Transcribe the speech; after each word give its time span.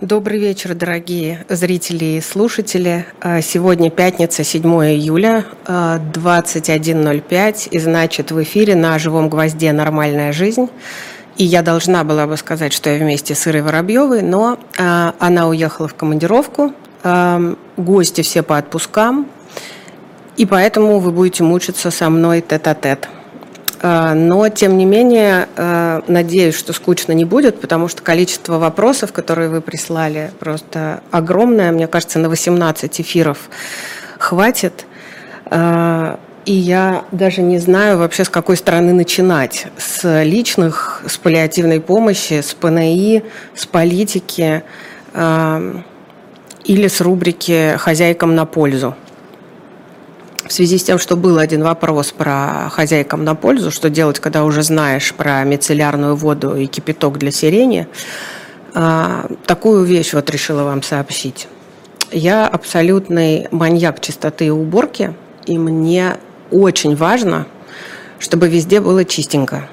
Добрый 0.00 0.38
вечер, 0.38 0.74
дорогие 0.74 1.44
зрители 1.50 2.06
и 2.06 2.20
слушатели. 2.22 3.04
А, 3.20 3.42
сегодня 3.42 3.90
пятница, 3.90 4.44
7 4.44 4.64
июля, 4.64 5.44
21.05, 5.66 7.68
и 7.70 7.78
значит 7.78 8.32
в 8.32 8.42
эфире 8.42 8.76
на 8.76 8.98
«Живом 8.98 9.28
гвозде. 9.28 9.72
Нормальная 9.72 10.32
жизнь». 10.32 10.70
И 11.36 11.44
я 11.44 11.60
должна 11.60 12.02
была 12.02 12.26
бы 12.26 12.38
сказать, 12.38 12.72
что 12.72 12.88
я 12.88 12.98
вместе 12.98 13.34
с 13.34 13.46
Ирой 13.46 13.60
Воробьевой, 13.60 14.22
но 14.22 14.58
а, 14.78 15.14
она 15.18 15.48
уехала 15.48 15.86
в 15.86 15.94
командировку, 15.94 16.72
а, 17.02 17.54
гости 17.76 18.22
все 18.22 18.42
по 18.42 18.56
отпускам, 18.56 19.26
и 20.38 20.46
поэтому 20.46 20.98
вы 21.00 21.12
будете 21.12 21.44
мучиться 21.44 21.90
со 21.90 22.08
мной 22.08 22.40
тет-а-тет. 22.40 23.00
-тет. 23.00 23.04
А, 23.04 23.19
но, 23.82 24.48
тем 24.50 24.76
не 24.76 24.84
менее, 24.84 25.48
а, 25.56 26.02
надеюсь, 26.06 26.54
что 26.54 26.72
скучно 26.74 27.12
не 27.12 27.24
будет, 27.24 27.60
потому 27.60 27.88
что 27.88 28.02
количество 28.02 28.58
вопросов, 28.58 29.12
которые 29.12 29.48
вы 29.48 29.62
прислали, 29.62 30.32
просто 30.38 31.02
огромное. 31.10 31.72
Мне 31.72 31.86
кажется, 31.86 32.18
на 32.18 32.28
18 32.28 33.00
эфиров 33.00 33.38
хватит. 34.18 34.84
А, 35.46 36.20
и 36.44 36.52
я 36.52 37.04
даже 37.10 37.40
не 37.40 37.58
знаю 37.58 37.98
вообще, 37.98 38.24
с 38.24 38.28
какой 38.28 38.58
стороны 38.58 38.92
начинать. 38.92 39.66
С 39.78 40.22
личных, 40.24 41.02
с 41.06 41.16
паллиативной 41.16 41.80
помощи, 41.80 42.40
с 42.40 42.54
ПНИ, 42.54 43.22
с 43.54 43.66
политики 43.66 44.62
или 46.64 46.88
с 46.88 47.00
рубрики 47.00 47.76
«Хозяйкам 47.78 48.34
на 48.34 48.46
пользу» 48.46 48.94
в 50.50 50.52
связи 50.52 50.78
с 50.78 50.82
тем, 50.82 50.98
что 50.98 51.14
был 51.14 51.38
один 51.38 51.62
вопрос 51.62 52.10
про 52.10 52.68
хозяйкам 52.72 53.22
на 53.22 53.36
пользу, 53.36 53.70
что 53.70 53.88
делать, 53.88 54.18
когда 54.18 54.42
уже 54.42 54.64
знаешь 54.64 55.14
про 55.14 55.44
мицеллярную 55.44 56.16
воду 56.16 56.56
и 56.56 56.66
кипяток 56.66 57.18
для 57.18 57.30
сирени, 57.30 57.86
а, 58.74 59.26
такую 59.46 59.84
вещь 59.84 60.12
вот 60.12 60.28
решила 60.28 60.64
вам 60.64 60.82
сообщить. 60.82 61.46
Я 62.10 62.48
абсолютный 62.48 63.46
маньяк 63.52 64.00
чистоты 64.00 64.46
и 64.46 64.50
уборки, 64.50 65.14
и 65.46 65.56
мне 65.56 66.16
очень 66.50 66.96
важно, 66.96 67.46
чтобы 68.18 68.48
везде 68.48 68.80
было 68.80 69.04
чистенько. 69.04 69.68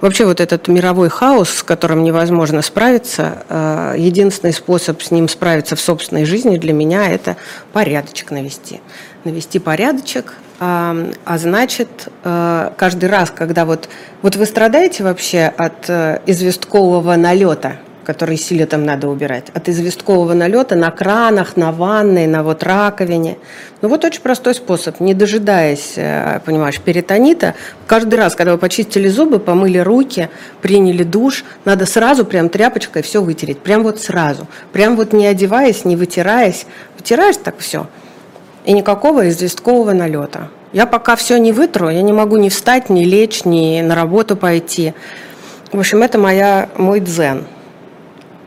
Вообще 0.00 0.26
вот 0.26 0.40
этот 0.40 0.68
мировой 0.68 1.08
хаос, 1.08 1.50
с 1.50 1.62
которым 1.62 2.04
невозможно 2.04 2.62
справиться, 2.62 3.44
а, 3.48 3.94
единственный 3.94 4.52
способ 4.52 5.02
с 5.02 5.10
ним 5.10 5.28
справиться 5.28 5.76
в 5.76 5.80
собственной 5.80 6.24
жизни 6.24 6.58
для 6.58 6.72
меня– 6.72 7.08
это 7.10 7.36
порядочек 7.72 8.30
навести. 8.30 8.80
Навести 9.24 9.58
порядочек, 9.58 10.34
а, 10.58 10.96
а 11.24 11.38
значит, 11.38 12.08
э, 12.24 12.70
каждый 12.78 13.10
раз, 13.10 13.30
когда 13.30 13.66
вот, 13.66 13.88
вот 14.22 14.36
вы 14.36 14.46
страдаете 14.46 15.04
вообще 15.04 15.52
от 15.54 15.88
э, 15.90 16.20
известкового 16.24 17.14
налета, 17.16 17.76
который 18.06 18.36
силе 18.36 18.66
надо 18.72 19.08
убирать, 19.08 19.46
от 19.52 19.68
известкового 19.68 20.32
налета 20.32 20.76
на 20.76 20.90
кранах, 20.90 21.56
на 21.56 21.72
ванной, 21.72 22.26
на 22.26 22.42
вот 22.42 22.62
раковине. 22.62 23.36
Ну 23.82 23.88
вот 23.88 24.04
очень 24.04 24.22
простой 24.22 24.54
способ, 24.54 25.00
не 25.00 25.12
дожидаясь, 25.12 25.94
э, 25.96 26.40
понимаешь, 26.44 26.80
перитонита, 26.80 27.54
каждый 27.86 28.14
раз, 28.14 28.34
когда 28.34 28.52
вы 28.52 28.58
почистили 28.58 29.08
зубы, 29.08 29.38
помыли 29.38 29.78
руки, 29.78 30.28
приняли 30.62 31.02
душ, 31.02 31.44
надо 31.64 31.84
сразу 31.86 32.24
прям 32.24 32.48
тряпочкой 32.48 33.02
все 33.02 33.20
вытереть, 33.20 33.58
прям 33.58 33.82
вот 33.82 34.00
сразу, 34.00 34.46
прям 34.72 34.96
вот 34.96 35.12
не 35.12 35.26
одеваясь, 35.26 35.84
не 35.84 35.96
вытираясь, 35.96 36.66
вытираешь 36.96 37.36
так 37.36 37.58
все– 37.58 37.86
и 38.66 38.72
никакого 38.72 39.28
известкового 39.28 39.92
налета. 39.92 40.48
Я 40.72 40.86
пока 40.86 41.16
все 41.16 41.38
не 41.38 41.52
вытру, 41.52 41.88
я 41.88 42.02
не 42.02 42.12
могу 42.12 42.36
ни 42.36 42.48
встать, 42.48 42.90
ни 42.90 43.04
лечь, 43.04 43.44
ни 43.44 43.80
на 43.80 43.94
работу 43.94 44.36
пойти. 44.36 44.92
В 45.72 45.78
общем, 45.78 46.02
это 46.02 46.18
моя, 46.18 46.68
мой 46.76 47.00
дзен. 47.00 47.46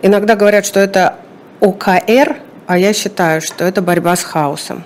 Иногда 0.01 0.35
говорят, 0.35 0.65
что 0.65 0.79
это 0.79 1.15
ОКР, 1.59 2.37
а 2.67 2.77
я 2.77 2.93
считаю, 2.93 3.41
что 3.41 3.65
это 3.65 3.81
борьба 3.81 4.15
с 4.15 4.23
хаосом. 4.23 4.83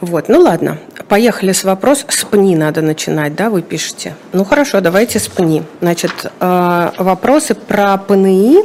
Вот, 0.00 0.28
ну 0.28 0.40
ладно, 0.40 0.78
поехали 1.08 1.52
с 1.52 1.62
вопрос. 1.62 2.04
С 2.08 2.24
ПНИ 2.24 2.56
надо 2.56 2.82
начинать, 2.82 3.36
да, 3.36 3.50
вы 3.50 3.62
пишете? 3.62 4.16
Ну 4.32 4.44
хорошо, 4.44 4.80
давайте 4.80 5.20
с 5.20 5.28
ПНИ. 5.28 5.62
Значит, 5.80 6.32
э, 6.40 6.90
вопросы 6.98 7.54
про 7.54 7.96
ПНИ 7.98 8.64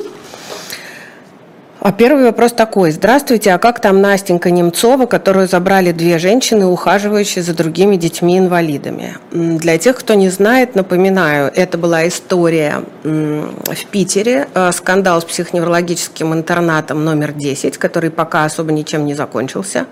а 1.80 1.92
первый 1.92 2.26
вопрос 2.26 2.54
такой. 2.54 2.92
Здравствуйте, 2.92 3.52
а 3.54 3.58
как 3.60 3.80
там 3.80 4.02
Настенька 4.02 4.50
Немцова, 4.50 5.06
которую 5.06 5.48
забрали 5.48 5.92
две 5.92 6.18
женщины, 6.18 6.66
ухаживающие 6.66 7.44
за 7.44 7.54
другими 7.54 7.96
детьми-инвалидами? 7.96 9.18
Для 9.32 9.78
тех, 9.78 9.96
кто 9.96 10.16
не 10.16 10.30
знает, 10.30 10.76
напоминаю, 10.76 11.52
это 11.54 11.78
была 11.78 12.08
история 12.08 12.82
в 13.04 13.86
Питере, 13.92 14.48
э, 14.54 14.72
скандал 14.72 15.22
с 15.22 15.26
психоневрологическим 15.26 16.34
интернатом 16.34 17.06
номер 17.06 17.32
10, 17.32 17.78
который 17.78 18.10
пока 18.10 18.46
особо 18.46 18.72
ничем 18.72 19.06
не 19.06 19.14
закончился. 19.14 19.86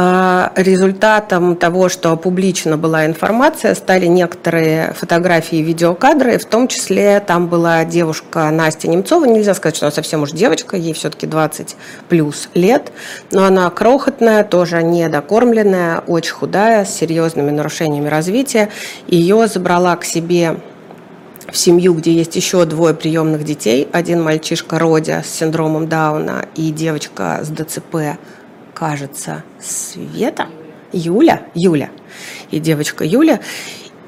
А, 0.00 0.52
результатом 0.54 1.56
того, 1.56 1.88
что 1.88 2.14
публично 2.14 2.76
была 2.76 3.04
информация, 3.04 3.74
стали 3.74 4.06
некоторые 4.06 4.92
фотографии 4.92 5.58
и 5.58 5.62
видеокадры, 5.62 6.38
в 6.38 6.44
том 6.44 6.68
числе 6.68 7.18
там 7.18 7.48
была 7.48 7.84
девушка 7.84 8.48
Настя 8.52 8.86
Немцова, 8.86 9.24
нельзя 9.24 9.54
сказать, 9.54 9.74
что 9.74 9.86
она 9.86 9.92
совсем 9.92 10.22
уж 10.22 10.30
девочка, 10.30 10.76
ей 10.76 10.92
все-таки 10.92 11.26
20 11.26 11.74
плюс 12.08 12.48
лет, 12.54 12.92
но 13.32 13.44
она 13.44 13.68
крохотная, 13.70 14.44
тоже 14.44 14.84
недокормленная, 14.84 16.04
очень 16.06 16.34
худая, 16.34 16.84
с 16.84 16.94
серьезными 16.94 17.50
нарушениями 17.50 18.06
развития. 18.06 18.68
Ее 19.08 19.48
забрала 19.48 19.96
к 19.96 20.04
себе 20.04 20.60
в 21.50 21.58
семью, 21.58 21.94
где 21.94 22.12
есть 22.12 22.36
еще 22.36 22.64
двое 22.66 22.94
приемных 22.94 23.42
детей, 23.42 23.88
один 23.90 24.22
мальчишка 24.22 24.78
Родя 24.78 25.24
с 25.24 25.28
синдромом 25.28 25.88
Дауна 25.88 26.44
и 26.54 26.70
девочка 26.70 27.40
с 27.42 27.48
ДЦП 27.48 28.16
кажется, 28.78 29.42
Света, 29.60 30.46
Юля, 30.92 31.42
Юля 31.54 31.90
и 32.50 32.60
девочка 32.60 33.04
Юля. 33.04 33.40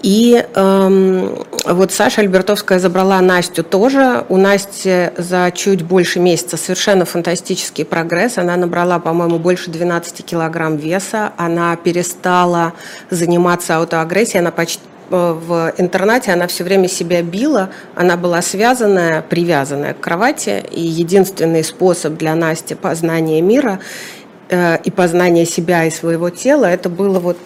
И 0.03 0.47
эм, 0.55 1.45
вот 1.67 1.93
Саша 1.93 2.23
Альбертовская 2.23 2.79
забрала 2.79 3.21
Настю 3.21 3.65
тоже. 3.65 4.25
У 4.31 4.39
Насти 4.39 5.11
за 5.19 5.53
чуть 5.55 5.83
больше 5.83 6.21
месяца 6.21 6.57
совершенно 6.57 7.05
фантастический 7.05 7.85
прогресс. 7.85 8.39
Она 8.39 8.57
набрала, 8.57 8.99
по-моему, 8.99 9.39
больше 9.39 9.71
12 9.71 10.25
килограмм 10.25 10.77
веса. 10.77 11.33
Она 11.37 11.77
перестала 11.77 12.73
заниматься 13.11 13.77
аутоагрессией. 13.77 14.41
Она 14.41 14.53
почти 14.53 14.83
э, 15.11 15.39
в 15.47 15.75
интернате 15.77 16.33
она 16.33 16.47
все 16.47 16.65
время 16.65 16.89
себя 16.89 17.21
била, 17.21 17.69
она 17.95 18.17
была 18.17 18.41
связанная, 18.41 19.21
привязанная 19.21 19.93
к 19.93 20.01
кровати, 20.01 20.65
и 20.71 20.81
единственный 20.81 21.63
способ 21.63 22.15
для 22.15 22.35
Насти 22.35 22.75
познания 22.75 23.43
мира 23.43 23.81
и 24.51 24.91
познание 24.91 25.47
себя 25.47 25.85
и 25.85 25.91
своего 25.91 26.29
тела, 26.31 26.65
это 26.65 26.89
было 26.89 27.21
вот 27.21 27.39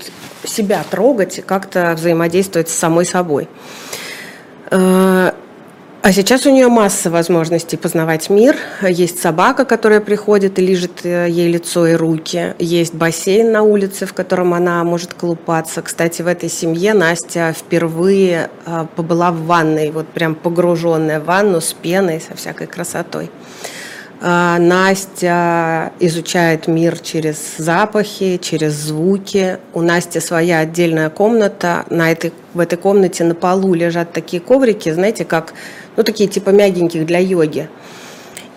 себя 0.46 0.84
трогать 0.90 1.42
как-то 1.44 1.94
взаимодействовать 1.96 2.68
с 2.68 2.74
самой 2.74 3.04
собой. 3.04 3.48
Э, 4.70 5.32
а 6.02 6.12
сейчас 6.12 6.44
у 6.44 6.50
нее 6.50 6.68
масса 6.68 7.10
возможностей 7.10 7.76
познавать 7.78 8.28
мир. 8.28 8.56
Есть 8.82 9.20
собака, 9.20 9.64
которая 9.64 10.00
приходит 10.00 10.58
и 10.58 10.66
лежит 10.66 11.04
э, 11.04 11.28
ей 11.30 11.50
лицо 11.50 11.86
и 11.86 11.94
руки. 11.94 12.54
Есть 12.58 12.94
бассейн 12.94 13.52
на 13.52 13.62
улице, 13.62 14.04
в 14.04 14.12
котором 14.12 14.52
она 14.52 14.84
может 14.84 15.14
колупаться. 15.14 15.80
Кстати, 15.80 16.22
в 16.22 16.26
этой 16.26 16.50
семье 16.50 16.92
Настя 16.92 17.54
впервые 17.56 18.50
побыла 18.96 19.30
в 19.30 19.44
ванной, 19.46 19.90
вот 19.90 20.08
прям 20.08 20.34
погруженная 20.34 21.20
в 21.20 21.24
ванну 21.24 21.60
с 21.60 21.72
пеной, 21.72 22.20
со 22.20 22.36
всякой 22.36 22.66
красотой. 22.66 23.30
А, 24.26 24.58
Настя 24.58 25.92
изучает 26.00 26.66
мир 26.66 26.98
через 26.98 27.56
запахи, 27.58 28.38
через 28.38 28.72
звуки. 28.72 29.58
У 29.74 29.82
Насти 29.82 30.18
своя 30.18 30.60
отдельная 30.60 31.10
комната. 31.10 31.84
На 31.90 32.10
этой, 32.10 32.32
в 32.54 32.60
этой 32.60 32.78
комнате 32.78 33.22
на 33.24 33.34
полу 33.34 33.74
лежат 33.74 34.14
такие 34.14 34.40
коврики, 34.40 34.90
знаете, 34.90 35.26
как, 35.26 35.52
ну, 35.98 36.04
такие 36.04 36.26
типа 36.26 36.48
мягеньких 36.50 37.04
для 37.04 37.18
йоги. 37.18 37.68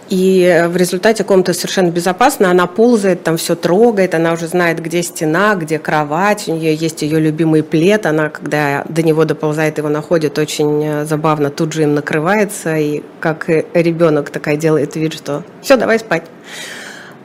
И 0.09 0.65
в 0.69 0.77
результате 0.77 1.25
комната 1.25 1.53
совершенно 1.53 1.89
безопасна, 1.89 2.49
она 2.49 2.65
ползает, 2.65 3.23
там 3.23 3.35
все 3.35 3.55
трогает, 3.55 4.15
она 4.15 4.33
уже 4.33 4.47
знает, 4.47 4.81
где 4.81 5.03
стена, 5.03 5.55
где 5.55 5.79
кровать, 5.79 6.47
у 6.47 6.55
нее 6.55 6.73
есть 6.73 7.01
ее 7.01 7.19
любимый 7.19 7.61
плед, 7.61 8.05
она, 8.05 8.29
когда 8.29 8.85
до 8.87 9.03
него 9.03 9.25
доползает, 9.25 9.77
его 9.77 9.89
находит, 9.89 10.39
очень 10.39 10.81
э, 10.83 11.05
забавно, 11.05 11.49
тут 11.49 11.73
же 11.73 11.83
им 11.83 11.93
накрывается, 11.93 12.77
и 12.77 13.03
как 13.19 13.49
ребенок 13.49 14.29
такая 14.29 14.55
делает 14.55 14.95
вид, 14.95 15.13
что 15.13 15.43
все, 15.61 15.75
давай 15.75 15.99
спать. 15.99 16.23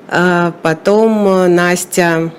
А 0.09 0.53
потом 0.63 1.29
э, 1.29 1.47
Настя 1.47 2.33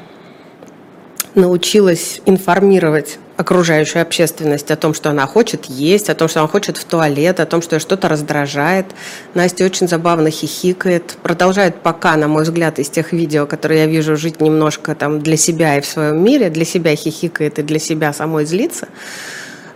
научилась 1.35 2.21
информировать 2.25 3.17
окружающую 3.37 4.01
общественность 4.01 4.69
о 4.71 4.75
том, 4.75 4.93
что 4.93 5.09
она 5.09 5.25
хочет 5.25 5.65
есть, 5.65 6.09
о 6.09 6.15
том, 6.15 6.27
что 6.27 6.39
она 6.39 6.47
хочет 6.47 6.77
в 6.77 6.85
туалет, 6.85 7.39
о 7.39 7.45
том, 7.45 7.61
что 7.61 7.79
что-то 7.79 8.07
раздражает. 8.07 8.85
Настя 9.33 9.65
очень 9.65 9.87
забавно 9.87 10.29
хихикает, 10.29 11.17
продолжает 11.23 11.75
пока, 11.81 12.15
на 12.15 12.27
мой 12.27 12.43
взгляд, 12.43 12.79
из 12.79 12.89
тех 12.89 13.11
видео, 13.11 13.45
которые 13.45 13.81
я 13.81 13.87
вижу, 13.87 14.15
жить 14.15 14.39
немножко 14.39 14.93
там 14.93 15.19
для 15.19 15.37
себя 15.37 15.77
и 15.77 15.81
в 15.81 15.85
своем 15.85 16.23
мире, 16.23 16.49
для 16.49 16.65
себя 16.65 16.95
хихикает 16.95 17.59
и 17.59 17.63
для 17.63 17.79
себя 17.79 18.13
самой 18.13 18.45
злится. 18.45 18.87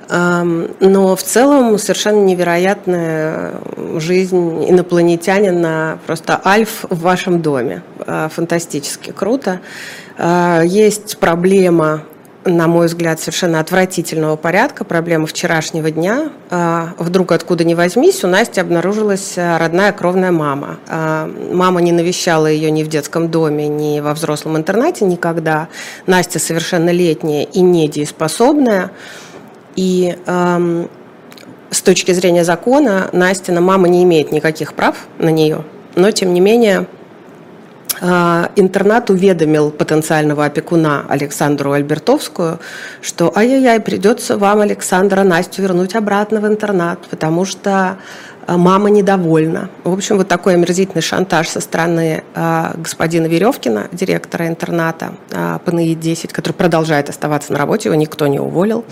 Но 0.10 1.16
в 1.18 1.22
целом 1.22 1.78
совершенно 1.78 2.24
невероятная 2.24 3.56
жизнь 3.98 4.70
инопланетянина, 4.70 6.00
просто 6.06 6.40
альф 6.46 6.86
в 6.90 7.02
вашем 7.02 7.42
доме. 7.42 7.84
А, 8.06 8.30
фантастически 8.30 9.12
круто. 9.12 9.60
А, 10.18 10.62
есть 10.62 11.18
проблема 11.18 12.04
на 12.48 12.68
мой 12.68 12.88
взгляд, 12.88 13.20
совершенно 13.20 13.60
отвратительного 13.60 14.36
порядка, 14.36 14.84
проблема 14.84 15.28
вчерашнего 15.28 15.92
дня. 15.92 16.30
А, 16.50 16.94
вдруг 16.98 17.32
откуда 17.32 17.64
ни 17.64 17.74
возьмись, 17.74 18.24
у 18.24 18.28
Насти 18.28 18.60
обнаружилась 18.60 19.34
а, 19.38 19.58
родная 19.60 19.92
кровная 19.92 20.32
мама. 20.32 20.78
А, 20.88 21.30
мама 21.52 21.82
не 21.82 21.92
навещала 21.92 22.48
ее 22.48 22.72
ни 22.72 22.84
в 22.84 22.88
детском 22.88 23.30
доме, 23.30 23.68
ни 23.68 24.00
во 24.00 24.14
взрослом 24.14 24.58
интернате 24.58 25.06
никогда. 25.06 25.68
Настя 26.06 26.40
совершеннолетняя 26.40 27.44
и 27.44 27.62
недееспособная. 27.62 28.92
И 29.76 30.18
с 31.70 31.82
точки 31.84 32.12
зрения 32.12 32.44
закона 32.44 33.10
Настина 33.12 33.62
мама 33.62 33.88
не 33.88 34.04
имеет 34.04 34.32
никаких 34.32 34.74
прав 34.74 34.96
на 35.20 35.30
нее, 35.30 35.64
но 35.96 36.10
тем 36.10 36.34
не 36.34 36.40
менее 36.40 36.88
интернат 38.02 39.10
уведомил 39.10 39.72
потенциального 39.72 40.46
опекуна 40.46 41.06
Александру 41.10 41.72
Альбертовскую, 41.72 42.60
что 43.02 43.32
ай-яй-яй, 43.36 43.80
придется 43.80 44.38
вам, 44.38 44.62
Александра, 44.62 45.24
Настю 45.24 45.64
вернуть 45.64 45.96
обратно 45.96 46.40
в 46.40 46.48
интернат, 46.48 47.00
потому 47.10 47.46
что 47.46 47.98
а, 48.48 48.58
мама 48.58 48.90
недовольна. 48.90 49.70
В 49.84 49.92
общем, 49.92 50.18
вот 50.18 50.30
такой 50.30 50.54
омерзительный 50.54 51.02
шантаж 51.02 51.50
со 51.50 51.60
стороны 51.60 52.24
э, 52.34 52.72
господина 52.78 53.26
Веревкина, 53.26 53.90
директора 53.92 54.48
интерната 54.48 55.16
э, 55.32 55.60
ПНИ-10, 55.66 56.32
который 56.32 56.54
продолжает 56.54 57.10
оставаться 57.10 57.52
на 57.52 57.60
работе, 57.60 57.90
его 57.90 57.96
никто 57.96 58.26
не 58.28 58.40
уволил. 58.40 58.86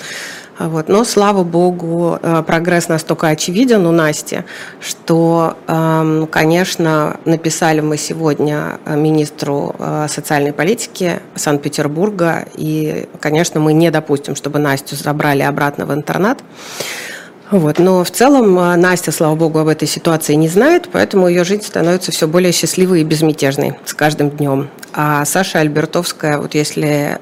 Вот. 0.57 0.87
Но, 0.87 1.03
слава 1.03 1.43
богу, 1.43 2.17
э, 2.21 2.43
прогресс 2.45 2.87
настолько 2.87 3.27
очевиден 3.27 3.85
у 3.85 3.91
Насти, 3.91 4.43
что, 4.79 5.57
эм, 5.67 6.27
конечно, 6.27 7.19
написали 7.25 7.81
мы 7.81 7.97
сегодня 7.97 8.79
э, 8.85 8.95
министру 8.95 9.75
э, 9.77 10.07
социальной 10.09 10.53
политики 10.53 11.19
Санкт-Петербурга, 11.35 12.45
и, 12.55 13.07
конечно, 13.19 13.59
мы 13.59 13.73
не 13.73 13.91
допустим, 13.91 14.35
чтобы 14.35 14.59
Настю 14.59 14.95
забрали 14.95 15.41
обратно 15.41 15.85
в 15.85 15.93
интернат. 15.93 16.39
Вот. 17.51 17.77
Но 17.77 18.03
в 18.03 18.09
целом 18.09 18.55
Настя, 18.55 19.11
слава 19.11 19.35
богу, 19.35 19.59
об 19.59 19.67
этой 19.67 19.87
ситуации 19.87 20.33
не 20.33 20.47
знает, 20.47 20.89
поэтому 20.91 21.27
ее 21.27 21.43
жизнь 21.43 21.63
становится 21.63 22.11
все 22.11 22.27
более 22.27 22.51
счастливой 22.51 23.01
и 23.01 23.03
безмятежной 23.03 23.75
с 23.85 23.93
каждым 23.93 24.31
днем. 24.31 24.69
А 24.93 25.23
Саша 25.25 25.59
Альбертовская, 25.59 26.39
вот 26.39 26.55
если 26.55 27.19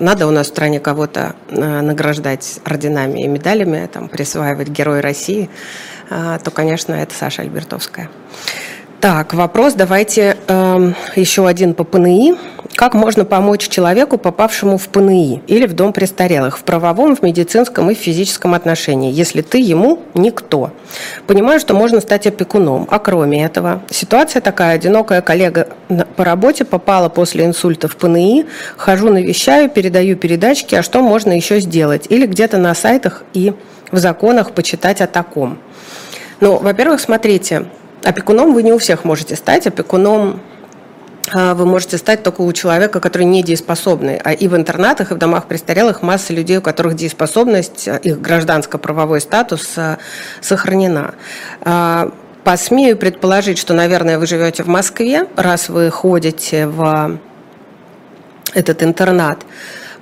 надо 0.00 0.26
у 0.26 0.30
нас 0.30 0.46
в 0.46 0.50
стране 0.50 0.80
кого-то 0.80 1.36
э, 1.48 1.80
награждать 1.80 2.60
орденами 2.64 3.22
и 3.22 3.28
медалями, 3.28 3.88
там, 3.92 4.08
присваивать 4.08 4.68
Герой 4.68 5.00
России, 5.00 5.48
э, 6.08 6.38
то, 6.42 6.50
конечно, 6.50 6.94
это 6.94 7.14
Саша 7.14 7.42
Альбертовская. 7.42 8.10
Так, 9.00 9.34
вопрос 9.34 9.74
давайте 9.74 10.36
э, 10.46 10.92
еще 11.16 11.46
один 11.46 11.74
по 11.74 11.84
ПНИ. 11.84 12.36
Как 12.76 12.94
можно 12.94 13.24
помочь 13.24 13.68
человеку, 13.68 14.16
попавшему 14.16 14.78
в 14.78 14.88
ПНИ 14.88 15.42
или 15.46 15.66
в 15.66 15.74
дом 15.74 15.92
престарелых, 15.92 16.58
в 16.58 16.62
правовом, 16.62 17.14
в 17.14 17.22
медицинском 17.22 17.90
и 17.90 17.94
в 17.94 17.98
физическом 17.98 18.54
отношении, 18.54 19.12
если 19.12 19.42
ты 19.42 19.58
ему 19.58 20.00
никто? 20.14 20.70
Понимаю, 21.26 21.60
что 21.60 21.74
можно 21.74 22.00
стать 22.00 22.26
опекуном, 22.26 22.86
а 22.90 22.98
кроме 22.98 23.44
этого, 23.44 23.82
ситуация 23.90 24.40
такая, 24.40 24.76
одинокая 24.76 25.20
коллега 25.20 25.68
по 26.16 26.24
работе 26.24 26.64
попала 26.64 27.08
после 27.08 27.44
инсульта 27.44 27.88
в 27.88 27.96
ПНИ, 27.96 28.46
хожу 28.76 29.10
навещаю, 29.10 29.68
передаю 29.68 30.16
передачки, 30.16 30.74
а 30.74 30.82
что 30.82 31.02
можно 31.02 31.32
еще 31.32 31.60
сделать? 31.60 32.06
Или 32.08 32.26
где-то 32.26 32.56
на 32.56 32.74
сайтах 32.74 33.24
и 33.34 33.52
в 33.90 33.98
законах 33.98 34.52
почитать 34.52 35.00
о 35.00 35.06
таком. 35.06 35.58
Ну, 36.40 36.56
во-первых, 36.56 37.00
смотрите, 37.00 37.66
Опекуном 38.02 38.54
вы 38.54 38.62
не 38.62 38.72
у 38.72 38.78
всех 38.78 39.04
можете 39.04 39.36
стать. 39.36 39.66
Опекуном 39.66 40.40
вы 41.32 41.66
можете 41.66 41.98
стать 41.98 42.22
только 42.22 42.40
у 42.40 42.52
человека, 42.52 42.98
который 42.98 43.24
не 43.24 43.42
дееспособный. 43.42 44.16
А 44.16 44.32
и 44.32 44.48
в 44.48 44.56
интернатах, 44.56 45.10
и 45.10 45.14
в 45.14 45.18
домах 45.18 45.46
престарелых 45.46 46.02
масса 46.02 46.32
людей, 46.32 46.58
у 46.58 46.62
которых 46.62 46.96
дееспособность, 46.96 47.86
а, 47.88 47.96
их 47.96 48.20
гражданско-правовой 48.20 49.20
статус 49.20 49.68
а, 49.76 49.98
сохранена. 50.40 51.14
Посмею 52.42 52.96
предположить, 52.96 53.58
что, 53.58 53.74
наверное, 53.74 54.18
вы 54.18 54.26
живете 54.26 54.62
в 54.62 54.66
Москве, 54.66 55.26
раз 55.36 55.68
вы 55.68 55.90
ходите 55.90 56.66
в 56.66 57.18
этот 58.54 58.82
интернат 58.82 59.44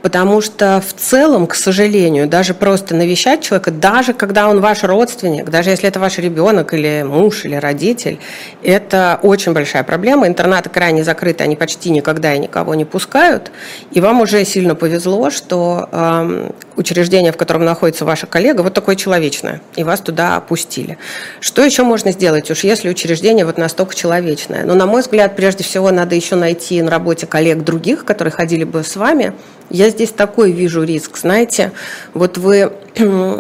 потому 0.03 0.41
что 0.41 0.83
в 0.87 0.93
целом, 0.93 1.47
к 1.47 1.55
сожалению, 1.55 2.29
даже 2.29 2.55
просто 2.55 2.95
навещать 2.95 3.43
человека, 3.43 3.71
даже 3.71 4.13
когда 4.13 4.49
он 4.49 4.61
ваш 4.61 4.85
родственник, 4.85 5.51
даже 5.51 5.71
если 5.71 5.89
это 5.89 6.01
ваш 6.01 6.19
ребенок 6.19 6.75
или 6.75 7.05
муж 7.07 7.45
или 7.45 7.55
родитель, 7.55 8.19
это 8.63 9.19
очень 9.23 9.53
большая 9.53 9.83
проблема. 9.83 10.27
Интернаты 10.27 10.71
крайне 10.71 11.05
закрыты, 11.05 11.45
они 11.45 11.57
почти 11.57 11.91
никогда 11.91 12.35
и 12.35 12.39
никого 12.39 12.75
не 12.75 12.85
пускают. 12.85 13.51
И 13.91 14.01
вам 14.01 14.21
уже 14.21 14.45
сильно 14.45 14.75
повезло, 14.75 15.31
что 15.31 15.89
э, 15.91 16.51
учреждение, 16.77 17.33
в 17.33 17.37
котором 17.37 17.65
находится 17.65 18.05
ваша 18.05 18.27
коллега, 18.27 18.63
вот 18.63 18.75
такое 18.75 18.97
человечное, 18.97 19.61
и 19.77 19.85
вас 19.85 20.01
туда 20.01 20.37
опустили. 20.37 20.99
Что 21.41 21.65
еще 21.65 21.83
можно 21.83 22.13
сделать, 22.13 22.51
уж 22.51 22.65
если 22.65 22.89
учреждение 22.89 23.45
вот 23.45 23.59
настолько 23.59 23.95
человечное? 23.95 24.65
Но, 24.65 24.75
на 24.75 24.87
мой 24.87 25.03
взгляд, 25.03 25.37
прежде 25.37 25.65
всего 25.65 25.91
надо 25.91 26.15
еще 26.15 26.37
найти 26.37 26.81
на 26.83 26.91
работе 26.91 27.27
коллег 27.27 27.65
других, 27.65 28.05
которые 28.05 28.33
ходили 28.33 28.65
бы 28.65 28.85
с 28.85 28.97
вами, 28.97 29.33
я 29.71 29.91
здесь 29.91 30.11
такой 30.11 30.53
вижу 30.53 30.83
риск, 30.83 31.17
знаете, 31.19 31.73
вот 32.15 32.39
вы 32.39 32.73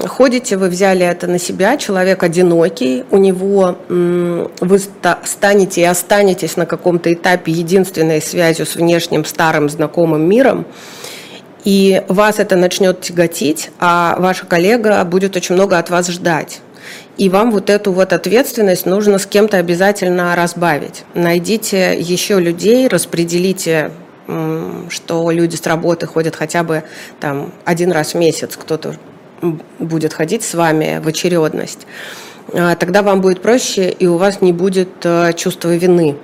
ходите, 0.07 0.57
вы 0.57 0.69
взяли 0.69 1.05
это 1.05 1.27
на 1.27 1.39
себя, 1.39 1.77
человек 1.77 2.23
одинокий, 2.23 3.05
у 3.11 3.17
него 3.17 3.77
вы 3.89 4.79
станете 5.25 5.81
и 5.81 5.85
останетесь 5.85 6.57
на 6.57 6.67
каком-то 6.67 7.13
этапе 7.13 7.53
единственной 7.53 8.21
связью 8.21 8.67
с 8.67 8.77
внешним 8.77 9.25
старым 9.25 9.69
знакомым 9.69 10.29
миром, 10.29 10.67
и 11.65 12.03
вас 12.09 12.39
это 12.39 12.57
начнет 12.57 13.01
тяготить, 13.01 13.71
а 13.79 14.17
ваша 14.19 14.47
коллега 14.47 15.05
будет 15.05 15.37
очень 15.37 15.55
много 15.55 15.79
от 15.79 15.91
вас 15.91 16.09
ждать. 16.09 16.61
И 17.17 17.29
вам 17.29 17.51
вот 17.51 17.69
эту 17.69 17.93
вот 17.93 18.13
ответственность 18.13 18.87
нужно 18.87 19.19
с 19.19 19.27
кем-то 19.27 19.57
обязательно 19.57 20.37
разбавить. 20.37 21.05
Найдите 21.15 21.99
еще 21.99 22.39
людей, 22.39 22.87
распределите 22.87 23.91
что 24.91 25.31
люди 25.31 25.57
с 25.57 25.67
работы 25.67 26.07
ходят 26.07 26.37
хотя 26.37 26.63
бы 26.63 26.85
там 27.21 27.53
один 27.65 27.93
раз 27.93 28.13
в 28.13 28.19
месяц, 28.19 28.57
кто-то 28.57 28.95
будет 29.79 30.13
ходить 30.13 30.43
с 30.43 30.55
вами 30.55 31.01
в 31.03 31.09
очередность, 31.09 31.87
а, 32.53 32.75
тогда 32.77 33.03
вам 33.03 33.21
будет 33.21 33.41
проще, 33.41 33.91
и 33.91 34.07
у 34.07 34.17
вас 34.17 34.41
не 34.41 34.53
будет 34.53 34.89
э, 35.05 35.33
чувства 35.35 35.75
вины 35.77 36.17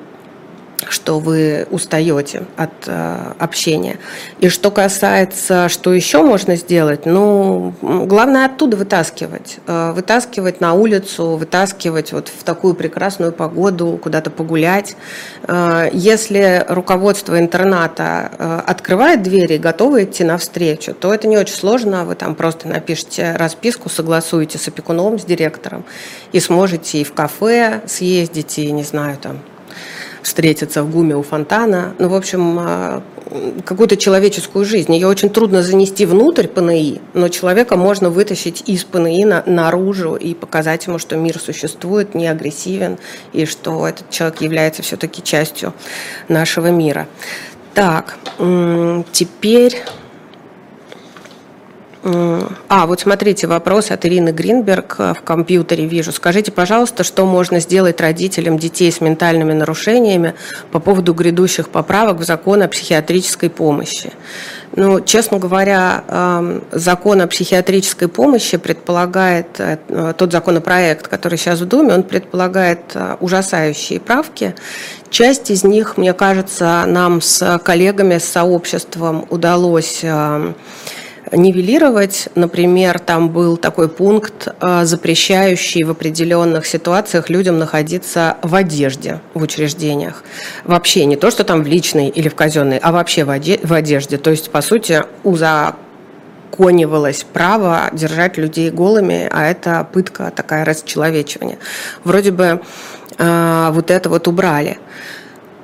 что 0.89 1.19
вы 1.19 1.67
устаете 1.71 2.45
от 2.57 2.71
э, 2.87 3.33
общения. 3.39 3.99
И 4.41 4.49
что 4.49 4.71
касается, 4.71 5.69
что 5.69 5.93
еще 5.93 6.23
можно 6.23 6.57
сделать, 6.57 7.07
ну, 7.07 7.73
главное 7.81 8.47
оттуда 8.47 8.77
вытаскивать. 8.77 9.59
Э, 9.67 9.93
вытаскивать 9.93 10.61
на 10.61 10.75
улицу, 10.75 11.37
вытаскивать 11.37 12.13
вот 12.13 12.29
в 12.29 12.43
такую 12.45 12.75
прекрасную 12.75 13.33
погоду, 13.33 13.99
куда-то 14.03 14.31
погулять. 14.31 14.97
Э, 15.47 15.89
если 15.93 16.65
руководство 16.69 17.39
интерната 17.39 18.31
э, 18.39 18.61
открывает 18.67 19.23
двери 19.23 19.55
и 19.55 19.59
готово 19.59 20.05
идти 20.05 20.25
навстречу, 20.25 20.95
то 20.95 21.13
это 21.13 21.29
не 21.29 21.39
очень 21.39 21.55
сложно. 21.55 22.05
Вы 22.05 22.15
там 22.15 22.35
просто 22.35 22.69
напишите 22.69 23.37
расписку, 23.37 23.89
согласуете 23.89 24.59
с 24.59 24.69
опекуном, 24.69 25.19
с 25.19 25.25
директором, 25.25 25.85
и 26.33 26.41
сможете 26.41 27.01
и 27.01 27.05
в 27.05 27.13
кафе 27.13 27.83
съездить, 27.87 28.59
и, 28.59 28.71
не 28.73 28.83
знаю, 28.83 29.17
там, 29.21 29.41
встретиться 30.25 30.83
в 30.83 30.91
ГУМе 30.91 31.17
у 31.17 31.23
фонтана. 31.23 31.95
Ну, 31.99 32.09
в 32.09 32.15
общем, 32.15 32.59
а, 32.59 33.03
какую-то 33.65 33.97
человеческую 33.97 34.65
жизнь. 34.65 34.93
Ее 34.93 35.07
очень 35.07 35.29
трудно 35.29 35.63
занести 35.63 36.07
внутрь 36.07 36.49
ПНИ, 36.49 37.01
но 37.13 37.29
человека 37.29 37.77
можно 37.77 38.09
вытащить 38.09 38.65
из 38.67 38.85
ПНИ 38.85 39.25
на, 39.27 39.43
наружу 39.47 40.17
и 40.17 40.35
показать 40.35 40.87
ему, 40.87 40.99
что 40.99 41.17
мир 41.17 41.39
существует, 41.39 42.15
не 42.15 42.27
агрессивен, 42.27 42.99
и 43.33 43.45
что 43.45 43.87
этот 43.87 44.11
человек 44.11 44.41
является 44.41 44.83
все-таки 44.83 45.23
частью 45.23 45.75
нашего 46.29 46.69
мира. 46.69 47.07
Так, 47.75 48.17
теперь 49.13 49.83
а, 52.05 52.87
вот 52.87 53.01
смотрите, 53.01 53.47
вопрос 53.47 53.91
от 53.91 54.05
Ирины 54.05 54.29
Гринберг 54.29 54.97
э, 54.99 55.15
в 55.15 55.23
компьютере 55.23 55.87
вижу. 55.87 56.13
Скажите, 56.13 56.53
пожалуйста, 56.53 57.03
что 57.03 57.25
можно 57.25 57.61
сделать 57.61 57.99
родителям 57.99 58.59
детей 58.59 58.93
с 58.93 59.01
ментальными 59.01 59.55
нарушениями 59.55 60.35
по 60.71 60.81
поводу 60.81 61.15
грядущих 61.15 61.71
поправок 61.71 62.19
в 62.19 62.25
закон 62.25 62.61
о 62.61 62.69
психиатрической 62.69 63.49
помощи? 63.49 64.13
Ну, 64.77 65.01
честно 65.01 65.39
говоря, 65.39 66.05
эм, 66.09 66.65
закон 66.73 67.23
о 67.23 67.27
психиатрической 67.27 68.09
помощи 68.09 68.59
предполагает, 68.59 69.47
э, 69.59 69.79
тот 70.19 70.33
законопроект, 70.33 71.09
который 71.09 71.39
сейчас 71.39 71.61
в 71.61 71.67
Думе, 71.67 71.95
он 71.95 72.03
предполагает 72.03 72.81
э, 72.95 73.17
ужасающие 73.21 73.99
правки. 73.99 74.55
Часть 75.11 75.51
из 75.51 75.65
них, 75.65 75.97
мне 75.97 76.13
кажется, 76.13 76.85
нам 76.87 77.23
с 77.23 77.59
коллегами, 77.65 78.19
с 78.19 78.25
сообществом 78.25 79.27
удалось 79.31 80.01
эм, 80.03 80.57
нивелировать. 81.37 82.29
Например, 82.35 82.99
там 82.99 83.29
был 83.29 83.57
такой 83.57 83.89
пункт, 83.89 84.49
э, 84.61 84.85
запрещающий 84.85 85.83
в 85.83 85.91
определенных 85.91 86.67
ситуациях 86.67 87.31
людям 87.31 87.59
находиться 87.59 88.37
в 88.43 88.55
одежде 88.55 89.21
в 89.35 89.43
учреждениях. 89.43 90.25
Вообще 90.65 91.05
не 91.05 91.17
то, 91.17 91.31
что 91.31 91.45
там 91.45 91.63
в 91.63 91.67
личной 91.67 92.09
или 92.09 92.29
в 92.29 92.35
казенной, 92.35 92.79
а 92.79 92.93
вообще 92.93 93.25
в 93.25 93.31
одежде. 93.31 94.19
То 94.19 94.31
есть, 94.31 94.51
по 94.51 94.63
сути, 94.63 95.03
узаконивалось 95.23 97.25
право 97.25 97.91
держать 97.93 98.37
людей 98.37 98.71
голыми, 98.71 99.29
а 99.31 99.47
это 99.47 99.87
пытка, 99.93 100.33
такая 100.35 100.65
расчеловечивание. 100.65 101.59
Вроде 102.05 102.31
бы 102.31 102.63
э, 103.19 103.69
вот 103.73 103.91
это 103.91 104.09
вот 104.09 104.29
убрали. 104.29 104.79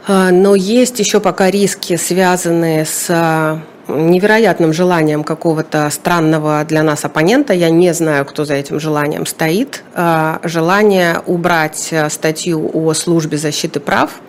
Э, 0.09 0.31
но 0.31 0.55
есть 0.55 0.99
еще 0.99 1.21
пока 1.21 1.51
риски, 1.51 1.97
связанные 1.97 2.85
с 2.85 3.61
невероятным 3.89 4.73
желанием 4.73 5.25
какого-то 5.25 5.89
странного 5.91 6.65
для 6.65 6.83
нас 6.83 7.05
оппонента, 7.05 7.53
я 7.53 7.71
не 7.71 7.93
знаю, 7.95 8.25
кто 8.25 8.45
за 8.45 8.55
этим 8.55 8.81
желанием 8.81 9.27
стоит, 9.27 9.83
а, 9.95 10.41
желание 10.43 11.23
убрать 11.27 11.89
э, 11.91 12.09
статью 12.11 12.71
о 12.73 12.95
службе 12.95 13.39
защиты 13.39 13.81
прав 13.81 14.21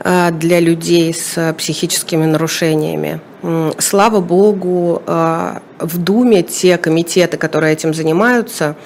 э, 0.00 0.30
для 0.32 0.60
людей 0.60 1.14
с 1.14 1.54
психическими 1.54 2.26
нарушениями. 2.26 3.20
Слава 3.78 4.20
богу, 4.20 5.02
э, 5.06 5.58
в 5.78 5.98
Думе 5.98 6.42
те 6.42 6.78
комитеты, 6.78 7.36
которые 7.36 7.72
этим 7.72 7.94
занимаются, 7.94 8.76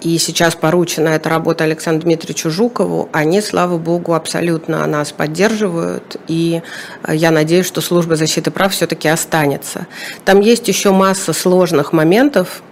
и 0.00 0.18
сейчас 0.18 0.56
поручена 0.56 1.10
эта 1.10 1.28
работа 1.28 1.64
Александру 1.64 2.04
Дмитриевичу 2.04 2.50
Жукову, 2.50 3.08
они, 3.12 3.40
слава 3.40 3.78
богу, 3.78 4.14
абсолютно 4.14 4.84
нас 4.86 5.12
поддерживают, 5.12 6.16
и 6.26 6.62
а, 7.02 7.14
я 7.14 7.30
надеюсь, 7.30 7.66
что 7.66 7.80
служба 7.80 8.16
защиты 8.16 8.50
прав 8.50 8.72
все-таки 8.72 9.08
останется. 9.08 9.86
Там 10.24 10.40
есть 10.40 10.66
еще 10.66 10.90
масса 10.90 11.32
сложных 11.32 11.92
моментов, 11.92 12.62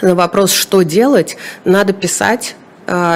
на 0.00 0.14
вопрос, 0.14 0.52
что 0.52 0.82
делать, 0.82 1.36
надо 1.64 1.92
писать 1.92 2.54
а, 2.54 2.69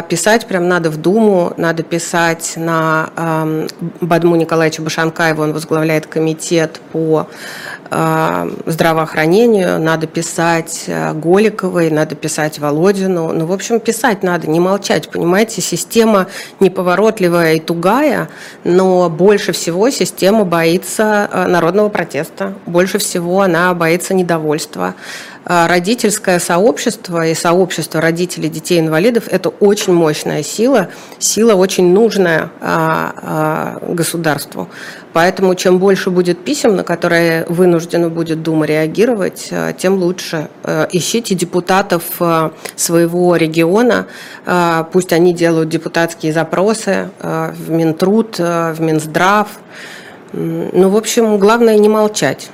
писать 0.09 0.47
прям 0.47 0.69
надо 0.69 0.91
в 0.91 0.97
Думу, 0.97 1.53
надо 1.57 1.83
писать 1.83 2.55
на 2.57 3.11
э, 3.17 3.67
Бадму 4.01 4.37
Николаевича 4.37 4.83
Башанкаева, 4.83 5.43
он 5.43 5.53
возглавляет 5.53 6.07
комитет 6.07 6.81
по 6.93 7.27
э, 7.91 8.51
здравоохранению, 8.67 9.81
надо 9.81 10.07
писать 10.07 10.85
э, 10.87 11.13
Голиковой, 11.13 11.91
надо 11.91 12.15
писать 12.15 12.59
Володину. 12.59 13.33
Ну, 13.33 13.47
в 13.47 13.53
общем, 13.53 13.81
писать 13.81 14.23
надо, 14.23 14.49
не 14.49 14.61
молчать, 14.61 15.09
понимаете, 15.11 15.61
система 15.61 16.27
неповоротливая 16.61 17.55
и 17.55 17.61
тугая, 17.61 18.29
но 18.65 19.09
больше 19.11 19.53
всего 19.53 19.91
система 19.91 20.45
боится 20.45 21.29
э, 21.33 21.47
народного 21.47 21.89
протеста, 21.89 22.55
больше 22.67 22.99
всего 22.99 23.41
она 23.41 23.75
боится 23.75 24.15
недовольства. 24.15 24.95
А, 25.47 25.69
родительское 25.69 26.39
сообщество 26.39 27.27
и 27.27 27.35
сообщество 27.35 28.01
родителей 28.01 28.49
детей-инвалидов– 28.49 29.25
это 29.31 29.51
очень 29.51 29.93
мощная 29.93 30.43
сила, 30.43 30.89
сила 31.19 31.55
очень 31.55 31.93
нужная 31.93 32.51
а, 32.61 33.79
а, 33.83 33.93
государству. 33.93 34.69
Поэтому 35.13 35.55
чем 35.55 35.79
больше 35.79 36.11
будет 36.11 36.43
писем, 36.45 36.77
на 36.77 36.83
которые 36.83 37.45
вынуждена 37.49 38.09
будет 38.09 38.43
Дума 38.43 38.67
реагировать, 38.67 39.53
тем 39.79 39.95
лучше. 39.95 40.49
Ищите 40.91 41.37
депутатов 41.37 42.03
своего 42.75 43.37
региона, 43.37 44.07
пусть 44.93 45.13
они 45.13 45.33
делают 45.33 45.69
депутатские 45.69 46.33
запросы 46.33 47.11
в 47.21 47.71
Минтруд, 47.71 48.39
в 48.39 48.77
Минздрав. 48.81 49.47
Ну, 50.33 50.89
в 50.89 50.97
общем, 50.97 51.39
главное 51.39 51.79
не 51.79 51.89
молчать. 51.89 52.51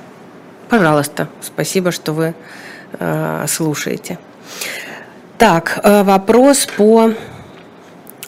Пожалуйста, 0.69 1.29
спасибо, 1.41 1.91
что 1.91 2.13
вы 2.13 2.35
слушаете. 3.47 4.17
Так, 5.37 5.79
э, 5.83 6.03
вопрос 6.03 6.67
по 6.77 7.13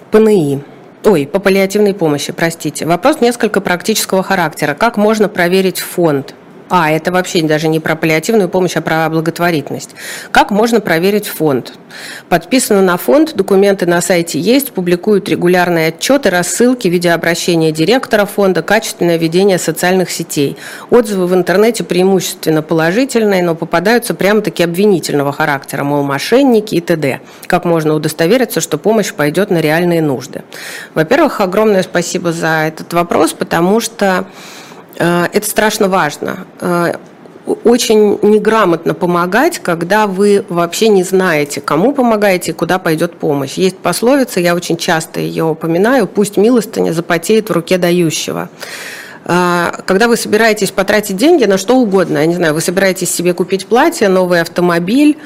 ПНИ. 0.09 0.63
Ой, 1.03 1.27
по 1.27 1.39
паллиативной 1.39 1.93
помощи, 1.93 2.31
простите. 2.31 2.85
Вопрос 2.85 3.21
несколько 3.21 3.61
практического 3.61 4.23
характера. 4.23 4.73
Как 4.73 4.97
можно 4.97 5.29
проверить 5.29 5.79
фонд? 5.79 6.33
А, 6.75 6.89
это 6.89 7.11
вообще 7.11 7.43
даже 7.43 7.67
не 7.67 7.79
про 7.79 7.95
паллиативную 7.95 8.49
помощь, 8.49 8.75
а 8.75 8.81
про 8.81 9.07
благотворительность. 9.07 9.91
Как 10.31 10.49
можно 10.49 10.81
проверить 10.81 11.27
фонд? 11.27 11.73
Подписано 12.29 12.81
на 12.81 12.97
фонд, 12.97 13.35
документы 13.35 13.85
на 13.85 14.01
сайте 14.01 14.39
есть, 14.39 14.71
публикуют 14.71 15.29
регулярные 15.29 15.89
отчеты, 15.89 16.31
рассылки, 16.31 16.87
видеообращения 16.87 17.71
директора 17.71 18.25
фонда, 18.25 18.63
качественное 18.63 19.17
ведение 19.17 19.59
социальных 19.59 20.09
сетей. 20.09 20.57
Отзывы 20.89 21.27
в 21.27 21.35
интернете 21.35 21.83
преимущественно 21.83 22.63
положительные, 22.63 23.43
но 23.43 23.53
попадаются 23.53 24.15
прямо-таки 24.15 24.63
обвинительного 24.63 25.31
характера, 25.31 25.83
мол, 25.83 26.01
мошенники 26.01 26.73
и 26.73 26.81
т.д. 26.81 27.19
Как 27.45 27.65
можно 27.65 27.93
удостовериться, 27.93 28.61
что 28.61 28.79
помощь 28.79 29.13
пойдет 29.13 29.51
на 29.51 29.61
реальные 29.61 30.01
нужды? 30.01 30.41
Во-первых, 30.95 31.39
огромное 31.39 31.83
спасибо 31.83 32.31
за 32.31 32.65
этот 32.65 32.93
вопрос, 32.93 33.33
потому 33.33 33.79
что 33.79 34.25
это 34.95 35.47
страшно 35.47 35.87
важно. 35.87 36.45
Э, 36.59 36.93
очень 37.63 38.19
неграмотно 38.21 38.93
помогать, 38.93 39.59
когда 39.59 40.07
вы 40.07 40.45
вообще 40.47 40.87
не 40.87 41.03
знаете, 41.03 41.59
кому 41.61 41.93
помогаете 41.93 42.51
и 42.51 42.53
куда 42.53 42.79
пойдет 42.79 43.17
помощь. 43.17 43.53
Есть 43.53 43.77
пословица, 43.77 44.39
я 44.39 44.55
очень 44.55 44.77
часто 44.77 45.19
ее 45.19 45.43
упоминаю, 45.43 46.07
пусть 46.07 46.37
милостыня 46.37 46.93
запотеет 46.93 47.49
в 47.49 47.53
руке 47.53 47.77
дающего. 47.77 48.49
Э, 49.25 49.71
когда 49.85 50.07
вы 50.07 50.15
собираетесь 50.15 50.71
потратить 50.71 51.17
деньги 51.17 51.45
на 51.45 51.57
что 51.57 51.75
угодно, 51.75 52.19
я 52.19 52.25
не 52.25 52.35
знаю, 52.35 52.53
вы 52.53 52.61
собираетесь 52.61 53.13
себе 53.13 53.33
купить 53.33 53.67
платье, 53.67 54.07
новый 54.07 54.41
автомобиль, 54.41 55.17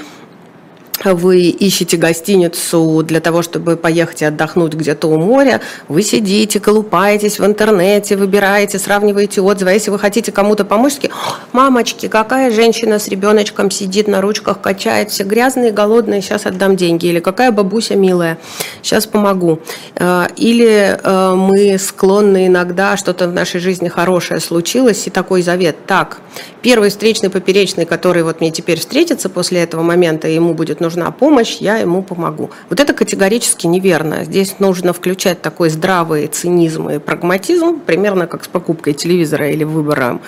вы 1.04 1.42
ищете 1.42 1.98
гостиницу 1.98 3.04
для 3.04 3.20
того, 3.20 3.42
чтобы 3.42 3.76
поехать 3.76 4.24
отдохнуть 4.24 4.74
где-то 4.74 5.08
у 5.08 5.18
моря, 5.18 5.62
вы 5.88 6.02
сидите, 6.02 6.60
колупаетесь 6.60 7.40
в 7.40 7.46
интернете, 7.46 8.16
выбираете, 8.16 8.80
сравниваете 8.80 9.42
отзывы. 9.42 9.72
А 9.72 9.74
если 9.74 9.92
вы 9.92 10.00
хотите 10.00 10.32
кому-то 10.32 10.66
помочь, 10.66 10.96
такие, 10.96 11.12
мамочки, 11.54 12.08
какая 12.08 12.52
женщина 12.52 13.00
с 13.00 13.08
ребеночком 13.08 13.72
сидит 13.72 14.08
на 14.08 14.22
ручках, 14.22 14.62
качает, 14.62 15.12
все 15.12 15.24
грязные, 15.24 15.72
голодные, 15.72 16.22
сейчас 16.22 16.46
отдам 16.46 16.76
деньги. 16.76 17.08
Или 17.08 17.20
какая 17.20 17.52
бабуся 17.52 17.96
милая, 17.96 18.38
сейчас 18.82 19.06
помогу. 19.06 19.60
Э, 19.96 20.28
или 20.36 21.00
э, 21.02 21.34
мы 21.36 21.78
склонны 21.78 22.48
иногда, 22.48 22.98
что-то 22.98 23.28
в 23.28 23.34
нашей 23.34 23.60
жизни 23.60 23.88
хорошее 23.88 24.40
случилось, 24.40 25.08
и 25.08 25.10
такой 25.10 25.42
завет. 25.42 25.86
Так, 25.86 26.20
первый 26.68 26.90
встречный 26.90 27.30
поперечный, 27.30 27.86
который 27.86 28.24
вот 28.24 28.42
мне 28.42 28.52
теперь 28.52 28.78
встретится 28.78 29.30
после 29.30 29.64
этого 29.64 29.84
момента, 29.84 30.28
ему 30.28 30.54
будет 30.54 30.82
нужна 30.82 31.10
помощь, 31.12 31.60
я 31.62 31.78
ему 31.78 32.04
помогу. 32.04 32.52
Вот 32.70 32.82
это 32.82 32.92
категорически 32.92 33.68
неверно. 33.68 34.26
Здесь 34.26 34.60
нужно 34.60 34.92
включать 34.92 35.42
такой 35.42 35.70
здравый 35.70 36.28
цинизм 36.28 36.90
и 36.90 37.00
прагматизм, 37.00 37.80
примерно 37.80 38.28
как 38.28 38.44
с 38.44 38.50
покупкой 38.50 38.96
телевизора 38.96 39.50
или 39.50 39.64
выбором 39.64 40.20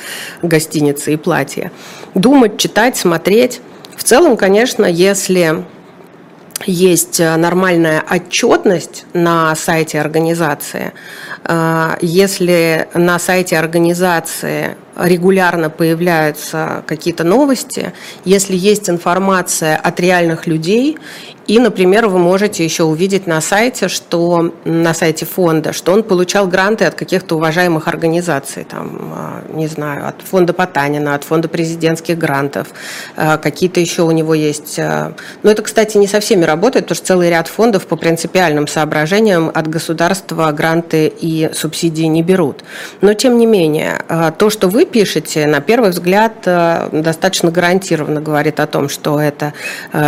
гостиницы 0.41 1.11
и 1.11 1.17
платья. 1.17 1.73
Думать, 2.15 2.57
читать, 2.57 2.95
смотреть. 2.95 3.59
В 3.97 4.05
целом, 4.05 4.37
конечно, 4.37 4.85
если 4.85 5.65
есть 6.65 7.19
нормальная 7.19 8.01
отчетность 8.09 9.05
на 9.13 9.53
сайте 9.55 9.99
организации. 9.99 10.93
Э, 11.43 11.97
если 12.01 12.87
на 12.93 13.19
сайте 13.19 13.57
организации 13.57 14.77
регулярно 14.99 15.69
появляются 15.69 16.83
какие-то 16.87 17.23
новости, 17.23 17.93
если 18.25 18.55
есть 18.55 18.89
информация 18.89 19.77
от 19.77 19.99
реальных 19.99 20.47
людей, 20.47 20.97
и, 21.49 21.57
например, 21.57 22.07
вы 22.09 22.19
можете 22.19 22.63
еще 22.63 22.83
увидеть 22.83 23.25
на 23.25 23.41
сайте, 23.41 23.87
что 23.87 24.53
на 24.65 24.93
сайте 24.93 25.25
фонда, 25.25 25.73
что 25.73 25.93
он 25.93 26.03
получал 26.03 26.45
гранты 26.47 26.85
от 26.85 26.93
каких-то 26.93 27.37
уважаемых 27.37 27.87
организаций, 27.87 28.63
там, 28.65 29.11
а, 29.15 29.43
не 29.51 29.65
знаю, 29.65 30.07
от 30.07 30.21
фонда 30.21 30.53
Потанина, 30.53 31.15
от 31.15 31.23
фонда 31.23 31.47
президентских 31.47 32.19
грантов, 32.19 32.67
а, 33.15 33.39
какие-то 33.39 33.79
еще 33.79 34.03
у 34.03 34.11
него 34.11 34.35
есть. 34.35 34.77
А, 34.77 35.13
но 35.41 35.49
это, 35.49 35.63
кстати, 35.63 35.97
не 35.97 36.05
со 36.05 36.19
всеми 36.19 36.43
работает, 36.43 36.85
потому 36.85 36.97
что 36.97 37.07
целый 37.07 37.31
ряд 37.31 37.47
фондов 37.47 37.87
по 37.87 37.95
принципиальным 37.95 38.67
соображениям 38.67 39.49
от 39.51 39.67
государства 39.67 40.51
гранты 40.51 41.11
и 41.19 41.49
субсидии 41.51 42.03
не 42.03 42.21
берут. 42.21 42.63
Но, 43.01 43.15
тем 43.15 43.39
не 43.39 43.47
менее, 43.47 44.03
то, 44.37 44.51
что 44.51 44.67
вы 44.67 44.85
пишете, 44.91 45.47
на 45.47 45.61
первый 45.61 45.91
взгляд, 45.91 46.33
достаточно 46.43 47.51
гарантированно 47.51 48.21
говорит 48.21 48.59
о 48.59 48.67
том, 48.67 48.89
что 48.89 49.19
это 49.19 49.53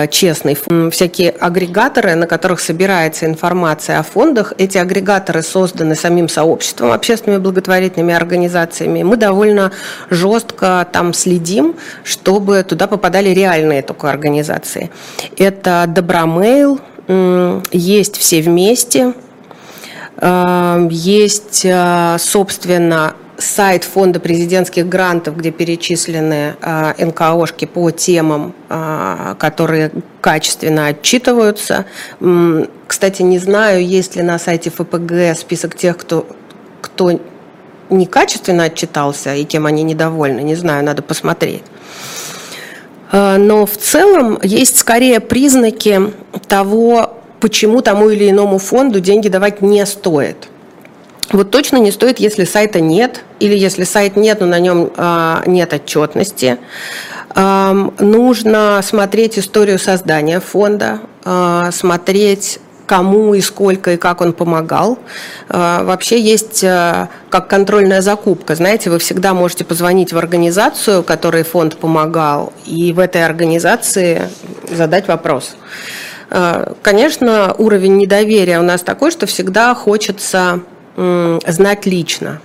честный. 0.10 0.58
Всякие 0.92 1.30
агрегаторы, 1.32 2.16
на 2.16 2.28
которых 2.28 2.60
собирается 2.60 3.26
информация 3.26 4.00
о 4.00 4.04
фондах. 4.04 4.54
Эти 4.58 4.78
агрегаторы 4.78 5.42
созданы 5.42 5.96
самим 5.96 6.28
сообществом, 6.30 6.92
общественными 6.92 7.42
благотворительными 7.42 8.14
организациями. 8.14 9.04
Мы 9.04 9.18
довольно 9.18 9.72
жестко 10.10 10.88
там 10.92 11.14
следим, 11.14 11.76
чтобы 12.04 12.64
туда 12.64 12.88
попадали 12.88 13.30
реальные 13.30 13.82
только 13.82 14.10
организации. 14.10 14.92
Это 15.38 15.86
Добромейл, 15.88 16.80
есть 17.72 18.18
все 18.18 18.42
вместе, 18.42 19.14
э, 20.18 20.88
есть, 20.92 21.62
э, 21.66 22.18
собственно, 22.20 23.16
сайт 23.42 23.84
фонда 23.84 24.20
президентских 24.20 24.88
грантов, 24.88 25.38
где 25.38 25.52
перечислены 25.52 26.56
э, 26.62 27.06
НКОшки 27.06 27.66
по 27.66 27.92
темам, 27.92 28.54
э, 28.70 29.36
которые 29.40 29.92
качественно 30.22 30.88
отчитываются. 30.88 31.86
Кстати, 32.88 33.22
не 33.22 33.40
знаю, 33.40 33.86
есть 33.86 34.16
ли 34.16 34.22
на 34.22 34.38
сайте 34.38 34.70
ФПГ 34.70 35.38
список 35.38 35.76
тех, 35.76 35.98
кто, 35.98 36.28
кто 36.82 37.20
некачественно 37.90 38.66
отчитался 38.66 39.34
и 39.36 39.44
кем 39.44 39.66
они 39.66 39.84
недовольны. 39.84 40.42
Не 40.42 40.56
знаю, 40.56 40.84
надо 40.84 41.02
посмотреть. 41.02 41.64
Но 43.12 43.66
в 43.66 43.76
целом 43.76 44.40
есть 44.42 44.78
скорее 44.78 45.20
признаки 45.20 46.14
того, 46.48 47.18
почему 47.42 47.82
тому 47.82 48.10
или 48.10 48.30
иному 48.30 48.58
фонду 48.58 49.02
деньги 49.02 49.28
давать 49.28 49.62
не 49.62 49.86
стоит. 49.86 50.48
Вот 51.32 51.50
точно 51.50 51.78
не 51.78 51.92
стоит, 51.92 52.20
если 52.20 52.44
сайта 52.44 52.82
нет, 52.82 53.24
или 53.40 53.56
если 53.56 53.84
сайт 53.84 54.16
нет, 54.16 54.42
но 54.42 54.48
на 54.48 54.60
нем 54.60 54.92
а, 54.98 55.44
нет 55.46 55.74
отчетности. 55.74 56.58
Нужно 57.34 58.82
смотреть 58.84 59.40
историю 59.40 59.80
создания 59.80 60.42
фонда, 60.42 61.00
а, 61.24 61.72
смотреть 61.72 62.60
кому 62.86 63.34
и 63.34 63.40
сколько 63.40 63.92
и 63.92 63.98
как 63.98 64.20
он 64.20 64.34
помогал. 64.34 65.00
А, 65.48 65.86
вообще 65.86 66.20
есть 66.20 66.60
как 66.60 67.48
контрольная 67.48 68.02
закупка. 68.02 68.56
Знаете, 68.56 68.90
вы 68.90 69.00
всегда 69.00 69.34
можете 69.34 69.64
позвонить 69.64 70.12
в 70.12 70.18
организацию, 70.18 71.02
которой 71.02 71.44
фонд 71.44 71.78
помогал, 71.78 72.52
и 72.66 72.92
в 72.92 73.00
этой 73.00 73.24
организации 73.24 74.24
задать 74.70 75.08
вопрос. 75.08 75.56
Конечно, 76.82 77.54
уровень 77.58 77.98
недоверия 77.98 78.60
у 78.60 78.64
нас 78.64 78.82
такой, 78.82 79.12
что 79.12 79.26
всегда 79.26 79.76
хочется 79.76 80.62
знать 80.96 81.86
лично. 81.86 82.40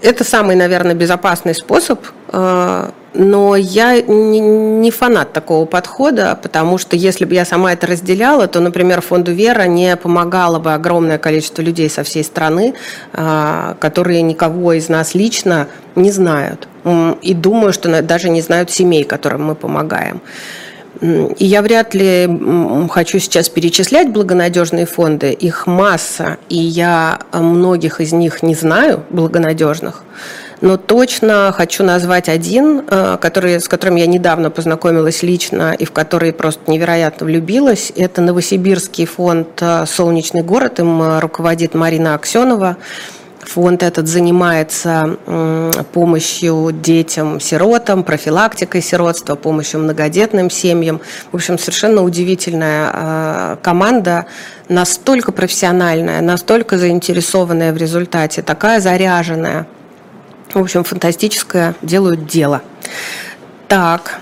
Это 0.00 0.22
самый, 0.22 0.54
наверное, 0.54 0.94
безопасный 0.94 1.54
способ, 1.54 2.00
э, 2.28 2.90
но 3.14 3.56
я 3.56 4.00
не 4.00 4.90
фанат 4.92 5.32
такого 5.32 5.64
подхода, 5.66 6.38
потому 6.40 6.78
что 6.78 6.94
если 6.94 7.24
бы 7.24 7.34
я 7.34 7.44
сама 7.44 7.72
это 7.72 7.88
разделяла, 7.88 8.46
то, 8.46 8.60
например, 8.60 9.00
фонду 9.00 9.32
Вера 9.32 9.64
не 9.64 9.96
помогало 9.96 10.60
бы 10.60 10.72
огромное 10.72 11.18
количество 11.18 11.62
людей 11.62 11.90
со 11.90 12.04
всей 12.04 12.22
страны, 12.22 12.74
э, 13.12 13.74
которые 13.80 14.22
никого 14.22 14.74
из 14.74 14.88
нас 14.88 15.14
лично 15.14 15.66
не 15.96 16.12
знают. 16.12 16.68
И 17.22 17.34
думаю, 17.34 17.72
что 17.72 18.00
даже 18.02 18.30
не 18.30 18.40
знают 18.40 18.70
семей, 18.70 19.02
которым 19.02 19.46
мы 19.46 19.54
помогаем. 19.56 20.20
И 21.00 21.44
я 21.44 21.62
вряд 21.62 21.94
ли 21.94 22.28
хочу 22.90 23.18
сейчас 23.18 23.48
перечислять 23.48 24.10
благонадежные 24.10 24.86
фонды. 24.86 25.32
Их 25.32 25.66
масса, 25.66 26.38
и 26.48 26.56
я 26.56 27.20
многих 27.32 28.00
из 28.00 28.12
них 28.12 28.42
не 28.42 28.54
знаю, 28.54 29.04
благонадежных. 29.10 30.02
Но 30.60 30.76
точно 30.76 31.52
хочу 31.56 31.84
назвать 31.84 32.28
один, 32.28 32.82
э, 32.88 33.16
который, 33.20 33.60
с 33.60 33.68
которым 33.68 33.96
я 33.96 34.06
недавно 34.06 34.50
познакомилась 34.50 35.22
лично 35.22 35.72
и 35.72 35.84
в 35.84 35.92
который 35.92 36.32
просто 36.32 36.68
невероятно 36.68 37.26
влюбилась. 37.26 37.92
Это 37.94 38.22
Новосибирский 38.22 39.06
фонд 39.06 39.48
э, 39.60 39.86
«Солнечный 39.86 40.42
город». 40.42 40.80
Им 40.80 41.00
э, 41.00 41.20
руководит 41.20 41.74
Марина 41.74 42.14
Аксенова. 42.14 42.76
Фонд 43.48 43.82
этот 43.82 44.08
занимается 44.08 45.16
помощью 45.92 46.70
детям-сиротам, 46.70 48.04
профилактикой 48.04 48.82
сиротства, 48.82 49.36
помощью 49.36 49.80
многодетным 49.80 50.50
семьям. 50.50 51.00
В 51.32 51.36
общем, 51.36 51.58
совершенно 51.58 52.02
удивительная 52.02 52.90
а, 52.92 53.58
команда, 53.62 54.26
настолько 54.68 55.32
профессиональная, 55.32 56.20
настолько 56.20 56.76
заинтересованная 56.76 57.72
в 57.72 57.78
результате, 57.78 58.42
такая 58.42 58.80
заряженная. 58.80 59.66
В 60.52 60.58
общем, 60.58 60.84
фантастическое 60.84 61.74
делают 61.80 62.26
дело. 62.26 62.60
Так, 63.66 64.20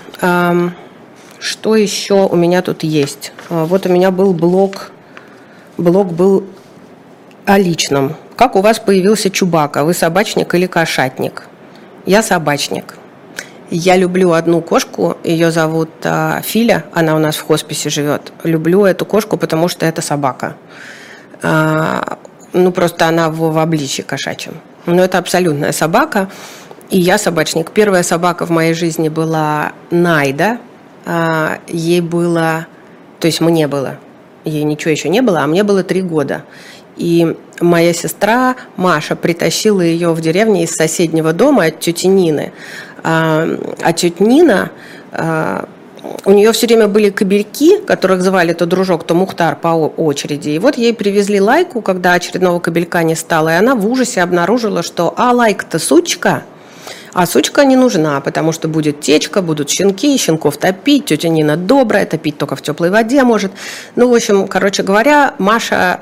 что 1.39 1.75
еще 1.75 2.27
у 2.27 2.35
меня 2.35 2.61
тут 2.61 2.83
есть? 2.83 3.33
А, 3.49 3.65
вот 3.65 3.85
у 3.85 3.89
меня 3.89 4.11
был 4.11 4.33
блог, 4.33 4.91
блог 5.77 6.13
был 6.13 6.45
о 7.45 7.57
личном. 7.57 8.15
Как 8.37 8.55
у 8.55 8.61
вас 8.61 8.77
появился 8.77 9.31
Чубака? 9.31 9.83
Вы 9.83 9.95
собачник 9.95 10.53
или 10.53 10.67
кошатник? 10.67 11.47
Я 12.05 12.21
собачник. 12.21 12.95
Я 13.71 13.97
люблю 13.97 14.33
одну 14.33 14.61
кошку, 14.61 15.17
ее 15.23 15.49
зовут 15.49 15.89
а, 16.03 16.41
Филя, 16.41 16.85
она 16.93 17.15
у 17.15 17.19
нас 17.19 17.35
в 17.35 17.41
хосписе 17.41 17.89
живет. 17.89 18.31
Люблю 18.43 18.85
эту 18.85 19.05
кошку, 19.05 19.37
потому 19.37 19.67
что 19.67 19.87
это 19.87 20.03
собака. 20.03 20.55
А, 21.41 22.19
ну, 22.53 22.71
просто 22.71 23.07
она 23.07 23.29
в, 23.29 23.39
в 23.39 23.57
обличье 23.57 24.03
кошачьем. 24.03 24.53
Но 24.85 25.03
это 25.03 25.17
абсолютная 25.17 25.71
собака, 25.71 26.29
и 26.91 26.99
я 26.99 27.17
собачник. 27.17 27.71
Первая 27.71 28.03
собака 28.03 28.45
в 28.45 28.51
моей 28.51 28.75
жизни 28.75 29.09
была 29.09 29.71
Найда. 29.89 30.59
А, 31.07 31.57
ей 31.67 32.01
было, 32.01 32.67
то 33.19 33.25
есть 33.25 33.41
мне 33.41 33.67
было, 33.67 33.97
ей 34.45 34.63
ничего 34.63 34.91
еще 34.91 35.09
не 35.09 35.21
было, 35.21 35.41
а 35.41 35.47
мне 35.47 35.63
было 35.63 35.83
три 35.83 36.03
года. 36.03 36.43
И 36.97 37.35
моя 37.59 37.93
сестра 37.93 38.55
Маша 38.75 39.15
притащила 39.15 39.81
ее 39.81 40.13
в 40.13 40.21
деревню 40.21 40.63
из 40.63 40.71
соседнего 40.71 41.33
дома 41.33 41.65
от 41.65 41.79
тети 41.79 42.07
Нины. 42.07 42.51
А, 43.03 43.47
а 43.81 43.93
тетя 43.93 44.23
Нина 44.23 44.71
а, 45.11 45.67
у 46.25 46.31
нее 46.31 46.51
все 46.51 46.67
время 46.67 46.87
были 46.87 47.09
кобельки, 47.09 47.77
которых 47.79 48.21
звали 48.21 48.53
то 48.53 48.65
дружок, 48.65 49.05
то 49.05 49.13
Мухтар 49.13 49.55
по 49.55 49.67
очереди. 49.69 50.49
И 50.49 50.59
вот 50.59 50.77
ей 50.77 50.93
привезли 50.93 51.39
лайку, 51.39 51.81
когда 51.81 52.13
очередного 52.13 52.59
кобелька 52.59 53.03
не 53.03 53.15
стало, 53.15 53.49
и 53.49 53.53
она 53.53 53.75
в 53.75 53.87
ужасе 53.87 54.21
обнаружила, 54.21 54.83
что 54.83 55.13
а 55.17 55.31
лайка-то 55.31 55.79
сучка, 55.79 56.43
а 57.13 57.25
сучка 57.25 57.65
не 57.65 57.75
нужна, 57.75 58.21
потому 58.21 58.51
что 58.51 58.67
будет 58.67 59.01
течка, 59.01 59.41
будут 59.41 59.69
щенки, 59.69 60.17
щенков 60.17 60.57
топить, 60.57 61.05
тетя 61.05 61.29
Нина 61.29 61.57
добрая, 61.57 62.05
топить 62.05 62.37
только 62.37 62.55
в 62.55 62.61
теплой 62.61 62.89
воде 62.89 63.23
может. 63.23 63.51
Ну, 63.95 64.09
в 64.09 64.13
общем, 64.13 64.47
короче 64.47 64.83
говоря, 64.83 65.33
Маша 65.39 66.01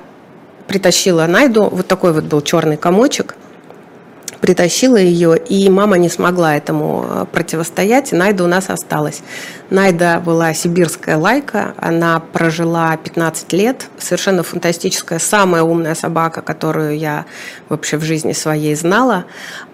притащила 0.68 1.26
Найду, 1.26 1.70
вот 1.70 1.88
такой 1.88 2.14
вот 2.14 2.24
был 2.26 2.42
черный 2.42 2.78
комочек, 2.78 3.36
притащила 4.46 4.98
ее, 4.98 5.38
и 5.38 5.68
мама 5.70 5.98
не 5.98 6.08
смогла 6.08 6.56
этому 6.56 7.06
э, 7.08 7.26
противостоять, 7.32 8.14
и 8.14 8.16
Найда 8.16 8.44
у 8.44 8.48
нас 8.48 8.70
осталась. 8.70 9.22
Найда 9.72 10.20
была 10.20 10.54
сибирская 10.54 11.18
лайка, 11.18 11.74
она 11.78 12.20
прожила 12.20 12.96
15 12.96 13.54
лет, 13.54 13.88
совершенно 13.98 14.44
фантастическая, 14.44 15.18
самая 15.18 15.64
умная 15.64 15.96
собака, 15.96 16.44
которую 16.44 16.96
я 16.96 17.26
вообще 17.70 17.98
в 17.98 18.04
жизни 18.04 18.34
своей 18.34 18.76
знала. 18.76 19.26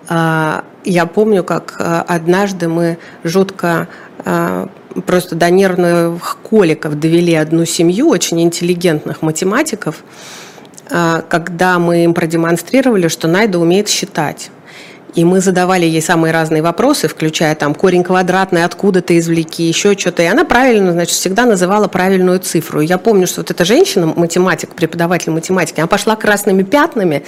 А, 0.07 0.63
я 0.85 1.05
помню, 1.05 1.43
как 1.43 1.75
э, 1.77 2.03
однажды 2.07 2.69
мы 2.69 2.97
жутко 3.25 3.89
э, 4.23 4.67
просто 5.05 5.35
до 5.35 5.49
нервных 5.49 6.37
коликов 6.43 6.97
довели 6.99 7.33
одну 7.35 7.65
семью 7.65 8.07
очень 8.07 8.41
интеллигентных 8.41 9.21
математиков, 9.21 9.97
когда 10.91 11.79
мы 11.79 12.03
им 12.03 12.13
продемонстрировали, 12.13 13.07
что 13.07 13.27
Найда 13.27 13.59
умеет 13.59 13.87
считать. 13.87 14.51
И 15.13 15.25
мы 15.25 15.41
задавали 15.41 15.85
ей 15.85 16.01
самые 16.01 16.31
разные 16.31 16.61
вопросы, 16.61 17.09
включая 17.09 17.53
там 17.55 17.75
корень 17.75 18.03
квадратный, 18.03 18.63
откуда 18.63 19.01
ты 19.01 19.17
извлеки, 19.17 19.63
еще 19.63 19.97
что-то. 19.97 20.23
И 20.23 20.25
она 20.25 20.45
правильно, 20.45 20.93
значит, 20.93 21.15
всегда 21.15 21.45
называла 21.45 21.89
правильную 21.89 22.39
цифру. 22.39 22.79
И 22.79 22.85
я 22.85 22.97
помню, 22.97 23.27
что 23.27 23.41
вот 23.41 23.51
эта 23.51 23.65
женщина, 23.65 24.05
математик, 24.05 24.69
преподаватель 24.69 25.31
математики, 25.31 25.81
она 25.81 25.87
пошла 25.87 26.15
красными 26.15 26.63
пятнами. 26.63 27.23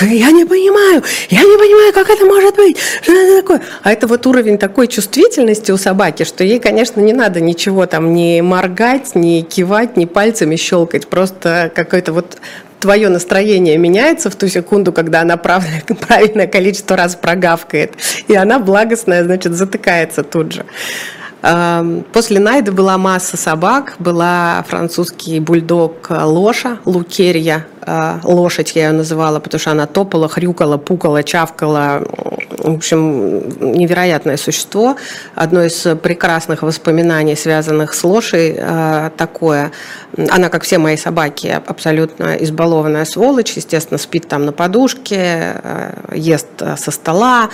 Я 0.00 0.30
не 0.30 0.46
понимаю, 0.46 1.02
я 1.28 1.40
не 1.42 1.58
понимаю, 1.58 1.92
как 1.92 2.08
это 2.08 2.24
может 2.24 2.56
быть. 2.56 2.78
Что 3.02 3.12
это 3.12 3.42
такое? 3.42 3.62
А 3.82 3.92
это 3.92 4.06
вот 4.06 4.26
уровень 4.26 4.56
такой 4.56 4.88
чувствительности 4.88 5.72
у 5.72 5.76
собаки, 5.76 6.22
что 6.22 6.42
ей, 6.42 6.58
конечно, 6.58 7.00
не 7.00 7.12
надо 7.12 7.40
ничего 7.40 7.84
там 7.84 8.14
не 8.14 8.40
моргать, 8.40 9.14
не 9.14 9.42
кивать, 9.42 9.98
не 9.98 10.06
пальцами 10.06 10.56
щелкать. 10.56 11.06
Просто 11.06 11.70
какой-то 11.74 12.14
вот 12.14 12.38
твое 12.80 13.08
настроение 13.08 13.76
меняется 13.78 14.30
в 14.30 14.36
ту 14.36 14.48
секунду, 14.48 14.92
когда 14.92 15.20
она 15.20 15.36
правильное, 15.36 15.82
правильное 16.08 16.46
количество 16.46 16.96
раз 16.96 17.14
прогавкает, 17.14 17.94
и 18.26 18.34
она 18.34 18.58
благостная, 18.58 19.24
значит, 19.24 19.52
затыкается 19.52 20.24
тут 20.24 20.52
же. 20.52 20.64
После 22.12 22.38
Найды 22.38 22.70
была 22.70 22.98
масса 22.98 23.38
собак, 23.38 23.94
была 23.98 24.62
французский 24.68 25.40
бульдог 25.40 26.10
Лоша, 26.10 26.78
Лукерья, 26.84 27.66
лошадь 28.24 28.72
я 28.76 28.86
ее 28.86 28.92
называла, 28.92 29.40
потому 29.40 29.60
что 29.60 29.70
она 29.70 29.86
топала, 29.86 30.28
хрюкала, 30.28 30.76
пукала, 30.76 31.22
чавкала. 31.22 32.02
В 32.58 32.76
общем, 32.76 33.40
невероятное 33.60 34.36
существо. 34.36 34.96
Одно 35.34 35.64
из 35.64 35.86
прекрасных 36.02 36.62
воспоминаний, 36.62 37.36
связанных 37.36 37.94
с 37.94 38.04
лошей, 38.04 38.56
а, 38.60 39.10
такое. 39.16 39.72
Она, 40.28 40.48
как 40.50 40.64
все 40.64 40.78
мои 40.78 40.96
собаки, 40.96 41.60
абсолютно 41.66 42.36
избалованная 42.36 43.04
сволочь. 43.04 43.52
Естественно, 43.56 43.98
спит 43.98 44.28
там 44.28 44.44
на 44.44 44.52
подушке, 44.52 45.18
а, 45.18 45.94
ест 46.14 46.46
со 46.76 46.90
стола. 46.90 47.48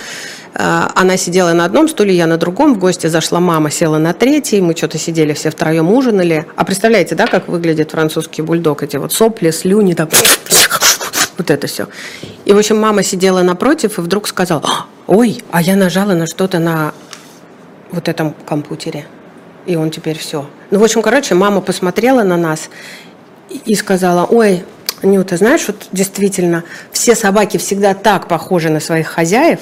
Она 0.59 1.17
сидела 1.17 1.53
на 1.53 1.65
одном 1.65 1.87
стуле, 1.87 2.15
я 2.15 2.25
на 2.25 2.37
другом. 2.37 2.73
В 2.73 2.79
гости 2.79 3.05
зашла 3.05 3.39
мама, 3.39 3.69
села 3.69 3.99
на 3.99 4.13
третий. 4.13 4.59
Мы 4.59 4.75
что-то 4.75 4.97
сидели 4.97 5.33
все 5.33 5.51
втроем, 5.51 5.91
ужинали. 5.91 6.47
А 6.55 6.65
представляете, 6.65 7.13
да, 7.13 7.27
как 7.27 7.47
выглядит 7.47 7.91
французский 7.91 8.41
бульдог? 8.41 8.81
Эти 8.81 8.97
вот 8.97 9.13
сопли, 9.13 9.51
слюни, 9.51 9.93
так 9.93 10.09
Вот 11.37 11.51
это 11.51 11.67
все. 11.67 11.87
И, 12.45 12.53
в 12.53 12.57
общем, 12.57 12.79
мама 12.79 13.03
сидела 13.03 13.41
напротив 13.43 13.99
и 13.99 14.01
вдруг 14.01 14.27
сказала, 14.27 14.85
ой, 15.05 15.43
а 15.51 15.61
я 15.61 15.75
нажала 15.75 16.13
на 16.13 16.25
что-то 16.25 16.59
на 16.59 16.93
вот 17.91 18.07
этом 18.09 18.33
компьютере. 18.45 19.05
И 19.65 19.75
он 19.75 19.91
теперь 19.91 20.17
все. 20.17 20.49
Ну, 20.71 20.79
в 20.79 20.83
общем, 20.83 21.01
короче, 21.01 21.35
мама 21.35 21.61
посмотрела 21.61 22.23
на 22.23 22.37
нас 22.37 22.69
и 23.65 23.75
сказала, 23.75 24.25
ой, 24.25 24.63
Нюта, 25.03 25.37
знаешь, 25.37 25.65
вот 25.67 25.87
действительно, 25.91 26.63
все 26.91 27.13
собаки 27.13 27.57
всегда 27.57 27.93
так 27.93 28.27
похожи 28.27 28.69
на 28.69 28.79
своих 28.79 29.07
хозяев. 29.07 29.59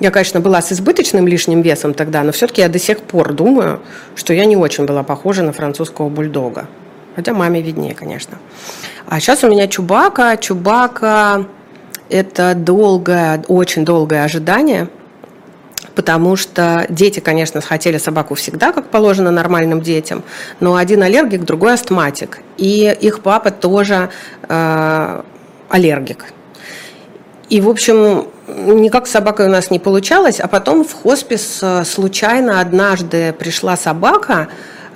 Я, 0.00 0.10
конечно, 0.10 0.40
была 0.40 0.62
с 0.62 0.72
избыточным 0.72 1.26
лишним 1.26 1.60
весом 1.60 1.92
тогда, 1.92 2.22
но 2.22 2.32
все-таки 2.32 2.62
я 2.62 2.68
до 2.68 2.78
сих 2.78 3.00
пор 3.00 3.34
думаю, 3.34 3.80
что 4.14 4.32
я 4.32 4.44
не 4.46 4.56
очень 4.56 4.86
была 4.86 5.02
похожа 5.02 5.42
на 5.42 5.52
французского 5.52 6.08
бульдога. 6.08 6.68
Хотя 7.18 7.34
маме 7.34 7.60
виднее, 7.60 7.96
конечно. 7.96 8.38
А 9.08 9.18
сейчас 9.18 9.42
у 9.42 9.48
меня 9.48 9.66
Чубака. 9.66 10.36
Чубака– 10.36 11.46
это 12.10 12.54
долгое, 12.54 13.42
очень 13.48 13.84
долгое 13.84 14.22
ожидание, 14.22 14.86
потому 15.96 16.36
что 16.36 16.86
дети, 16.88 17.18
конечно, 17.18 17.60
хотели 17.60 17.98
собаку 17.98 18.36
всегда, 18.36 18.70
как 18.70 18.90
положено 18.90 19.32
нормальным 19.32 19.80
детям, 19.80 20.22
но 20.60 20.76
один 20.76 21.02
аллергик, 21.02 21.42
другой 21.42 21.74
астматик. 21.74 22.38
И 22.56 22.96
их 23.00 23.20
папа 23.22 23.50
тоже 23.50 24.10
э, 24.48 25.22
аллергик. 25.70 26.26
И, 27.48 27.60
в 27.60 27.68
общем, 27.68 28.28
никак 28.46 29.08
с 29.08 29.10
собакой 29.10 29.46
у 29.46 29.50
нас 29.50 29.72
не 29.72 29.80
получалось, 29.80 30.38
а 30.38 30.46
потом 30.46 30.84
в 30.84 30.92
хоспис 30.92 31.58
э, 31.62 31.82
случайно 31.84 32.60
однажды 32.60 33.32
пришла 33.32 33.76
собака, 33.76 34.46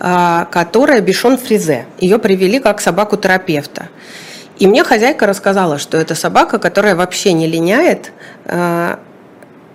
которая 0.02 1.00
бешон 1.00 1.38
фризе. 1.38 1.86
Ее 1.98 2.18
привели 2.18 2.58
как 2.58 2.80
собаку-терапевта. 2.80 3.88
И 4.58 4.66
мне 4.66 4.82
хозяйка 4.82 5.26
рассказала, 5.26 5.78
что 5.78 5.96
это 5.96 6.16
собака, 6.16 6.58
которая 6.58 6.96
вообще 6.96 7.32
не 7.32 7.46
линяет, 7.46 8.10
э, 8.46 8.96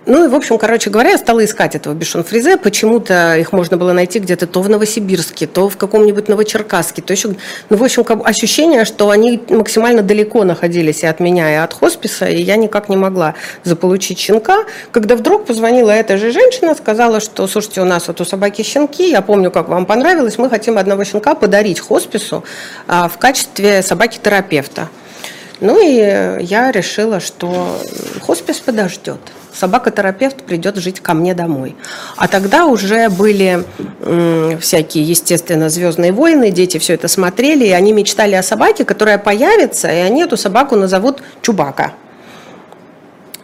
ну 0.08 0.24
и, 0.24 0.28
в 0.28 0.34
общем, 0.34 0.56
короче 0.56 0.88
говоря, 0.88 1.10
я 1.10 1.18
стала 1.18 1.44
искать 1.44 1.74
этого 1.74 1.92
бешон-фризе. 1.92 2.56
Почему-то 2.56 3.36
их 3.36 3.52
можно 3.52 3.76
было 3.76 3.92
найти 3.92 4.18
где-то 4.20 4.46
то 4.46 4.62
в 4.62 4.70
Новосибирске, 4.70 5.46
то 5.46 5.68
в 5.68 5.76
каком-нибудь 5.76 6.28
Новочеркасске. 6.28 7.02
То 7.02 7.12
еще, 7.12 7.36
ну, 7.68 7.76
в 7.76 7.84
общем, 7.84 8.04
ощущение, 8.24 8.86
что 8.86 9.10
они 9.10 9.42
максимально 9.50 10.00
далеко 10.02 10.44
находились 10.44 11.02
и 11.02 11.06
от 11.06 11.20
меня, 11.20 11.52
и 11.52 11.56
от 11.56 11.74
хосписа, 11.74 12.24
и 12.24 12.40
я 12.40 12.56
никак 12.56 12.88
не 12.88 12.96
могла 12.96 13.34
заполучить 13.64 14.18
щенка. 14.18 14.64
Когда 14.92 15.14
вдруг 15.14 15.44
позвонила 15.44 15.90
эта 15.90 16.16
же 16.16 16.30
женщина, 16.32 16.74
сказала, 16.74 17.20
что, 17.20 17.46
слушайте, 17.46 17.82
у 17.82 17.84
нас 17.84 18.08
вот 18.08 18.18
у 18.22 18.24
собаки 18.24 18.62
щенки, 18.62 19.10
я 19.10 19.20
помню, 19.20 19.50
как 19.50 19.68
вам 19.68 19.84
понравилось, 19.84 20.38
мы 20.38 20.48
хотим 20.48 20.78
одного 20.78 21.04
щенка 21.04 21.34
подарить 21.34 21.80
хоспису 21.80 22.44
а, 22.86 23.08
в 23.08 23.18
качестве 23.18 23.82
собаки-терапевта. 23.82 24.88
Ну 25.60 25.80
и 25.82 26.44
я 26.44 26.70
решила, 26.70 27.20
что 27.20 27.78
хоспис 28.22 28.58
подождет 28.58 29.20
собака-терапевт 29.58 30.42
придет 30.42 30.76
жить 30.76 31.00
ко 31.00 31.14
мне 31.14 31.34
домой. 31.34 31.76
А 32.16 32.28
тогда 32.28 32.66
уже 32.66 33.08
были 33.08 33.64
всякие, 34.60 35.04
естественно, 35.04 35.68
«Звездные 35.68 36.12
войны», 36.12 36.50
дети 36.50 36.78
все 36.78 36.94
это 36.94 37.08
смотрели, 37.08 37.66
и 37.66 37.70
они 37.70 37.92
мечтали 37.92 38.34
о 38.34 38.42
собаке, 38.42 38.84
которая 38.84 39.18
появится, 39.18 39.88
и 39.88 39.96
они 39.96 40.22
эту 40.22 40.36
собаку 40.36 40.76
назовут 40.76 41.22
Чубака. 41.42 41.92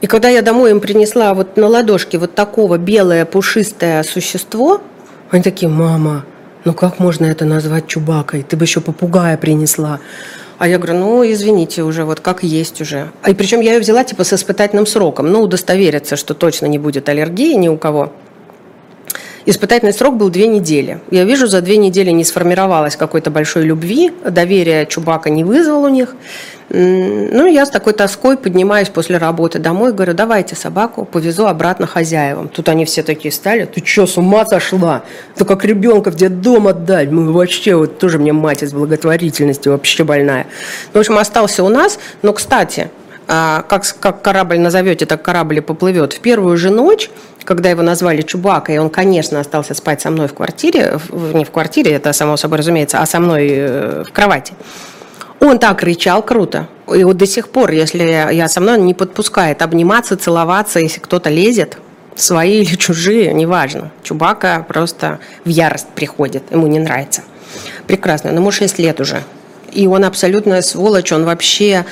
И 0.00 0.06
когда 0.06 0.28
я 0.28 0.42
домой 0.42 0.70
им 0.70 0.80
принесла 0.80 1.34
вот 1.34 1.56
на 1.56 1.66
ладошке 1.66 2.18
вот 2.18 2.34
такого 2.34 2.78
белое 2.78 3.24
пушистое 3.24 4.02
существо, 4.02 4.80
они 5.30 5.42
такие, 5.42 5.68
мама, 5.68 6.24
ну 6.64 6.74
как 6.74 6.98
можно 6.98 7.24
это 7.24 7.44
назвать 7.44 7.86
Чубакой? 7.86 8.42
Ты 8.42 8.56
бы 8.56 8.64
еще 8.64 8.80
попугая 8.80 9.36
принесла. 9.36 10.00
А 10.58 10.68
я 10.68 10.78
говорю, 10.78 10.98
ну, 10.98 11.24
извините 11.24 11.82
уже, 11.82 12.04
вот 12.04 12.20
как 12.20 12.42
есть 12.42 12.80
уже. 12.80 13.10
А 13.22 13.30
и 13.30 13.34
причем 13.34 13.60
я 13.60 13.74
ее 13.74 13.80
взяла 13.80 14.04
типа 14.04 14.24
с 14.24 14.32
испытательным 14.32 14.86
сроком, 14.86 15.30
ну, 15.30 15.42
удостовериться, 15.42 16.16
что 16.16 16.34
точно 16.34 16.66
не 16.66 16.78
будет 16.78 17.08
аллергии 17.08 17.54
ни 17.54 17.68
у 17.68 17.76
кого. 17.76 18.12
Испытательный 19.46 19.92
срок 19.92 20.16
был 20.16 20.30
две 20.30 20.46
недели. 20.46 21.00
Я 21.10 21.24
вижу, 21.24 21.46
за 21.46 21.60
две 21.60 21.76
недели 21.76 22.10
не 22.10 22.24
сформировалось 22.24 22.96
какой-то 22.96 23.30
большой 23.30 23.64
любви, 23.64 24.10
доверия 24.24 24.86
Чубака 24.86 25.28
не 25.28 25.44
вызвал 25.44 25.84
у 25.84 25.88
них. 25.88 26.16
Ну, 26.70 27.46
я 27.46 27.66
с 27.66 27.70
такой 27.70 27.92
тоской 27.92 28.38
поднимаюсь 28.38 28.88
после 28.88 29.18
работы 29.18 29.58
домой, 29.58 29.92
говорю, 29.92 30.14
давайте 30.14 30.56
собаку 30.56 31.04
повезу 31.04 31.46
обратно 31.46 31.86
хозяевам. 31.86 32.48
Тут 32.48 32.70
они 32.70 32.86
все 32.86 33.02
такие 33.02 33.32
стали, 33.32 33.66
ты 33.66 33.84
что, 33.84 34.06
с 34.06 34.16
ума 34.16 34.46
сошла? 34.46 35.02
Ты 35.34 35.44
как 35.44 35.62
ребенка 35.66 36.10
в 36.10 36.14
детдом 36.14 36.66
отдать? 36.66 37.10
Мы 37.10 37.30
вообще, 37.30 37.74
вот 37.74 37.98
тоже 37.98 38.18
мне 38.18 38.32
мать 38.32 38.62
из 38.62 38.72
благотворительности 38.72 39.68
вообще 39.68 40.04
больная. 40.04 40.46
Ну, 40.94 40.98
в 40.98 41.00
общем, 41.00 41.18
остался 41.18 41.62
у 41.64 41.68
нас. 41.68 41.98
Но, 42.22 42.32
кстати, 42.32 42.88
а, 43.26 43.62
как, 43.62 43.84
как 44.00 44.22
корабль 44.22 44.58
назовете, 44.58 45.06
так 45.06 45.22
корабль 45.22 45.58
и 45.58 45.60
поплывет. 45.60 46.14
В 46.14 46.20
первую 46.20 46.56
же 46.56 46.70
ночь 46.70 47.10
когда 47.44 47.70
его 47.70 47.82
назвали 47.82 48.22
Чубака, 48.22 48.72
и 48.72 48.78
он, 48.78 48.90
конечно, 48.90 49.40
остался 49.40 49.74
спать 49.74 50.00
со 50.00 50.10
мной 50.10 50.28
в 50.28 50.34
квартире, 50.34 50.98
не 51.10 51.44
в 51.44 51.50
квартире, 51.50 51.92
это 51.92 52.12
само 52.12 52.36
собой 52.36 52.58
разумеется, 52.58 53.00
а 53.00 53.06
со 53.06 53.20
мной 53.20 53.48
э, 53.50 54.04
в 54.06 54.12
кровати. 54.12 54.54
Он 55.40 55.58
так 55.58 55.80
кричал 55.80 56.22
круто. 56.22 56.68
И 56.92 57.04
вот 57.04 57.16
до 57.16 57.26
сих 57.26 57.50
пор, 57.50 57.70
если 57.72 58.02
я 58.02 58.48
со 58.48 58.60
мной 58.60 58.78
не 58.78 58.94
подпускает 58.94 59.62
обниматься, 59.62 60.16
целоваться, 60.16 60.80
если 60.80 61.00
кто-то 61.00 61.28
лезет, 61.28 61.78
свои 62.16 62.62
или 62.62 62.76
чужие, 62.76 63.32
неважно. 63.32 63.90
Чубака 64.02 64.64
просто 64.66 65.18
в 65.44 65.48
ярость 65.48 65.88
приходит, 65.94 66.44
ему 66.50 66.66
не 66.66 66.78
нравится. 66.78 67.22
Прекрасно, 67.86 68.30
но 68.30 68.38
ему 68.38 68.50
6 68.50 68.78
лет 68.78 69.00
уже. 69.00 69.22
И 69.72 69.86
он 69.86 70.04
абсолютная 70.04 70.62
сволочь, 70.62 71.12
он 71.12 71.24
вообще 71.24 71.84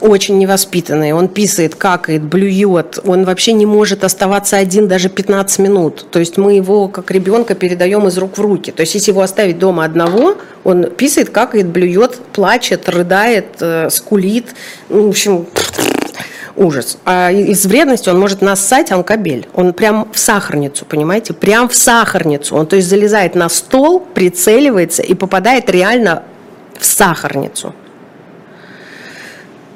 очень 0.00 0.38
невоспитанный, 0.38 1.12
он 1.12 1.28
писает, 1.28 1.74
какает, 1.74 2.22
блюет, 2.22 2.98
он 3.04 3.24
вообще 3.24 3.52
не 3.52 3.66
может 3.66 4.04
оставаться 4.04 4.56
один 4.56 4.88
даже 4.88 5.08
15 5.08 5.58
минут. 5.60 6.06
То 6.10 6.18
есть 6.18 6.36
мы 6.36 6.54
его 6.54 6.88
как 6.88 7.10
ребенка 7.10 7.54
передаем 7.54 8.06
из 8.08 8.18
рук 8.18 8.38
в 8.38 8.40
руки. 8.40 8.70
То 8.72 8.80
есть 8.82 8.94
если 8.94 9.12
его 9.12 9.22
оставить 9.22 9.58
дома 9.58 9.84
одного, 9.84 10.36
он 10.64 10.84
писает, 10.84 11.30
какает, 11.30 11.68
блюет, 11.68 12.18
плачет, 12.32 12.88
рыдает, 12.88 13.46
э, 13.60 13.88
скулит. 13.90 14.46
Ну, 14.88 15.06
в 15.06 15.08
общем, 15.10 15.46
ужас. 16.56 16.98
А 17.04 17.30
из 17.30 17.64
вредности 17.66 18.08
он 18.08 18.18
может 18.18 18.42
нассать, 18.42 18.90
он 18.90 19.04
кабель. 19.04 19.46
Он 19.54 19.72
прям 19.72 20.08
в 20.12 20.18
сахарницу, 20.18 20.84
понимаете? 20.84 21.34
Прям 21.34 21.68
в 21.68 21.74
сахарницу. 21.74 22.56
Он, 22.56 22.66
то 22.66 22.76
есть, 22.76 22.88
залезает 22.88 23.34
на 23.34 23.48
стол, 23.48 24.00
прицеливается 24.00 25.02
и 25.02 25.14
попадает 25.14 25.70
реально 25.70 26.24
в 26.78 26.84
сахарницу. 26.84 27.74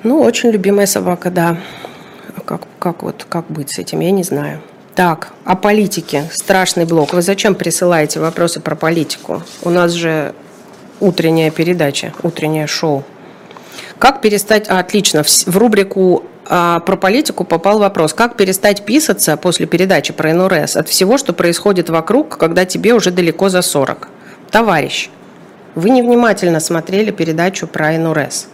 Ну, 0.05 0.21
очень 0.21 0.51
любимая 0.51 0.87
собака, 0.87 1.31
да. 1.31 1.57
Как, 2.45 2.62
как 2.79 3.03
вот, 3.03 3.25
как 3.29 3.47
быть 3.49 3.71
с 3.71 3.79
этим, 3.79 4.01
я 4.01 4.11
не 4.11 4.25
знаю. 4.25 4.61
Так, 4.95 5.33
о 5.45 5.57
политике. 5.57 6.25
Страшный 6.33 6.85
блок. 6.85 7.15
Вы 7.15 7.23
зачем 7.23 7.55
присылаете 7.55 8.21
вопросы 8.21 8.61
про 8.61 8.75
политику? 8.75 9.43
У 9.62 9.71
нас 9.71 9.93
же 9.93 10.35
утренняя 11.01 11.51
передача, 11.51 12.12
утреннее 12.23 12.67
шоу. 12.67 13.05
Как 13.99 14.21
перестать... 14.21 14.69
А, 14.69 14.81
отлично. 14.81 15.23
В, 15.23 15.29
в 15.29 15.57
рубрику 15.57 16.25
а, 16.47 16.81
про 16.81 16.97
политику 16.97 17.45
попал 17.45 17.79
вопрос. 17.79 18.12
Как 18.12 18.37
перестать 18.37 18.85
писаться 18.85 19.37
после 19.37 19.67
передачи 19.67 20.12
про 20.12 20.35
НРС 20.35 20.77
от 20.77 20.88
всего, 20.88 21.17
что 21.17 21.33
происходит 21.33 21.88
вокруг, 21.88 22.37
когда 22.37 22.65
тебе 22.65 22.93
уже 22.93 23.12
далеко 23.12 23.49
за 23.49 23.62
40? 23.62 24.09
Товарищ, 24.51 25.09
вы 25.75 25.91
невнимательно 25.91 26.61
смотрели 26.61 27.11
передачу 27.12 27.67
про 27.67 27.93
НРС. 27.93 28.49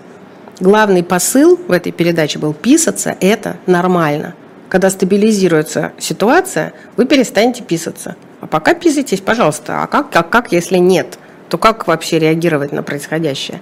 Главный 0.60 1.04
посыл 1.04 1.56
в 1.68 1.70
этой 1.70 1.92
передаче 1.92 2.40
был 2.40 2.52
писаться– 2.52 3.16
это 3.20 3.58
нормально. 3.66 4.34
Когда 4.68 4.90
стабилизируется 4.90 5.92
ситуация, 5.98 6.72
вы 6.96 7.06
перестанете 7.06 7.62
писаться. 7.62 8.16
А 8.40 8.46
пока 8.48 8.74
писайтесь, 8.74 9.20
пожалуйста. 9.20 9.82
А 9.82 9.86
как, 9.86 10.10
как, 10.10 10.30
как, 10.30 10.52
если 10.52 10.78
нет? 10.78 11.18
То 11.48 11.58
как 11.58 11.86
вообще 11.86 12.18
реагировать 12.18 12.72
на 12.72 12.82
происходящее? 12.82 13.60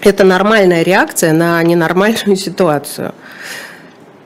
Это 0.00 0.24
нормальная 0.24 0.82
реакция 0.82 1.32
на 1.34 1.62
ненормальную 1.62 2.36
ситуацию. 2.36 3.14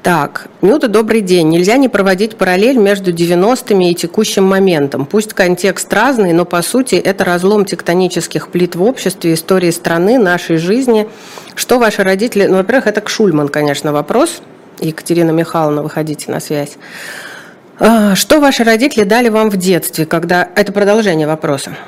Так, 0.05 0.49
Нюта, 0.61 0.89
добрый 0.89 1.23
день. 1.23 1.49
Нельзя 1.49 1.79
не 1.79 1.89
проводить 1.89 2.37
параллель 2.37 2.77
между 2.77 3.11
90-ми 3.11 3.91
и 3.91 3.95
текущим 3.95 4.45
моментом. 4.45 5.07
Пусть 5.07 5.33
контекст 5.33 5.91
разный, 5.95 6.35
но 6.35 6.45
по 6.45 6.61
сути 6.61 6.97
это 6.97 7.25
разлом 7.25 7.65
тектонических 7.65 8.49
плит 8.49 8.77
в 8.77 8.83
обществе, 8.83 9.33
истории 9.33 9.71
страны, 9.71 10.19
нашей 10.19 10.59
жизни. 10.59 11.09
Что 11.55 11.79
ваши 11.79 12.03
родители... 12.03 12.45
Ну, 12.45 12.59
во-первых, 12.59 12.87
это 12.87 13.01
к 13.01 13.09
Шульман, 13.09 13.49
конечно, 13.49 13.95
вопрос. 13.95 14.43
Екатерина 14.79 15.31
Михайловна, 15.31 15.83
выходите 15.83 16.31
на 16.31 16.39
связь. 16.39 16.77
А, 17.79 18.15
что 18.15 18.41
ваши 18.41 18.63
родители 18.63 19.05
дали 19.05 19.31
вам 19.31 19.49
в 19.49 19.57
детстве, 19.57 20.05
когда... 20.05 20.51
Это 20.55 20.71
продолжение 20.71 21.27
вопроса 21.27 21.79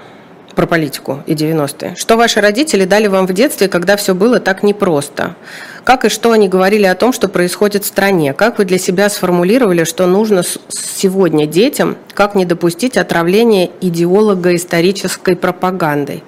про 0.57 0.67
политику 0.67 1.23
и 1.27 1.35
90-е. 1.35 1.95
Что 1.97 2.17
ваши 2.17 2.41
родители 2.41 2.85
дали 2.85 3.07
вам 3.07 3.27
в 3.27 3.33
детстве, 3.33 3.69
когда 3.69 3.97
все 3.97 4.15
было 4.15 4.41
так 4.41 4.63
непросто? 4.63 5.37
Как 5.85 6.05
и 6.05 6.09
что 6.09 6.33
они 6.33 6.49
говорили 6.49 6.87
о 6.87 6.97
том, 6.97 7.13
что 7.13 7.29
происходит 7.29 7.85
в 7.85 7.87
стране? 7.87 8.33
Как 8.33 8.59
вы 8.59 8.65
для 8.65 8.79
себя 8.79 9.09
сформулировали, 9.09 9.85
что 9.85 10.07
нужно 10.07 10.43
сегодня 10.69 11.47
детям, 11.47 11.97
как 12.15 12.35
не 12.35 12.47
допустить 12.47 12.97
отравления 12.97 13.71
идеолого 13.81 14.57
исторической 14.57 15.37
пропагандой? 15.37 16.25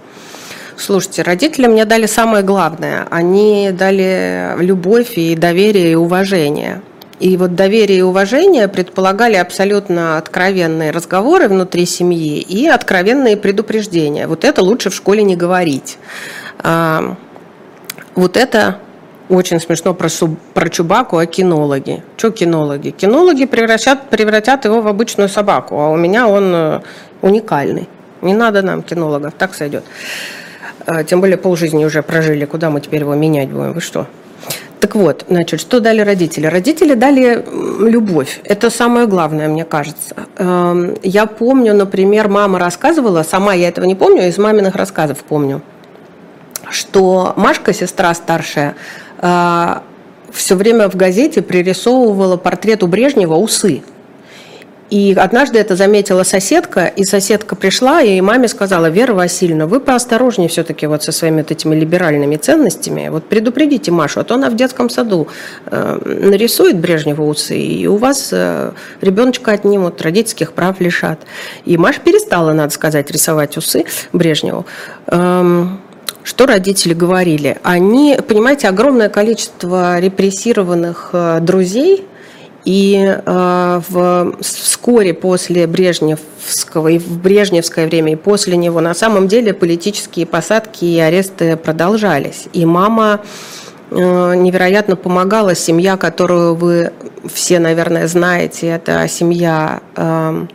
Слушайте, 0.76 1.22
родители 1.22 1.66
мне 1.66 1.84
дали 1.86 2.06
самое 2.06 2.44
главное. 2.44 3.08
Они 3.10 3.70
дали 3.72 4.54
любовь 4.62 5.18
и 5.18 5.34
доверие 5.34 5.92
и 5.92 5.96
уважение. 5.96 6.82
И 7.20 7.36
вот 7.36 7.54
доверие 7.54 7.98
и 7.98 8.02
уважение 8.02 8.68
предполагали 8.68 9.34
абсолютно 9.34 10.18
откровенные 10.18 10.92
разговоры 10.92 11.48
внутри 11.48 11.84
семьи 11.84 12.38
и 12.38 12.66
откровенные 12.66 13.36
предупреждения. 13.36 14.28
Вот 14.28 14.44
это 14.44 14.62
лучше 14.62 14.90
в 14.90 14.94
школе 14.94 15.24
не 15.24 15.34
говорить. 15.34 15.98
А, 16.58 17.16
вот 18.14 18.36
это 18.36 18.78
очень 19.28 19.60
смешно 19.60 19.94
про, 19.94 20.08
про 20.54 20.68
Чубаку, 20.68 21.18
а 21.18 21.26
кинологи. 21.26 22.02
Что 22.16 22.30
кинологи? 22.30 22.90
Кинологи 22.90 23.46
превратят, 23.46 24.08
превратят 24.10 24.64
его 24.64 24.80
в 24.80 24.86
обычную 24.86 25.28
собаку, 25.28 25.78
а 25.80 25.90
у 25.90 25.96
меня 25.96 26.28
он 26.28 26.54
э, 26.54 26.80
уникальный. 27.20 27.88
Не 28.22 28.34
надо 28.34 28.62
нам 28.62 28.82
кинологов, 28.82 29.34
так 29.34 29.54
сойдет. 29.54 29.84
А, 30.86 31.04
тем 31.04 31.20
более 31.20 31.36
полжизни 31.36 31.84
уже 31.84 32.02
прожили, 32.02 32.44
куда 32.44 32.70
мы 32.70 32.80
теперь 32.80 33.00
его 33.00 33.14
менять 33.14 33.50
будем, 33.50 33.72
вы 33.72 33.80
что? 33.80 34.06
Так 34.80 34.94
вот, 34.94 35.24
значит, 35.28 35.60
что 35.60 35.80
дали 35.80 36.00
родители? 36.00 36.46
Родители 36.46 36.94
дали 36.94 37.44
любовь. 37.80 38.40
Это 38.44 38.70
самое 38.70 39.06
главное, 39.06 39.48
мне 39.48 39.64
кажется. 39.64 40.14
Эм, 40.36 40.94
я 41.02 41.26
помню, 41.26 41.74
например, 41.74 42.28
мама 42.28 42.58
рассказывала, 42.58 43.24
сама 43.24 43.54
я 43.54 43.68
этого 43.68 43.86
не 43.86 43.96
помню, 43.96 44.28
из 44.28 44.38
маминых 44.38 44.76
рассказов 44.76 45.18
помню, 45.18 45.62
что 46.70 47.32
Машка, 47.36 47.72
сестра 47.72 48.14
старшая, 48.14 48.76
э, 49.20 49.74
все 50.32 50.54
время 50.54 50.88
в 50.88 50.94
газете 50.94 51.42
пририсовывала 51.42 52.36
портрет 52.36 52.82
у 52.84 52.86
Брежнева 52.86 53.34
усы. 53.34 53.82
И 54.90 55.14
однажды 55.18 55.58
это 55.58 55.76
заметила 55.76 56.22
соседка, 56.22 56.86
и 56.86 57.04
соседка 57.04 57.56
пришла 57.56 58.00
и 58.00 58.20
маме 58.22 58.48
сказала, 58.48 58.88
Вера 58.88 59.12
Васильевна, 59.12 59.66
вы 59.66 59.80
поосторожнее 59.80 60.48
все-таки 60.48 60.86
вот 60.86 61.02
со 61.02 61.12
своими 61.12 61.38
вот 61.38 61.50
этими 61.50 61.74
либеральными 61.74 62.36
ценностями, 62.36 63.08
вот 63.10 63.24
предупредите 63.24 63.90
Машу, 63.90 64.20
а 64.20 64.24
то 64.24 64.34
она 64.36 64.48
в 64.48 64.56
детском 64.56 64.88
саду 64.88 65.28
э, 65.66 65.98
нарисует 66.04 66.78
Брежнева 66.78 67.22
усы, 67.22 67.58
и 67.58 67.86
у 67.86 67.96
вас 67.96 68.30
э, 68.32 68.72
ребеночка 69.02 69.52
отнимут, 69.52 70.00
родительских 70.00 70.52
прав 70.52 70.80
лишат. 70.80 71.20
И 71.66 71.76
Маша 71.76 72.00
перестала, 72.00 72.54
надо 72.54 72.72
сказать, 72.72 73.10
рисовать 73.10 73.58
усы 73.58 73.84
Брежневу. 74.14 74.64
Эм, 75.08 75.80
что 76.22 76.46
родители 76.46 76.94
говорили? 76.94 77.58
Они, 77.62 78.18
понимаете, 78.26 78.68
огромное 78.68 79.10
количество 79.10 79.98
репрессированных 80.00 81.10
э, 81.12 81.40
друзей– 81.42 82.06
и 82.64 83.02
э, 83.06 83.80
в, 83.88 84.36
вскоре 84.40 85.14
после 85.14 85.66
Брежневского 85.66 86.88
и 86.88 86.98
в 86.98 87.18
Брежневское 87.18 87.86
время, 87.86 88.12
и 88.12 88.16
после 88.16 88.56
него 88.56 88.80
на 88.80 88.94
самом 88.94 89.28
деле 89.28 89.54
политические 89.54 90.26
посадки 90.26 90.84
и 90.84 90.98
аресты 90.98 91.56
продолжались. 91.56 92.46
И 92.52 92.66
мама 92.66 93.20
э, 93.90 94.34
невероятно 94.34 94.96
помогала. 94.96 95.54
Семья, 95.54 95.96
которую 95.96 96.54
вы 96.54 96.92
все, 97.32 97.58
наверное, 97.58 98.06
знаете, 98.06 98.68
это 98.68 99.06
семья 99.08 99.80
э, 99.96 100.46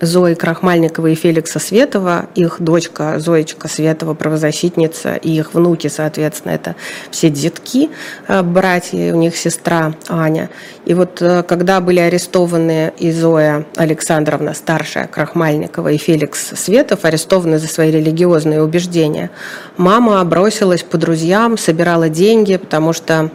Зои 0.00 0.34
Крахмальниковой 0.34 1.12
и 1.12 1.14
Феликса 1.14 1.58
Светова, 1.58 2.26
их 2.34 2.56
дочка 2.60 3.18
Зоечка 3.18 3.68
Светова, 3.68 4.14
правозащитница, 4.14 5.14
и 5.14 5.30
их 5.30 5.54
внуки, 5.54 5.88
соответственно, 5.88 6.52
это 6.52 6.76
все 7.10 7.28
детки, 7.30 7.90
э, 8.26 8.42
братья, 8.42 9.12
у 9.14 9.16
них 9.16 9.36
сестра 9.36 9.94
Аня. 10.08 10.48
И 10.86 10.94
вот 10.94 11.20
э, 11.20 11.42
когда 11.42 11.80
были 11.80 12.00
арестованы 12.00 12.92
и 12.98 13.12
Зоя 13.12 13.66
Александровна, 13.76 14.54
старшая 14.54 15.06
Крахмальникова, 15.06 15.92
и 15.92 15.98
Феликс 15.98 16.52
Светов, 16.56 17.04
арестованы 17.04 17.58
за 17.58 17.68
свои 17.68 17.90
религиозные 17.90 18.62
убеждения, 18.62 19.30
мама 19.76 20.24
бросилась 20.24 20.82
по 20.82 20.96
друзьям, 20.96 21.58
собирала 21.58 22.08
деньги, 22.08 22.56
потому 22.56 22.92
что 22.92 23.30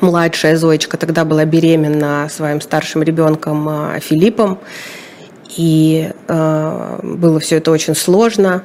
младшая 0.00 0.56
Зоечка 0.56 0.96
тогда 0.96 1.24
была 1.24 1.44
беременна 1.44 2.28
своим 2.30 2.60
старшим 2.60 3.02
ребенком 3.02 3.68
э, 3.68 4.00
Филиппом, 4.00 4.58
и 5.56 6.10
э, 6.28 6.98
было 7.02 7.40
все 7.40 7.56
это 7.56 7.70
очень 7.70 7.94
сложно. 7.94 8.64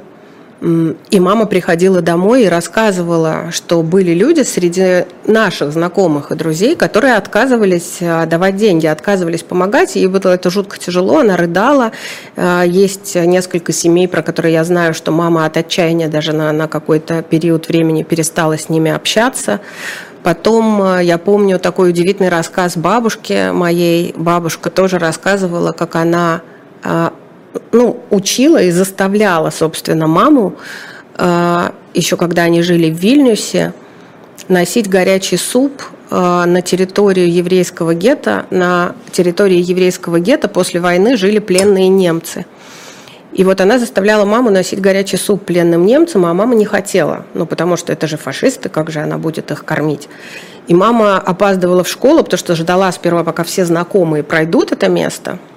И 0.62 1.20
мама 1.22 1.46
приходила 1.46 2.02
домой 2.02 2.44
и 2.44 2.50
рассказывала, 2.50 3.50
что 3.52 3.82
были 3.82 4.12
люди 4.12 4.42
среди 4.42 5.06
наших 5.26 5.72
знакомых 5.72 6.32
и 6.32 6.36
друзей, 6.36 6.76
которые 6.76 7.16
отказывались 7.16 7.98
э, 8.02 8.26
давать 8.26 8.58
деньги, 8.58 8.86
отказывались 8.86 9.42
помогать. 9.42 9.96
И 9.96 10.06
было 10.06 10.34
это 10.34 10.50
жутко 10.50 10.78
тяжело, 10.78 11.20
она 11.20 11.38
рыдала. 11.38 11.94
Э, 12.36 12.64
есть 12.68 13.16
несколько 13.16 13.72
семей, 13.72 14.10
про 14.10 14.22
которые 14.22 14.54
я 14.54 14.66
знаю, 14.66 14.94
что 14.94 15.14
мама 15.14 15.46
от 15.46 15.56
отчаяния 15.56 16.10
даже 16.10 16.34
на, 16.34 16.52
на 16.52 16.68
какой-то 16.68 17.22
период 17.22 17.70
времени 17.70 18.04
перестала 18.04 18.58
с 18.58 18.68
ними 18.68 18.92
общаться. 18.92 19.62
Потом 20.24 20.84
э, 20.84 21.06
я 21.06 21.18
помню 21.18 21.58
такой 21.60 21.92
удивительный 21.92 22.30
рассказ 22.30 22.76
бабушки 22.76 23.52
моей. 23.54 24.14
Бабушка 24.18 24.70
тоже 24.70 25.00
рассказывала, 25.00 25.72
как 25.72 25.96
она 25.96 26.42
ну, 27.72 28.00
учила 28.10 28.62
и 28.62 28.72
заставляла, 28.72 29.50
собственно, 29.50 30.08
маму, 30.08 30.56
а, 31.18 31.74
еще 31.94 32.18
когда 32.18 32.44
они 32.44 32.62
жили 32.62 32.92
в 32.92 32.96
Вильнюсе, 32.96 33.74
носить 34.48 34.90
горячий 34.90 35.38
суп 35.38 35.84
а, 36.10 36.46
на 36.46 36.62
территорию 36.62 37.32
еврейского 37.32 37.94
гетто. 37.94 38.46
На 38.50 38.96
территории 39.12 39.60
еврейского 39.62 40.20
гетто 40.20 40.48
после 40.48 40.80
войны 40.80 41.18
жили 41.18 41.40
пленные 41.40 41.90
немцы. 41.90 42.46
И 43.32 43.44
вот 43.44 43.62
она 43.62 43.78
заставляла 43.78 44.26
маму 44.26 44.50
носить 44.50 44.82
горячий 44.82 45.18
суп 45.18 45.46
пленным 45.46 45.86
немцам, 45.86 46.26
а 46.26 46.34
мама 46.34 46.56
не 46.56 46.66
хотела. 46.66 47.26
Ну, 47.36 47.46
потому 47.46 47.78
что 47.78 47.94
это 47.94 48.08
же 48.08 48.18
фашисты, 48.18 48.70
как 48.70 48.90
же 48.90 49.02
она 49.02 49.20
будет 49.20 49.52
их 49.52 49.66
кормить? 49.66 50.10
И 50.68 50.74
мама 50.74 51.18
опаздывала 51.18 51.84
в 51.84 51.88
школу, 51.88 52.24
потому 52.24 52.40
что 52.40 52.56
ждала 52.56 52.92
сперва, 52.92 53.24
пока 53.24 53.44
все 53.44 53.66
знакомые 53.66 54.24
пройдут 54.24 54.72
это 54.72 54.88
место– 54.90 55.38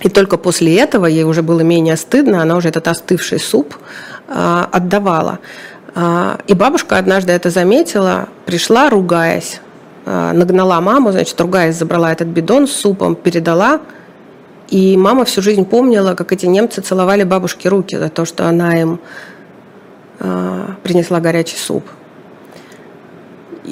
и 0.00 0.08
только 0.08 0.36
после 0.36 0.76
этого 0.78 1.06
ей 1.06 1.24
уже 1.24 1.42
было 1.42 1.60
менее 1.60 1.96
стыдно, 1.96 2.42
она 2.42 2.56
уже 2.56 2.68
этот 2.68 2.88
остывший 2.88 3.40
суп 3.40 3.74
а, 4.28 4.68
отдавала. 4.70 5.38
А, 5.94 6.38
и 6.46 6.54
бабушка 6.54 6.98
однажды 6.98 7.32
это 7.32 7.50
заметила, 7.50 8.28
пришла, 8.46 8.90
ругаясь, 8.90 9.60
а, 10.06 10.32
нагнала 10.32 10.80
маму, 10.80 11.10
значит, 11.12 11.40
ругаясь, 11.40 11.76
забрала 11.76 12.12
этот 12.12 12.28
бидон 12.28 12.68
с 12.68 12.72
супом, 12.72 13.16
передала. 13.16 13.80
И 14.68 14.96
мама 14.96 15.24
всю 15.24 15.42
жизнь 15.42 15.64
помнила, 15.64 16.14
как 16.14 16.32
эти 16.32 16.46
немцы 16.46 16.82
целовали 16.82 17.24
бабушке 17.24 17.68
руки 17.68 17.96
за 17.96 18.10
то, 18.10 18.24
что 18.24 18.46
она 18.46 18.78
им 18.78 19.00
принесла 20.82 21.20
горячий 21.20 21.56
суп. 21.56 21.84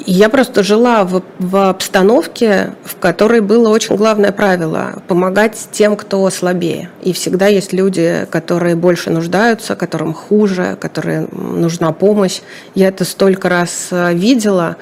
Я 0.05 0.29
просто 0.29 0.63
жила 0.63 1.03
в, 1.03 1.23
в 1.39 1.69
обстановке, 1.69 2.73
в 2.83 2.97
которой 2.97 3.41
было 3.41 3.69
очень 3.69 3.95
главное 3.95 4.31
правило– 4.31 5.01
помогать 5.07 5.69
тем, 5.71 5.95
кто 5.95 6.29
слабее. 6.29 6.89
И 7.01 7.13
всегда 7.13 7.47
есть 7.47 7.73
люди, 7.73 8.27
которые 8.29 8.75
больше 8.75 9.09
нуждаются, 9.09 9.75
которым 9.75 10.13
хуже, 10.13 10.77
которым 10.79 11.29
нужна 11.31 11.91
помощь. 11.93 12.41
Я 12.75 12.89
это 12.89 13.05
столько 13.05 13.49
раз 13.49 13.87
э, 13.91 14.13
видела, 14.13 14.77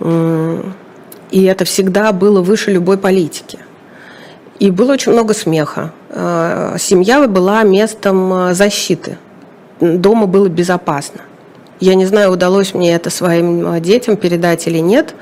и 0.00 1.42
это 1.44 1.64
всегда 1.64 2.12
было 2.12 2.42
выше 2.42 2.70
любой 2.70 2.98
политики. 2.98 3.58
И 4.60 4.70
было 4.70 4.92
очень 4.92 5.12
много 5.12 5.34
смеха. 5.34 5.92
Э, 6.10 6.76
семья 6.78 7.26
была 7.26 7.62
местом 7.64 8.32
э, 8.32 8.54
защиты. 8.54 9.18
Дома 9.80 10.26
было 10.26 10.48
безопасно. 10.48 11.22
Я 11.84 11.96
не 11.96 12.06
знаю, 12.06 12.30
удалось 12.32 12.72
мне 12.72 12.94
это 12.94 13.10
своим 13.10 13.74
э, 13.74 13.78
детям 13.78 14.16
передать 14.16 14.66
или 14.66 14.78
нет, 14.78 15.14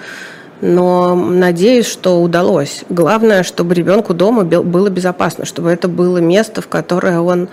но 0.60 1.16
надеюсь, 1.16 1.86
что 1.86 2.22
удалось. 2.22 2.84
Главное, 2.88 3.42
чтобы 3.42 3.74
ребенку 3.74 4.14
дома 4.14 4.44
было 4.44 4.88
безопасно, 4.88 5.44
чтобы 5.44 5.70
это 5.70 5.88
было 5.88 6.18
место, 6.18 6.62
в 6.62 6.68
которое 6.68 7.18
он 7.18 7.48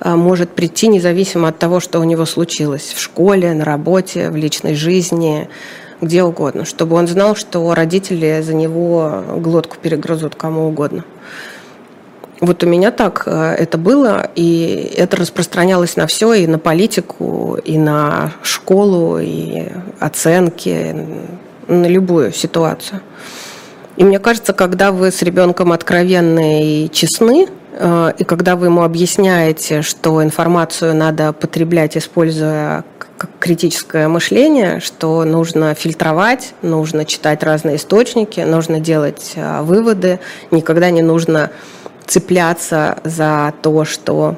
э, 0.00 0.14
может 0.14 0.48
прийти 0.48 0.88
независимо 0.88 1.48
от 1.48 1.58
того, 1.58 1.78
что 1.78 2.00
у 2.00 2.04
него 2.04 2.24
случилось 2.24 2.94
в 2.96 3.00
школе, 3.02 3.52
на 3.52 3.66
работе, 3.66 4.30
в 4.30 4.36
личной 4.36 4.74
жизни, 4.74 5.50
где 6.00 6.22
угодно, 6.22 6.64
чтобы 6.64 6.96
он 6.96 7.06
знал, 7.06 7.36
что 7.36 7.74
родители 7.74 8.40
за 8.42 8.54
него 8.54 9.24
глотку 9.36 9.76
перегрызут 9.76 10.36
кому 10.36 10.68
угодно. 10.68 11.04
Вот 12.40 12.64
у 12.64 12.66
меня 12.66 12.90
так 12.90 13.22
э, 13.26 13.54
это 13.58 13.78
было, 13.78 14.28
и 14.34 14.92
это 14.96 15.16
распространялось 15.16 15.96
на 15.96 16.06
все, 16.06 16.32
и 16.34 16.46
на 16.46 16.58
политику, 16.58 17.58
и 17.64 17.78
на 17.78 18.32
школу, 18.42 19.18
и 19.20 19.68
оценки, 20.00 20.96
на 21.68 21.86
любую 21.86 22.32
ситуацию. 22.32 23.00
И 23.96 24.04
мне 24.04 24.18
кажется, 24.18 24.52
когда 24.52 24.90
вы 24.90 25.10
с 25.12 25.22
ребенком 25.22 25.72
откровенны 25.72 26.84
и 26.84 26.90
честны, 26.90 27.46
э, 27.72 28.12
и 28.18 28.24
когда 28.24 28.56
вы 28.56 28.66
ему 28.66 28.82
объясняете, 28.82 29.82
что 29.82 30.22
информацию 30.22 30.94
надо 30.94 31.32
потреблять, 31.32 31.96
используя 31.96 32.84
критическое 33.38 34.08
мышление, 34.08 34.80
что 34.80 35.24
нужно 35.24 35.74
фильтровать, 35.74 36.54
нужно 36.62 37.04
читать 37.04 37.42
разные 37.42 37.76
источники, 37.76 38.40
нужно 38.40 38.80
делать 38.80 39.32
э, 39.36 39.62
выводы, 39.62 40.18
никогда 40.50 40.90
не 40.90 41.02
нужно 41.02 41.50
цепляться 42.06 42.98
за 43.04 43.52
то, 43.62 43.84
что 43.84 44.36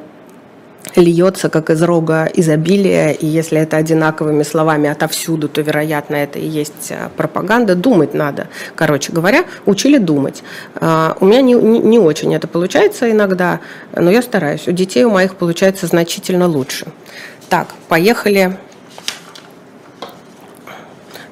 льется 0.95 1.49
как 1.49 1.71
из 1.71 1.83
рога 1.83 2.27
изобилия, 2.33 3.11
и 3.11 3.27
если 3.27 3.59
это 3.59 3.77
одинаковыми 3.77 4.43
словами 4.43 4.89
отовсюду, 4.89 5.49
то, 5.49 5.61
вероятно, 5.61 6.17
это 6.17 6.39
и 6.39 6.47
есть 6.47 6.91
а, 6.91 7.11
пропаганда. 7.17 7.75
Думать 7.75 8.15
надо. 8.15 8.49
Короче 8.75 9.13
говоря, 9.13 9.45
учили 9.67 9.99
думать. 9.99 10.43
А, 10.77 11.17
у 11.21 11.27
меня 11.27 11.43
не, 11.43 11.55
не, 11.55 11.81
не 11.81 11.99
очень 11.99 12.35
это 12.35 12.47
получается 12.49 13.11
иногда, 13.11 13.61
но 13.95 14.11
я 14.11 14.23
стараюсь. 14.23 14.67
У 14.69 14.73
детей 14.73 15.05
у 15.05 15.11
моих 15.11 15.37
получается 15.37 15.87
значительно 15.87 16.47
лучше. 16.47 16.87
Так, 17.49 17.69
поехали 17.89 18.57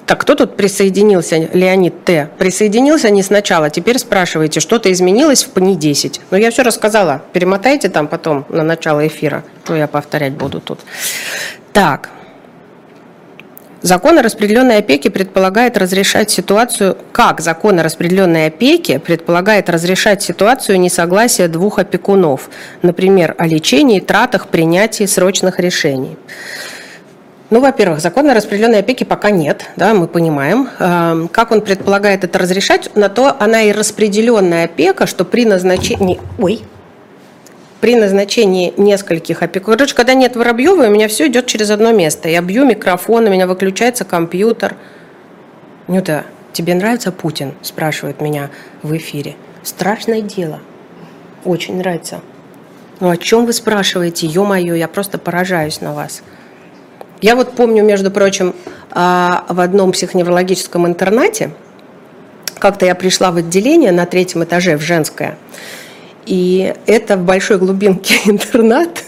так, 0.07 0.21
кто 0.21 0.35
тут 0.35 0.57
присоединился? 0.57 1.49
Леонид 1.53 2.05
Т. 2.05 2.29
Присоединился 2.37 3.09
не 3.11 3.23
сначала. 3.23 3.71
Теперь 3.71 3.99
спрашиваете, 3.99 4.61
что-то 4.61 4.93
изменилось 4.93 5.45
в 5.45 5.51
ПНИ 5.51 5.77
10. 5.77 6.21
Ну, 6.31 6.37
я 6.37 6.51
все 6.51 6.63
рассказала. 6.63 7.23
Перемотайте 7.33 7.89
там 7.89 8.07
потом 8.07 8.45
на 8.51 8.63
начало 8.63 9.07
эфира. 9.07 9.45
Что 9.65 9.75
я 9.77 9.87
повторять 9.87 10.35
буду 10.35 10.61
тут. 10.61 10.81
Так. 11.73 12.11
Закон 13.81 14.19
о 14.19 14.23
распределенной 14.23 14.79
опеке 14.79 15.11
предполагает 15.11 15.77
разрешать 15.77 16.31
ситуацию, 16.31 16.97
как 17.13 17.41
закон 17.41 17.79
о 17.79 17.83
распределенной 17.83 18.47
опеке 18.47 18.99
предполагает 18.99 19.69
разрешать 19.69 20.23
ситуацию 20.23 20.81
несогласия 20.81 21.49
двух 21.49 21.79
опекунов, 21.79 22.49
например, 22.81 23.35
о 23.37 23.47
лечении, 23.47 24.01
тратах, 24.01 24.49
принятии 24.49 25.05
срочных 25.05 25.61
решений. 25.61 26.17
Ну, 27.51 27.61
во-первых, 27.61 28.01
закона 28.01 28.33
о 28.33 28.35
распределенной 28.35 28.79
опеке 28.79 29.05
пока 29.05 29.31
нет, 29.31 29.67
да, 29.77 29.93
мы 29.93 30.09
понимаем. 30.09 30.69
Эм, 30.79 31.29
как 31.29 31.51
он 31.51 31.61
предполагает 31.61 32.25
это 32.25 32.39
разрешать, 32.39 32.95
на 32.97 33.09
то 33.09 33.37
она 33.39 33.63
и 33.63 33.73
распределенная 33.73 34.65
опека, 34.65 35.07
что 35.07 35.25
при 35.25 35.45
назначении... 35.45 36.21
Ой, 36.39 36.63
при 37.85 37.97
назначении 37.97 38.73
нескольких 38.79 39.43
опекунов. 39.43 39.77
Короче, 39.79 39.95
когда 39.95 40.15
нет 40.15 40.37
Воробьева, 40.37 40.87
у 40.87 40.91
меня 40.91 41.07
все 41.07 41.27
идет 41.27 41.47
через 41.47 41.71
одно 41.71 41.93
место. 41.93 42.31
Я 42.31 42.41
бью 42.41 42.65
микрофон, 42.65 43.27
у 43.27 43.31
меня 43.31 43.47
выключается 43.47 44.07
компьютер. 44.07 44.77
Нюта, 45.87 46.25
тебе 46.55 46.75
нравится 46.75 47.13
Путин? 47.13 47.53
Спрашивает 47.61 48.23
меня 48.23 48.49
в 48.83 48.97
эфире. 48.97 49.37
Страшное 49.63 50.23
дело. 50.23 50.61
Очень 51.45 51.77
нравится. 51.77 52.23
Ну 53.01 53.11
о 53.11 53.19
чем 53.19 53.45
вы 53.45 53.53
спрашиваете? 53.53 54.27
Ё-моё, 54.29 54.75
я 54.75 54.89
просто 54.89 55.19
поражаюсь 55.19 55.83
на 55.83 55.93
вас. 55.93 56.23
Я 57.25 57.37
вот 57.37 57.53
помню, 57.53 57.83
между 57.83 58.11
прочим, 58.11 58.55
а, 58.91 59.47
в 59.49 59.59
одном 59.61 59.93
психоневрологическом 59.93 60.87
интернате, 60.87 61.53
как-то 62.59 62.85
я 62.85 62.95
пришла 62.95 63.31
в 63.31 63.37
отделение 63.37 63.93
на 63.93 64.05
третьем 64.05 64.45
этаже, 64.45 64.77
в 64.77 64.83
женское, 64.83 65.39
и 66.27 66.75
это 66.85 67.17
в 67.17 67.25
большой 67.25 67.57
глубинке 67.57 68.17
интернат, 68.27 69.05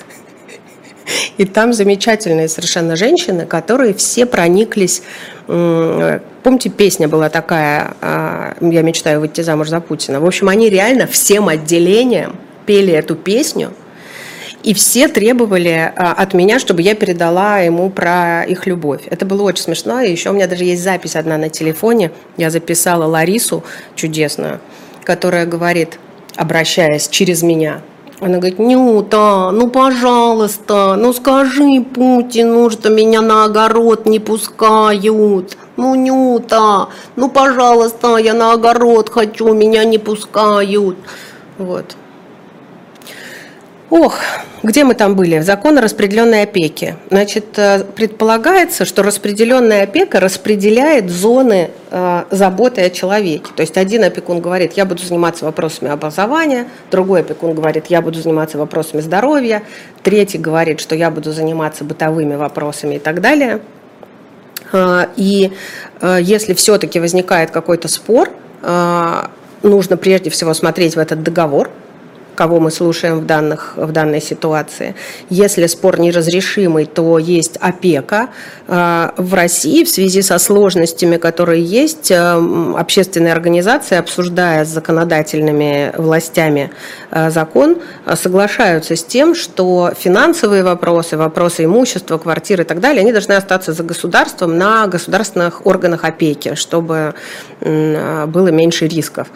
и 1.37 1.45
там 1.45 1.75
замечательные 1.75 2.49
совершенно 2.49 2.97
женщины, 2.97 3.45
которые 3.45 3.93
все 3.93 4.25
прониклись. 4.25 5.03
Помните, 5.47 6.71
песня 6.71 7.09
была 7.09 7.29
такая 7.29 7.97
а, 8.01 8.57
«Я 8.63 8.81
мечтаю 8.81 9.21
выйти 9.21 9.43
замуж 9.43 9.69
за 9.69 9.81
Путина». 9.81 10.21
В 10.21 10.27
общем, 10.27 10.49
они 10.49 10.71
реально 10.71 11.07
всем 11.07 11.49
отделением 11.49 12.37
пели 12.65 12.95
эту 12.95 13.15
песню– 13.15 13.75
и 14.67 14.75
все 14.75 15.07
требовали 15.07 15.93
а, 15.95 16.13
от 16.13 16.35
меня, 16.35 16.59
чтобы 16.59 16.83
я 16.83 16.97
передала 16.97 17.61
ему 17.61 17.89
про 17.89 18.43
их 18.43 18.67
любовь. 18.67 19.03
Это 19.09 19.25
было 19.25 19.45
очень 19.45 19.63
смешно. 19.63 20.01
И 20.01 20.11
еще 20.11 20.31
у 20.31 20.33
меня 20.33 20.49
даже 20.49 20.65
есть 20.65 20.83
запись 20.83 21.15
одна 21.15 21.39
на 21.39 21.49
телефоне. 21.49 22.11
Я 22.37 22.51
записала 22.51 23.05
Ларису 23.05 23.63
чудесную, 23.95 24.59
которая 25.05 25.47
говорит, 25.47 26.01
обращаясь 26.35 27.07
через 27.07 27.45
меня, 27.45 27.81
она 28.19 28.39
говорит, 28.39 28.59
Нюта, 28.59 29.51
ну 29.53 29.69
пожалуйста, 29.69 30.97
ну 30.97 31.13
скажи 31.13 31.83
Путину, 31.83 32.69
что 32.71 32.89
меня 32.89 33.21
на 33.21 33.45
огород 33.45 34.07
не 34.07 34.19
пускают. 34.19 35.57
Ну, 35.77 35.95
Нюта, 35.95 36.89
ну 37.15 37.29
пожалуйста, 37.29 38.17
я 38.17 38.33
на 38.33 38.53
огород 38.53 39.11
хочу, 39.11 39.53
меня 39.53 39.85
не 39.85 39.99
пускают. 39.99 40.97
Вот. 41.59 41.95
Ох, 43.89 44.19
где 44.65 44.83
мы 44.83 44.95
там 44.95 45.15
были? 45.15 45.39
Закон 45.39 45.79
о 45.79 45.81
распределенной 45.81 46.43
опеке. 46.43 46.97
Значит, 47.09 47.57
э, 47.57 47.85
предполагается, 47.85 48.85
что 48.85 49.05
распределенная 49.05 49.85
опека 49.85 50.19
распределяет 50.19 51.09
зоны 51.09 51.71
э, 51.93 52.25
заботы 52.31 52.81
о 52.81 52.91
человеке. 52.91 53.53
То 53.55 53.61
есть 53.61 53.77
один 53.77 54.03
опекун 54.03 54.41
говорит, 54.41 54.73
я 54.73 54.87
буду 54.87 55.05
заниматься 55.05 55.45
вопросами 55.45 55.89
образования, 55.89 56.67
другой 56.91 57.21
опекун 57.21 57.55
говорит, 57.55 57.87
я 57.87 58.03
буду 58.03 58.21
заниматься 58.21 58.59
вопросами 58.59 59.01
здоровья, 59.01 59.63
третий 60.03 60.39
говорит, 60.39 60.81
что 60.81 60.97
я 60.97 61.09
буду 61.13 61.31
заниматься 61.31 61.85
бытовыми 61.85 62.35
вопросами 62.35 62.97
и 62.97 62.99
так 62.99 63.21
далее. 63.21 63.61
Э, 64.73 65.07
и 65.15 65.53
если 66.21 66.55
все-таки 66.55 66.99
возникает 66.99 67.53
какой-то 67.53 67.89
спор, 67.89 68.31
нужно 69.63 69.97
прежде 69.97 70.29
всего 70.29 70.53
смотреть 70.55 70.97
в 70.97 70.99
этот 70.99 71.23
договор– 71.23 71.71
кого 72.37 72.61
мы 72.61 72.71
слушаем 72.71 73.19
в, 73.19 73.27
данных, 73.27 73.73
в 73.77 73.91
данной 73.91 74.21
ситуации. 74.21 74.95
Если 75.31 75.67
спор 75.67 75.99
неразрешимый, 75.99 76.85
то 76.85 77.19
есть 77.19 77.57
опека. 77.61 78.29
А, 78.69 79.15
в 79.17 79.35
России 79.35 79.85
в 79.85 79.89
связи 79.89 80.23
со 80.23 80.39
сложностями, 80.39 81.17
которые 81.17 81.65
есть, 81.65 82.13
а, 82.13 82.37
общественные 82.77 83.33
организации, 83.33 83.97
обсуждая 83.97 84.65
с 84.65 84.69
законодательными 84.69 85.93
властями 85.97 86.71
а, 87.11 87.31
закон, 87.31 87.79
соглашаются 88.15 88.95
с 88.95 89.03
тем, 89.03 89.35
что 89.35 89.93
финансовые 89.99 90.63
вопросы, 90.63 91.17
вопросы 91.17 91.65
имущества, 91.65 92.19
квартиры 92.19 92.63
и 92.63 92.67
так 92.67 92.81
далее, 92.81 93.01
они 93.01 93.13
должны 93.13 93.33
остаться 93.33 93.73
за 93.73 93.83
государством 93.83 94.59
на 94.59 94.87
государственных 94.87 95.67
органах 95.67 96.05
опеки, 96.05 96.55
чтобы 96.55 97.15
было 97.61 98.49
меньше 98.49 98.87
рисков. 98.87 99.29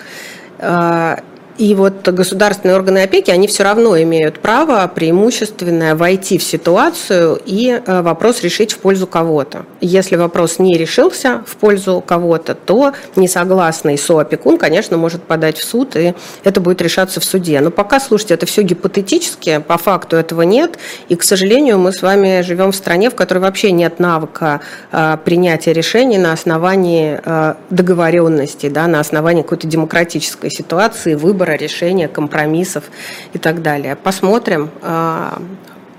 И 1.61 1.75
вот 1.75 2.09
государственные 2.09 2.75
органы 2.75 3.03
опеки, 3.03 3.31
они 3.31 3.47
все 3.47 3.65
равно 3.65 4.01
имеют 4.01 4.41
право 4.41 4.91
преимущественное 4.93 5.95
войти 5.95 6.39
в 6.39 6.43
ситуацию 6.43 7.39
и 7.45 7.83
э, 7.85 8.01
вопрос 8.01 8.43
решить 8.43 8.73
в 8.73 8.79
пользу 8.79 9.07
кого-то. 9.07 9.67
Если 9.83 10.17
вопрос 10.17 10.59
не 10.59 10.79
решился 10.79 11.45
в 11.47 11.57
пользу 11.57 12.03
кого-то, 12.07 12.55
то 12.55 12.95
несогласный 13.15 13.99
соопекун, 13.99 14.57
конечно, 14.57 14.97
может 14.97 15.23
подать 15.25 15.59
в 15.59 15.65
суд, 15.65 15.97
и 15.97 16.15
это 16.45 16.63
будет 16.63 16.81
решаться 16.81 17.21
в 17.21 17.25
суде. 17.25 17.61
Но 17.61 17.71
пока, 17.71 18.01
слушайте, 18.01 18.33
это 18.33 18.47
все 18.47 18.63
гипотетически, 18.63 19.59
по 19.59 19.77
факту 19.77 20.17
этого 20.17 20.41
нет, 20.41 20.79
и, 21.11 21.15
к 21.15 21.23
сожалению, 21.23 21.79
мы 21.79 21.93
с 21.93 22.01
вами 22.01 22.41
живем 22.41 22.73
в 22.73 22.77
стране, 22.77 23.11
в 23.11 23.15
которой 23.15 23.41
вообще 23.41 23.71
нет 23.71 23.99
навыка 23.99 24.63
э, 24.93 25.19
принятия 25.27 25.75
решений 25.75 26.17
на 26.17 26.33
основании 26.33 27.21
э, 27.23 27.55
договоренности, 27.69 28.71
да, 28.71 28.87
на 28.87 29.01
основании 29.01 29.43
какой-то 29.43 29.67
демократической 29.67 30.51
ситуации, 30.51 31.17
выбора 31.17 31.50
выбора, 31.51 31.57
решения, 31.57 32.09
компромиссов 32.09 32.85
и 33.33 33.39
так 33.39 33.63
далее. 33.63 33.97
Посмотрим, 33.97 34.71
а, 34.83 35.41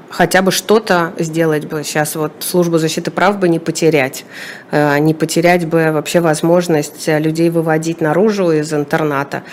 хотя 0.10 0.42
бы 0.42 0.52
что-то 0.52 1.14
сделать 1.20 1.66
бы 1.66 1.84
сейчас 1.84 2.16
вот 2.16 2.32
службу 2.40 2.78
защиты 2.78 3.12
прав 3.12 3.38
бы 3.40 3.50
не 3.50 3.60
потерять, 3.60 4.26
а, 4.72 5.00
не 5.00 5.14
потерять 5.14 5.66
бы 5.66 5.92
вообще 5.92 6.20
возможность 6.20 7.08
людей 7.08 7.50
выводить 7.50 8.02
наружу 8.02 8.52
из 8.52 8.74
интерната. 8.74 9.44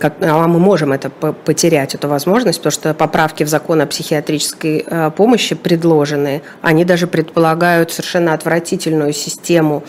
Как, 0.00 0.14
а 0.20 0.48
мы 0.48 0.58
можем 0.58 0.92
это 0.92 1.10
потерять, 1.10 1.94
эту 1.94 2.08
возможность, 2.08 2.58
потому 2.58 2.72
что 2.72 2.92
поправки 2.92 3.44
в 3.44 3.48
закон 3.48 3.80
о 3.80 3.86
психиатрической 3.86 4.84
а, 4.90 5.10
помощи 5.10 5.54
предложенные, 5.54 6.40
они 6.62 6.84
даже 6.84 7.06
предполагают 7.06 7.92
совершенно 7.92 8.34
отвратительную 8.34 9.12
систему 9.12 9.82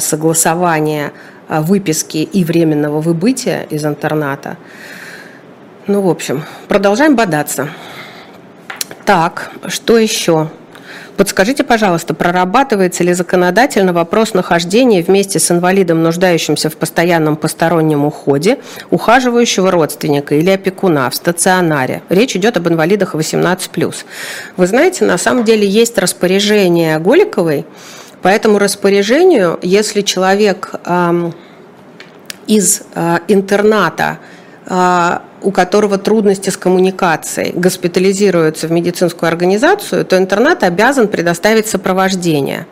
согласования 0.00 1.12
выписки 1.48 2.18
и 2.18 2.44
временного 2.44 3.00
выбытия 3.00 3.62
из 3.70 3.84
интерната. 3.84 4.56
Ну, 5.86 6.00
в 6.00 6.08
общем, 6.08 6.44
продолжаем 6.68 7.14
бодаться. 7.14 7.68
Так, 9.04 9.52
что 9.68 9.98
еще? 9.98 10.48
Подскажите, 11.16 11.64
пожалуйста, 11.64 12.12
прорабатывается 12.12 13.02
ли 13.02 13.14
законодательно 13.14 13.94
вопрос 13.94 14.34
нахождения 14.34 15.02
вместе 15.02 15.38
с 15.38 15.50
инвалидом, 15.50 16.02
нуждающимся 16.02 16.68
в 16.68 16.76
постоянном 16.76 17.36
постороннем 17.36 18.04
уходе, 18.04 18.58
ухаживающего 18.90 19.70
родственника 19.70 20.34
или 20.34 20.50
опекуна 20.50 21.08
в 21.08 21.14
стационаре? 21.14 22.02
Речь 22.10 22.36
идет 22.36 22.58
об 22.58 22.68
инвалидах 22.68 23.14
18+. 23.14 23.94
Вы 24.56 24.66
знаете, 24.66 25.06
на 25.06 25.16
самом 25.16 25.44
деле 25.44 25.66
есть 25.66 25.96
распоряжение 25.96 26.98
Голиковой, 26.98 27.64
по 28.22 28.28
этому 28.28 28.58
распоряжению, 28.58 29.58
если 29.62 30.02
человек 30.02 30.72
из 32.46 32.82
э, 32.94 33.18
интерната, 33.28 34.18
э, 34.66 35.18
у 35.42 35.50
которого 35.50 35.98
трудности 35.98 36.50
с 36.50 36.56
коммуникацией, 36.56 37.52
госпитализируется 37.52 38.68
в 38.68 38.72
медицинскую 38.72 39.28
организацию, 39.28 40.04
то 40.04 40.16
интернат 40.16 40.62
обязан 40.62 41.08
предоставить 41.08 41.66
сопровождение. 41.66 42.66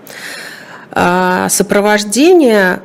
Сопровождение 1.48 2.80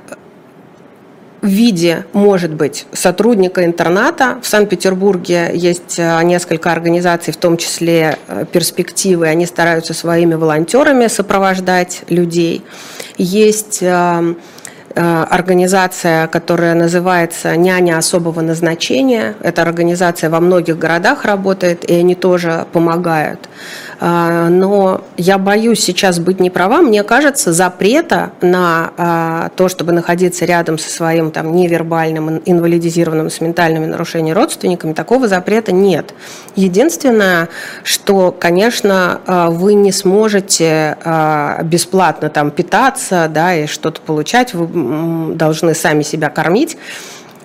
в 1.42 1.48
виде, 1.48 2.06
может 2.14 2.54
быть, 2.54 2.86
сотрудника 2.92 3.66
интерната. 3.66 4.40
В 4.42 4.48
Санкт-Петербурге 4.48 5.52
есть 5.54 5.98
э, 5.98 6.22
несколько 6.24 6.72
организаций, 6.72 7.32
в 7.32 7.38
том 7.38 7.58
числе 7.58 8.18
э, 8.28 8.46
«Перспективы». 8.52 9.28
Они 9.28 9.46
стараются 9.46 9.94
своими 9.94 10.36
волонтерами 10.36 11.08
сопровождать 11.08 12.02
людей. 12.10 12.64
Есть 13.18 13.80
э, 13.82 14.36
организация, 15.00 16.28
которая 16.28 16.76
называется 16.76 17.56
«Няня 17.56 17.98
особого 17.98 18.42
назначения». 18.42 19.36
Эта 19.42 19.62
организация 19.62 20.30
во 20.30 20.40
многих 20.40 20.78
городах 20.78 21.26
работает, 21.26 21.90
и 21.90 21.94
они 21.94 22.16
тоже 22.16 22.66
помогают. 22.74 23.50
А, 24.02 24.48
но 24.48 25.02
я 25.18 25.38
боюсь 25.38 25.82
сейчас 25.82 26.20
быть 26.20 26.40
не 26.40 26.50
права. 26.50 26.82
Мне 26.82 27.04
кажется, 27.04 27.52
запрета 27.52 28.32
на 28.42 28.92
а, 28.98 29.50
то, 29.56 29.68
чтобы 29.68 29.92
находиться 29.92 30.46
рядом 30.46 30.78
со 30.78 30.90
своим 30.90 31.32
там, 31.32 31.54
невербальным, 31.54 32.42
инвалидизированным 32.46 33.30
с 33.30 33.42
ментальными 33.42 33.86
нарушениями 33.86 34.36
родственниками, 34.36 34.94
такого 34.94 35.28
запрета 35.28 35.74
нет. 35.74 36.14
Единственное, 36.56 37.50
что, 37.84 38.32
конечно, 38.38 39.20
вы 39.50 39.74
не 39.74 39.92
сможете 39.92 40.98
бесплатно 41.64 42.30
там 42.30 42.52
питаться 42.52 43.30
да, 43.30 43.54
и 43.56 43.66
что-то 43.66 44.02
получать, 44.02 44.54
должны 45.36 45.74
сами 45.74 46.04
себя 46.04 46.30
кормить. 46.30 46.78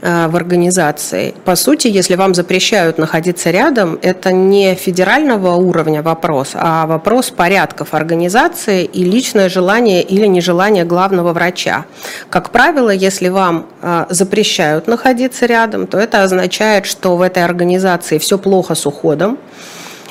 Э, 0.07 0.27
в 0.29 0.37
организации. 0.37 1.35
По 1.47 1.57
сути, 1.57 1.89
если 1.89 2.15
вам 2.17 2.35
запрещают 2.35 2.99
находиться 2.99 3.51
рядом, 3.51 3.99
это 4.03 4.33
не 4.33 4.75
федерального 4.75 5.55
уровня 5.55 6.03
вопрос, 6.03 6.51
а 6.53 6.87
вопрос 6.87 7.31
порядков 7.31 7.95
организации 7.95 8.85
и 8.85 9.03
личное 9.03 9.49
желание 9.49 10.03
или 10.03 10.27
нежелание 10.27 10.85
главного 10.85 11.33
врача. 11.33 11.87
Как 12.29 12.51
правило, 12.51 12.91
если 12.91 13.31
вам 13.31 13.65
э, 13.81 14.05
запрещают 14.11 14.89
находиться 14.89 15.47
рядом, 15.47 15.87
то 15.87 15.97
это 15.97 16.23
означает, 16.23 16.85
что 16.85 17.17
в 17.17 17.23
этой 17.23 17.43
организации 17.43 18.19
все 18.19 18.37
плохо 18.37 18.75
с 18.75 18.85
уходом, 18.85 19.39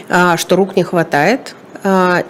э, 0.09 0.37
что 0.37 0.55
рук 0.55 0.75
не 0.75 0.81
хватает, 0.83 1.53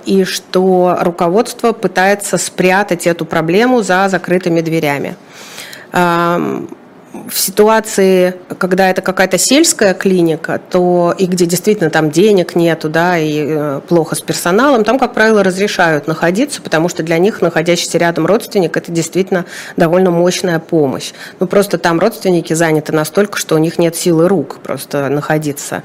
и 0.06 0.24
что 0.24 0.98
руководство 1.02 1.74
пытается 1.74 2.38
спрятать 2.38 3.06
эту 3.06 3.26
проблему 3.26 3.84
за 3.84 4.08
закрытыми 4.10 4.62
дверями 4.62 5.16
в 7.30 7.40
ситуации, 7.40 8.36
когда 8.58 8.90
это 8.90 9.02
какая-то 9.02 9.38
сельская 9.38 9.94
клиника, 9.94 10.60
то 10.70 11.14
и 11.18 11.26
где 11.26 11.46
действительно 11.46 11.90
там 11.90 12.10
денег 12.10 12.56
нету, 12.56 12.90
да, 12.90 13.18
и 13.18 13.46
э, 13.48 13.82
плохо 13.88 14.16
с 14.16 14.22
персоналом, 14.22 14.84
там, 14.84 14.98
как 14.98 15.14
правило, 15.14 15.44
разрешают 15.44 16.08
находиться, 16.08 16.62
потому 16.62 16.90
что 16.90 17.04
для 17.04 17.20
них 17.20 17.42
находящийся 17.42 17.98
рядом 18.00 18.26
родственник– 18.26 18.76
это 18.78 18.92
действительно 18.92 19.46
довольно 19.78 20.10
мощная 20.10 20.60
помощь. 20.60 21.14
Ну, 21.40 21.48
просто 21.48 21.78
там 21.78 22.00
родственники 22.00 22.54
заняты 22.54 22.94
настолько, 22.94 23.38
что 23.38 23.56
у 23.56 23.60
них 23.60 23.78
нет 23.78 23.96
силы 23.96 24.28
рук 24.28 24.58
просто 24.64 25.10
находиться 25.10 25.84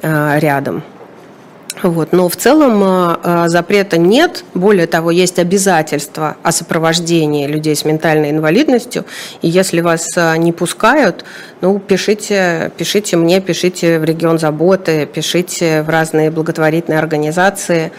э, 0.00 0.38
рядом. 0.38 0.84
Вот. 1.82 2.12
Но 2.12 2.28
в 2.28 2.36
целом 2.36 2.82
а, 2.82 3.20
а, 3.22 3.48
запрета 3.48 3.98
нет. 3.98 4.44
Более 4.54 4.86
того, 4.86 5.10
есть 5.10 5.38
обязательства 5.38 6.36
о 6.42 6.52
сопровождении 6.52 7.46
людей 7.46 7.76
с 7.76 7.84
ментальной 7.84 8.30
инвалидностью. 8.30 9.04
И 9.42 9.48
если 9.48 9.80
вас 9.80 10.08
а, 10.16 10.36
не 10.36 10.52
пускают, 10.52 11.24
ну, 11.60 11.78
пишите, 11.78 12.72
пишите 12.76 13.16
мне, 13.16 13.40
пишите 13.40 13.98
в 13.98 14.04
регион 14.04 14.38
заботы, 14.38 15.06
пишите 15.06 15.82
в 15.82 15.88
разные 15.88 16.30
благотворительные 16.30 16.98
организации 16.98 17.92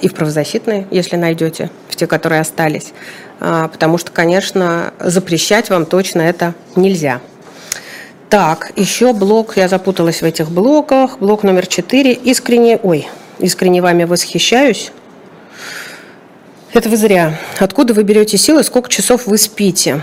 и 0.00 0.06
в 0.06 0.14
правозащитные, 0.14 0.86
если 0.92 1.16
найдете, 1.16 1.70
в 1.88 1.96
те, 1.96 2.06
которые 2.06 2.40
остались. 2.40 2.92
Потому 3.40 3.98
что, 3.98 4.12
конечно, 4.12 4.92
запрещать 5.00 5.70
вам 5.70 5.86
точно 5.86 6.22
это 6.22 6.54
нельзя. 6.76 7.20
Так, 8.28 8.72
еще 8.74 9.12
блок, 9.12 9.56
я 9.56 9.68
запуталась 9.68 10.20
в 10.20 10.24
этих 10.24 10.50
блоках. 10.50 11.18
Блок 11.18 11.44
номер 11.44 11.66
четыре. 11.66 12.12
Искренне, 12.12 12.78
ой, 12.82 13.06
искренне 13.38 13.80
вами 13.80 14.02
восхищаюсь. 14.02 14.90
Это 16.72 16.88
вы 16.88 16.96
зря. 16.96 17.38
Откуда 17.60 17.94
вы 17.94 18.02
берете 18.02 18.36
силы, 18.36 18.64
сколько 18.64 18.90
часов 18.90 19.26
вы 19.26 19.38
спите? 19.38 20.00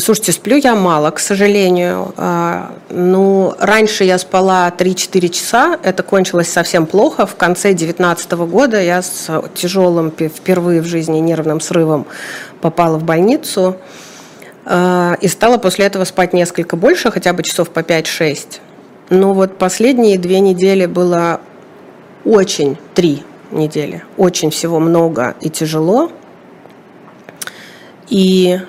Слушайте, 0.00 0.32
сплю 0.32 0.56
я 0.56 0.74
мало, 0.74 1.10
к 1.10 1.18
сожалению. 1.18 2.14
А, 2.16 2.72
ну, 2.88 3.54
раньше 3.58 4.04
я 4.04 4.18
спала 4.18 4.72
3-4 4.76 5.28
часа, 5.28 5.78
это 5.82 6.02
кончилось 6.02 6.50
совсем 6.50 6.86
плохо. 6.86 7.26
В 7.26 7.36
конце 7.36 7.68
2019 7.68 8.32
года 8.32 8.80
я 8.80 9.02
с 9.02 9.30
тяжелым 9.54 10.10
впервые 10.10 10.80
в 10.80 10.86
жизни 10.86 11.18
нервным 11.18 11.60
срывом 11.60 12.06
попала 12.60 12.96
в 12.96 13.04
больницу. 13.04 13.76
А, 14.64 15.16
и 15.20 15.28
стала 15.28 15.58
после 15.58 15.86
этого 15.86 16.04
спать 16.04 16.32
несколько 16.32 16.76
больше, 16.76 17.10
хотя 17.10 17.32
бы 17.32 17.42
часов 17.42 17.70
по 17.70 17.80
5-6. 17.80 18.60
Но 19.10 19.34
вот 19.34 19.58
последние 19.58 20.18
две 20.18 20.40
недели 20.40 20.86
было 20.86 21.40
очень, 22.24 22.78
три 22.94 23.24
недели, 23.50 24.04
очень 24.16 24.50
всего 24.50 24.78
много 24.78 25.34
и 25.40 25.50
тяжело. 25.50 26.10
И, 28.08 28.60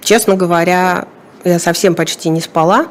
честно 0.00 0.34
говоря, 0.36 1.06
я 1.44 1.58
совсем 1.58 1.94
почти 1.94 2.28
не 2.28 2.40
спала. 2.40 2.86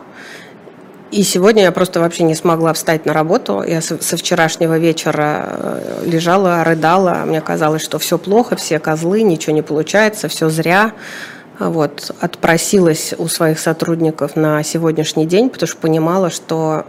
И 1.11 1.23
сегодня 1.23 1.63
я 1.63 1.71
просто 1.71 1.99
вообще 1.99 2.23
не 2.23 2.35
смогла 2.35 2.73
встать 2.73 3.05
на 3.05 3.13
работу. 3.13 3.63
Я 3.65 3.79
со 3.81 4.17
вчерашнего 4.17 4.77
вечера 4.77 5.45
э, 5.47 6.03
лежала, 6.05 6.63
рыдала. 6.63 7.23
Мне 7.25 7.39
казалось, 7.41 7.83
что 7.83 7.99
все 7.99 8.17
плохо, 8.17 8.55
все 8.55 8.79
козлы, 8.79 9.21
ничего 9.21 9.53
не 9.53 9.61
получается, 9.61 10.27
все 10.27 10.49
зря. 10.49 10.91
Вот, 11.59 12.11
отпросилась 12.19 13.13
у 13.17 13.27
своих 13.27 13.59
сотрудников 13.59 14.35
на 14.35 14.61
сегодняшний 14.63 15.25
день, 15.25 15.49
потому 15.49 15.67
что 15.67 15.77
понимала, 15.77 16.29
что 16.29 16.85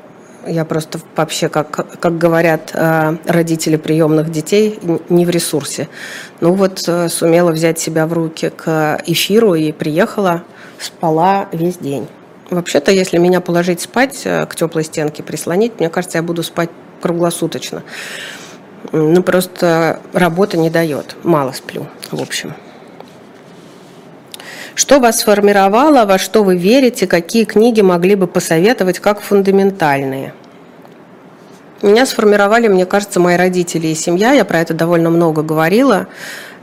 я 0.46 0.64
просто 0.64 1.00
вообще, 1.14 1.48
как, 1.48 1.98
как 1.98 2.18
говорят 2.18 2.70
э, 2.72 3.16
родители 3.26 3.76
приемных 3.76 4.30
детей, 4.30 4.78
не 5.08 5.26
в 5.26 5.30
ресурсе. 5.30 5.88
Ну 6.40 6.52
вот 6.52 6.82
э, 6.86 7.08
сумела 7.08 7.50
взять 7.52 7.78
себя 7.78 8.06
в 8.06 8.12
руки 8.12 8.50
к 8.50 9.00
эфиру 9.06 9.54
и 9.54 9.72
приехала, 9.72 10.42
спала 10.78 11.48
весь 11.52 11.78
день. 11.78 12.08
Вообще-то, 12.50 12.92
если 12.92 13.18
меня 13.18 13.40
положить 13.40 13.80
спать, 13.80 14.22
э, 14.24 14.46
к 14.46 14.54
теплой 14.54 14.84
стенке 14.84 15.22
прислонить, 15.22 15.78
мне 15.78 15.88
кажется, 15.88 16.18
я 16.18 16.22
буду 16.22 16.42
спать 16.42 16.70
круглосуточно. 17.02 17.82
Ну, 18.92 19.22
просто 19.22 20.00
работа 20.12 20.56
не 20.56 20.70
дает. 20.70 21.16
Мало 21.24 21.52
сплю, 21.52 21.86
в 22.10 22.22
общем. 22.22 22.54
Что 24.76 25.00
вас 25.00 25.20
сформировало, 25.20 26.04
во 26.04 26.18
что 26.18 26.44
вы 26.44 26.54
верите, 26.54 27.06
какие 27.06 27.44
книги 27.44 27.80
могли 27.80 28.14
бы 28.14 28.26
посоветовать 28.26 28.98
как 28.98 29.22
фундаментальные? 29.22 30.34
Меня 31.80 32.04
сформировали, 32.04 32.68
мне 32.68 32.84
кажется, 32.84 33.18
мои 33.18 33.36
родители 33.36 33.86
и 33.86 33.94
семья. 33.94 34.32
Я 34.32 34.44
про 34.44 34.60
это 34.60 34.74
довольно 34.74 35.08
много 35.08 35.42
говорила. 35.42 36.08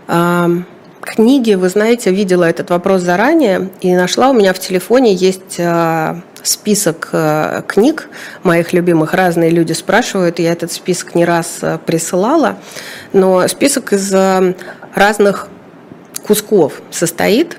Книги, 0.06 1.56
вы 1.56 1.70
знаете, 1.70 2.12
видела 2.12 2.44
этот 2.44 2.70
вопрос 2.70 3.02
заранее 3.02 3.72
и 3.82 3.96
нашла 3.96 4.30
у 4.30 4.34
меня 4.34 4.54
в 4.54 4.60
телефоне 4.60 5.14
есть 5.14 5.60
а, 5.60 6.22
список 6.44 7.10
а, 7.12 7.62
книг 7.64 8.10
моих 8.44 8.74
любимых. 8.74 9.14
Разные 9.14 9.50
люди 9.50 9.74
спрашивают, 9.74 10.40
я 10.40 10.54
этот 10.54 10.72
список 10.72 11.14
не 11.16 11.26
раз 11.26 11.58
а, 11.62 11.78
присылала, 11.80 12.58
но 13.12 13.48
список 13.50 13.92
из 13.92 14.14
разных 14.94 15.50
кусков 16.26 16.82
состоит. 16.90 17.58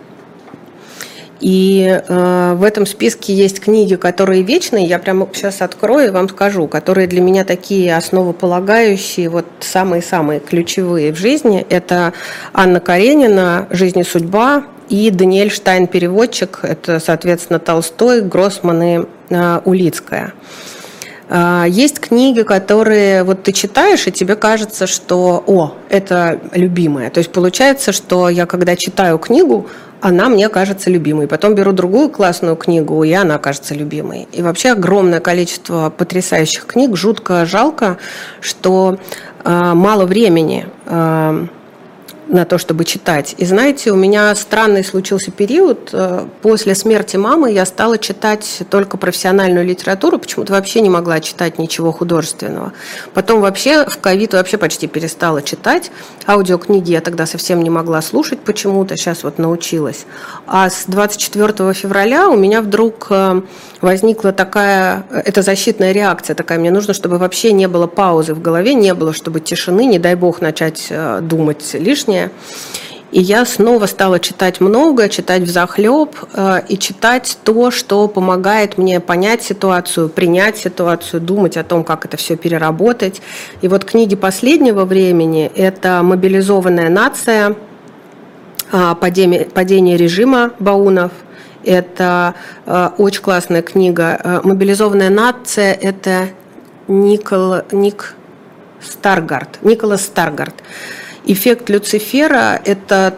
И 1.41 2.01
э, 2.07 2.55
в 2.55 2.63
этом 2.63 2.87
списке 2.87 3.35
есть 3.35 3.61
книги, 3.61 3.97
которые 3.97 4.43
вечные. 4.43 4.87
Я 4.87 4.99
прямо 4.99 5.29
сейчас 5.33 5.63
открою 5.63 6.09
и 6.09 6.11
вам 6.11 6.29
скажу, 6.29 6.69
которые 6.69 7.07
для 7.07 7.21
меня 7.21 7.45
такие 7.45 7.97
основополагающие, 7.97 9.29
вот 9.29 9.47
самые-самые 9.61 10.41
ключевые 10.41 11.13
в 11.13 11.17
жизни. 11.17 11.67
Это 11.69 12.13
Анна 12.53 12.81
Каренина 12.81 13.67
«Жизнь 13.71 14.01
и 14.01 14.05
судьба» 14.05 14.65
и 14.89 15.11
Даниэль 15.11 15.51
Штайн 15.51 15.87
«Переводчик». 15.87 16.61
Это, 16.63 17.01
соответственно, 17.01 17.59
Толстой, 17.59 18.23
Гроссман 18.23 18.83
и 18.83 19.01
э, 19.31 19.61
Улицкая. 19.65 20.33
Э, 20.33 20.84
есть 21.31 22.01
книги, 22.01 22.43
которые 22.43 23.23
вот 23.23 23.43
ты 23.43 23.53
читаешь, 23.53 24.07
и 24.07 24.13
тебе 24.13 24.37
кажется, 24.37 24.87
что, 24.87 25.43
о, 25.47 25.75
это 25.89 26.39
любимое. 26.53 27.11
То 27.11 27.19
есть 27.19 27.33
получается, 27.33 27.93
что 27.93 28.29
я 28.29 28.45
когда 28.47 28.77
читаю 28.77 29.19
книгу, 29.19 29.67
она 30.05 30.29
мне 30.29 30.51
кажется 30.51 30.91
любимой. 30.91 31.27
Потом 31.27 31.55
беру 31.55 31.73
другую 31.73 32.11
классную 32.11 32.57
книгу, 32.57 33.03
и 33.05 33.13
она 33.13 33.39
кажется 33.39 33.75
любимой. 33.75 34.29
И 34.33 34.43
вообще 34.43 34.73
огромное 34.73 35.21
количество 35.21 35.89
потрясающих 35.89 36.67
книг. 36.67 36.95
Жутко 36.95 37.47
жалко, 37.47 37.97
что 38.43 38.99
э, 39.45 39.73
мало 39.75 40.05
времени 40.05 40.67
э, 40.85 41.47
на 42.27 42.45
то, 42.45 42.59
чтобы 42.59 42.85
читать. 42.85 43.35
И 43.39 43.45
знаете, 43.45 43.91
у 43.91 43.97
меня 43.97 44.35
странный 44.35 44.85
случился 44.85 45.31
период. 45.31 45.91
Э, 45.93 46.27
после 46.43 46.75
смерти 46.75 47.17
мамы 47.17 47.53
я 47.53 47.67
стала 47.67 47.99
читать 47.99 48.63
только 48.71 48.97
профессиональную 48.97 49.67
литературу, 49.67 50.19
почему-то 50.19 50.53
вообще 50.53 50.81
не 50.81 50.89
могла 50.89 51.21
читать 51.21 51.59
ничего 51.59 51.93
художественного. 51.93 52.73
Потом 53.13 53.41
вообще 53.41 53.85
в 53.85 53.99
ковид 53.99 54.33
вообще 54.33 54.57
почти 54.57 54.87
перестала 54.87 55.43
читать. 55.43 55.91
Аудиокниги 56.27 56.93
я 56.93 57.01
тогда 57.01 57.27
совсем 57.27 57.63
не 57.63 57.71
могла 57.71 58.01
слушать 58.01 58.41
почему-то, 58.41 58.97
сейчас 58.97 59.23
вот 59.23 59.39
научилась. 59.39 60.07
А 60.47 60.71
с 60.71 60.85
24 60.87 61.75
февраля 61.75 62.29
у 62.29 62.37
меня 62.37 62.63
вдруг 62.63 63.09
э, 63.11 63.43
возникла 63.83 64.33
такая, 64.33 65.05
э, 65.11 65.23
это 65.27 65.43
защитная 65.43 65.93
реакция 65.93 66.35
такая, 66.35 66.59
мне 66.59 66.71
нужно, 66.71 66.95
чтобы 66.95 67.19
вообще 67.19 67.53
не 67.53 67.69
было 67.69 67.87
паузы 67.87 68.35
в 68.35 68.41
голове, 68.41 68.75
не 68.75 68.95
было, 68.95 69.13
чтобы 69.13 69.41
тишины, 69.41 69.85
не 69.85 69.99
дай 69.99 70.15
бог 70.15 70.41
начать 70.41 70.91
думать 71.21 71.75
лишнее, 71.75 72.14
жизни. 72.15 72.31
И 73.13 73.21
я 73.21 73.45
снова 73.45 73.87
стала 73.87 74.19
читать 74.19 74.61
много, 74.61 75.09
читать 75.09 75.43
в 75.43 75.49
захлеб 75.49 76.17
э, 76.33 76.63
и 76.69 76.77
читать 76.77 77.39
то, 77.45 77.71
что 77.71 78.09
помогает 78.09 78.77
мне 78.77 78.99
понять 78.99 79.43
ситуацию, 79.43 80.09
принять 80.09 80.57
ситуацию, 80.57 81.21
думать 81.21 81.57
о 81.57 81.63
том, 81.63 81.85
как 81.85 82.05
это 82.07 82.17
все 82.17 82.37
переработать. 82.37 83.23
И 83.63 83.69
вот 83.69 83.85
книги 83.85 84.17
последнего 84.17 84.85
времени– 84.85 85.51
это 85.55 86.03
«Мобилизованная 86.03 86.89
нация», 86.89 87.55
э, 88.73 88.95
«Падение, 89.01 89.45
падение 89.45 89.97
режима 89.97 90.51
Баунов», 90.59 91.13
это 91.65 92.35
э, 92.67 92.91
очень 92.99 93.23
классная 93.23 93.63
книга. 93.63 94.41
«Мобилизованная 94.43 95.11
нация»– 95.11 95.73
это 95.81 96.31
Никол, 96.89 97.59
Ник 97.71 98.17
Старгард, 98.83 99.63
Николас 99.63 100.03
Старгард. 100.03 100.55
Эффект 101.27 101.71
Люцифера– 101.71 102.61
это 102.65 103.15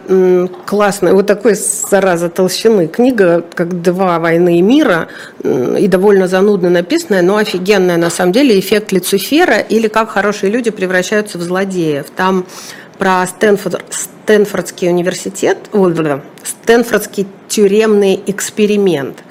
классная, 0.65 1.13
вот 1.13 1.27
такой, 1.27 1.55
зараза, 1.55 2.29
толщины 2.29 2.87
книга, 2.87 3.43
как 3.53 3.81
«Два 3.81 4.19
войны 4.19 4.59
и 4.59 4.61
мира», 4.61 5.09
и 5.43 5.87
довольно 5.87 6.27
занудно 6.27 6.69
написанная, 6.69 7.21
но 7.21 7.35
офигенная 7.35 7.97
на 7.97 8.09
самом 8.09 8.31
деле. 8.31 8.57
Эффект 8.57 8.93
Люцифера 8.93 9.57
или 9.57 9.89
«Как 9.89 10.09
хорошие 10.09 10.51
люди 10.51 10.71
превращаются 10.71 11.37
в 11.37 11.41
злодеев». 11.41 12.05
Там 12.15 12.45
про 12.97 13.27
Стэнфорд, 13.27 13.83
Стэнфордский 13.89 14.89
университет, 14.89 15.57
Стэнфордский 16.43 17.27
тюремный 17.49 18.21
эксперимент– 18.25 19.17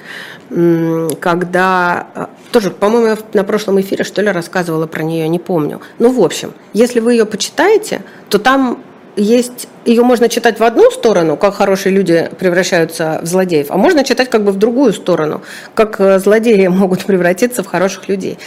когда 0.49 2.07
э, 2.15 2.25
тоже, 2.51 2.71
по-моему, 2.71 3.17
на 3.33 3.43
прошлом 3.43 3.81
эфире 3.81 4.03
что 4.03 4.21
ли 4.21 4.29
рассказывала 4.29 4.87
про 4.87 5.03
нее, 5.03 5.27
не 5.27 5.39
помню. 5.39 5.81
Ну, 5.99 6.11
в 6.11 6.23
общем, 6.23 6.53
если 6.73 7.01
вы 7.01 7.13
ее 7.13 7.25
почитаете, 7.25 8.01
то 8.29 8.39
там 8.39 8.81
есть, 9.17 9.67
ее 9.83 10.03
можно 10.03 10.29
читать 10.29 10.59
в 10.59 10.63
одну 10.63 10.89
сторону, 10.91 11.35
как 11.35 11.55
хорошие 11.55 11.93
люди 11.93 12.29
превращаются 12.39 13.19
в 13.21 13.25
злодеев, 13.25 13.67
а 13.71 13.77
можно 13.77 14.05
читать 14.05 14.29
как 14.29 14.43
бы 14.43 14.51
в 14.51 14.57
другую 14.57 14.93
сторону, 14.93 15.41
как 15.73 15.99
э, 15.99 16.19
злодеи 16.19 16.67
могут 16.67 17.03
превратиться 17.03 17.61
в 17.61 17.67
хороших 17.67 18.07
людей. 18.07 18.39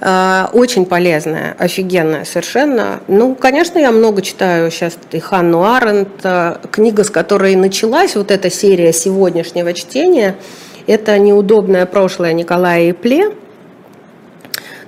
Э, 0.00 0.46
очень 0.52 0.86
полезная, 0.86 1.56
офигенная 1.58 2.24
совершенно. 2.24 3.00
Ну, 3.08 3.34
конечно, 3.34 3.80
я 3.80 3.90
много 3.90 4.22
читаю 4.22 4.70
сейчас 4.70 4.96
и 5.10 5.18
Ханну 5.18 5.64
Аренд, 5.64 6.08
книга, 6.70 7.02
с 7.02 7.10
которой 7.10 7.56
началась 7.56 8.14
вот 8.14 8.30
эта 8.30 8.48
серия 8.48 8.92
сегодняшнего 8.92 9.72
чтения– 9.72 10.36
это 10.88 11.18
неудобное 11.18 11.86
прошлое 11.86 12.32
Николая 12.32 12.90
Ипле. 12.90 13.32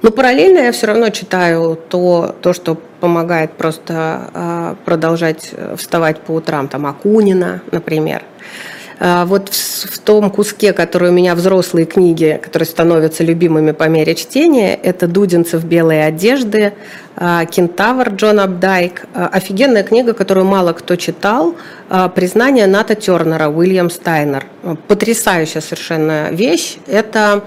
Но 0.03 0.11
параллельно 0.11 0.61
я 0.61 0.73
все 0.73 0.87
равно 0.87 1.11
читаю 1.11 1.79
то, 1.89 2.35
то 2.41 2.53
что 2.53 2.77
помогает 3.01 3.53
просто 3.53 4.31
э, 4.33 4.75
продолжать 4.85 5.53
вставать 5.77 6.21
по 6.21 6.33
утрам, 6.33 6.69
там 6.69 6.87
Акунина, 6.87 7.61
например. 7.71 8.23
Э, 8.23 8.80
вот 9.01 9.49
в, 9.49 9.95
в 9.95 9.99
том 9.99 10.31
куске, 10.31 10.73
который 10.73 11.09
у 11.09 11.13
меня 11.13 11.35
взрослые 11.35 11.87
книги, 11.87 12.39
которые 12.43 12.67
становятся 12.67 13.25
любимыми 13.25 13.73
по 13.73 13.89
мере 13.89 14.15
чтения, 14.15 14.75
это 14.75 15.07
Дудинцев 15.07 15.65
«Белые 15.65 16.05
одежды», 16.05 16.75
э, 17.17 17.41
«Кентавр» 17.51 18.11
Джон 18.11 18.41
Абдайк. 18.41 19.07
Э, 19.15 19.29
офигенная 19.33 19.85
книга, 19.85 20.13
которую 20.13 20.47
мало 20.47 20.75
кто 20.75 20.97
читал– 20.97 21.55
а, 21.93 22.09
признание 22.09 22.69
Ната 22.69 22.95
Тернера, 22.95 23.49
Уильям 23.49 23.91
Стайнер. 23.91 24.47
Потрясающая 24.87 25.61
совершенно 25.61 26.31
вещь. 26.31 26.77
Это 26.87 27.43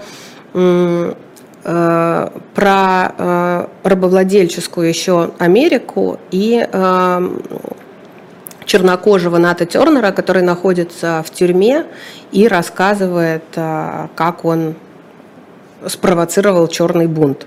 э, 0.53 1.13
про 2.53 3.13
э, 3.17 3.67
рабовладельческую 3.83 4.89
еще 4.89 5.31
Америку 5.39 6.19
и 6.29 6.67
э, 6.69 7.29
чернокожего 8.73 9.37
Ната 9.37 9.67
Тернера, 9.67 10.11
который 10.11 10.41
находится 10.41 11.23
в 11.23 11.29
тюрьме 11.29 11.85
и 12.31 12.47
рассказывает, 12.47 13.43
как 13.53 14.45
он 14.45 14.73
спровоцировал 15.85 16.67
черный 16.67 17.05
бунт. 17.05 17.45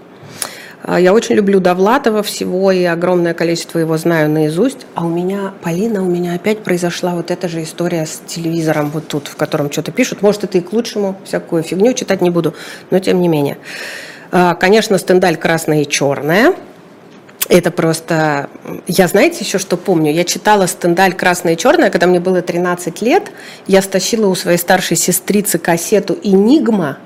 А, 0.84 1.00
я 1.00 1.12
очень 1.12 1.34
люблю 1.34 1.58
Довлатова 1.58 2.22
всего, 2.22 2.70
и 2.70 2.84
огромное 2.84 3.34
количество 3.34 3.80
его 3.80 3.96
знаю 3.96 4.30
наизусть. 4.30 4.86
А 4.94 5.04
у 5.04 5.08
меня, 5.08 5.52
Полина, 5.62 6.00
у 6.00 6.06
меня 6.06 6.34
опять 6.34 6.62
произошла 6.62 7.16
вот 7.16 7.32
эта 7.32 7.48
же 7.48 7.60
история 7.64 8.06
с 8.06 8.22
телевизором 8.24 8.90
вот 8.90 9.08
тут, 9.08 9.26
в 9.26 9.34
котором 9.34 9.72
что-то 9.72 9.90
пишут. 9.90 10.22
Может, 10.22 10.44
это 10.44 10.58
и 10.58 10.60
к 10.60 10.72
лучшему, 10.72 11.16
всякую 11.24 11.64
фигню 11.64 11.92
читать 11.94 12.20
не 12.20 12.30
буду, 12.30 12.54
но 12.90 13.00
тем 13.00 13.20
не 13.20 13.26
менее. 13.26 13.58
А, 14.30 14.54
конечно, 14.54 14.96
стендаль 14.96 15.36
красная 15.36 15.82
и 15.82 15.88
черная. 15.88 16.54
Это 17.48 17.70
просто... 17.70 18.48
Я, 18.86 19.08
знаете, 19.08 19.44
еще 19.44 19.58
что 19.58 19.76
помню? 19.76 20.12
Я 20.12 20.24
читала 20.24 20.66
«Стендаль. 20.66 21.14
Красная 21.14 21.54
и 21.54 21.56
черная», 21.56 21.90
когда 21.90 22.06
мне 22.06 22.20
было 22.20 22.42
13 22.42 23.02
лет. 23.02 23.30
Я 23.66 23.82
стащила 23.82 24.26
у 24.26 24.34
своей 24.34 24.58
старшей 24.58 24.96
сестрицы 24.96 25.58
кассету 25.58 26.18
«Энигма», 26.22 26.98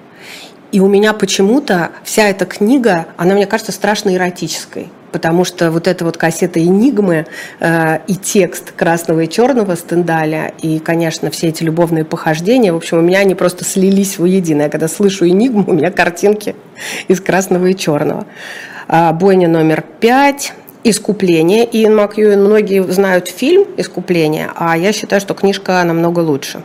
и 0.72 0.78
у 0.78 0.86
меня 0.86 1.12
почему-то 1.12 1.90
вся 2.04 2.28
эта 2.28 2.44
книга, 2.46 3.06
она 3.16 3.34
мне 3.34 3.46
кажется 3.46 3.72
страшно 3.72 4.14
эротической 4.14 4.88
потому 5.12 5.44
что 5.44 5.70
вот 5.70 5.86
эта 5.86 6.04
вот 6.04 6.16
кассета 6.16 6.64
«Энигмы» 6.64 7.26
э, 7.58 7.98
и 8.06 8.14
текст 8.14 8.72
красного 8.72 9.20
и 9.20 9.28
черного 9.28 9.74
Стендаля, 9.76 10.52
и, 10.62 10.78
конечно, 10.78 11.30
все 11.30 11.48
эти 11.48 11.62
любовные 11.62 12.04
похождения, 12.04 12.72
в 12.72 12.76
общем, 12.76 12.98
у 12.98 13.02
меня 13.02 13.18
они 13.18 13.34
просто 13.34 13.64
слились 13.64 14.18
воедино. 14.18 14.62
Я 14.62 14.68
когда 14.68 14.88
слышу 14.88 15.28
«Энигму», 15.28 15.64
у 15.66 15.72
меня 15.72 15.90
картинки 15.90 16.54
из 17.08 17.20
красного 17.20 17.66
и 17.66 17.76
черного. 17.76 18.26
А, 18.92 19.12
бойня 19.12 19.46
номер 19.46 19.84
пять, 20.00 20.52
«Искупление». 20.82 21.64
Иэн 21.64 21.94
Макьюин, 21.94 22.42
многие 22.42 22.82
знают 22.90 23.28
фильм 23.28 23.64
«Искупление», 23.76 24.50
а 24.56 24.76
я 24.76 24.92
считаю, 24.92 25.20
что 25.20 25.32
книжка 25.34 25.84
намного 25.84 26.18
лучше. 26.18 26.64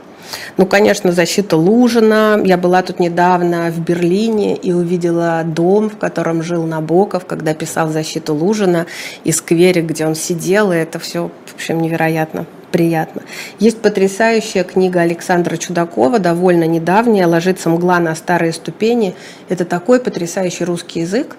Ну, 0.58 0.66
конечно, 0.66 1.12
защита 1.12 1.56
Лужина. 1.56 2.42
Я 2.44 2.58
была 2.58 2.82
тут 2.82 3.00
недавно 3.00 3.70
в 3.70 3.80
Берлине 3.80 4.56
и 4.56 4.74
увидела 4.74 5.44
дом, 5.46 5.92
в 5.92 5.98
котором 5.98 6.42
жил 6.42 6.64
Набоков, 6.64 7.28
когда 7.28 7.54
писал 7.54 7.90
защиту 7.90 8.34
Лужина, 8.34 8.88
и 9.24 9.32
скверик, 9.32 9.86
где 9.86 10.08
он 10.08 10.16
сидел, 10.16 10.72
и 10.72 10.78
это 10.78 10.98
все, 10.98 11.30
в 11.46 11.54
общем, 11.54 11.80
невероятно 11.80 12.48
приятно. 12.72 13.22
Есть 13.60 13.84
потрясающая 13.84 14.64
книга 14.64 15.02
Александра 15.02 15.58
Чудакова, 15.58 16.18
довольно 16.18 16.64
недавняя, 16.64 17.28
«Ложится 17.28 17.70
мгла 17.70 18.00
на 18.00 18.16
старые 18.16 18.52
ступени». 18.52 19.14
Это 19.48 19.64
такой 19.64 20.00
потрясающий 20.00 20.66
русский 20.66 21.02
язык 21.02 21.38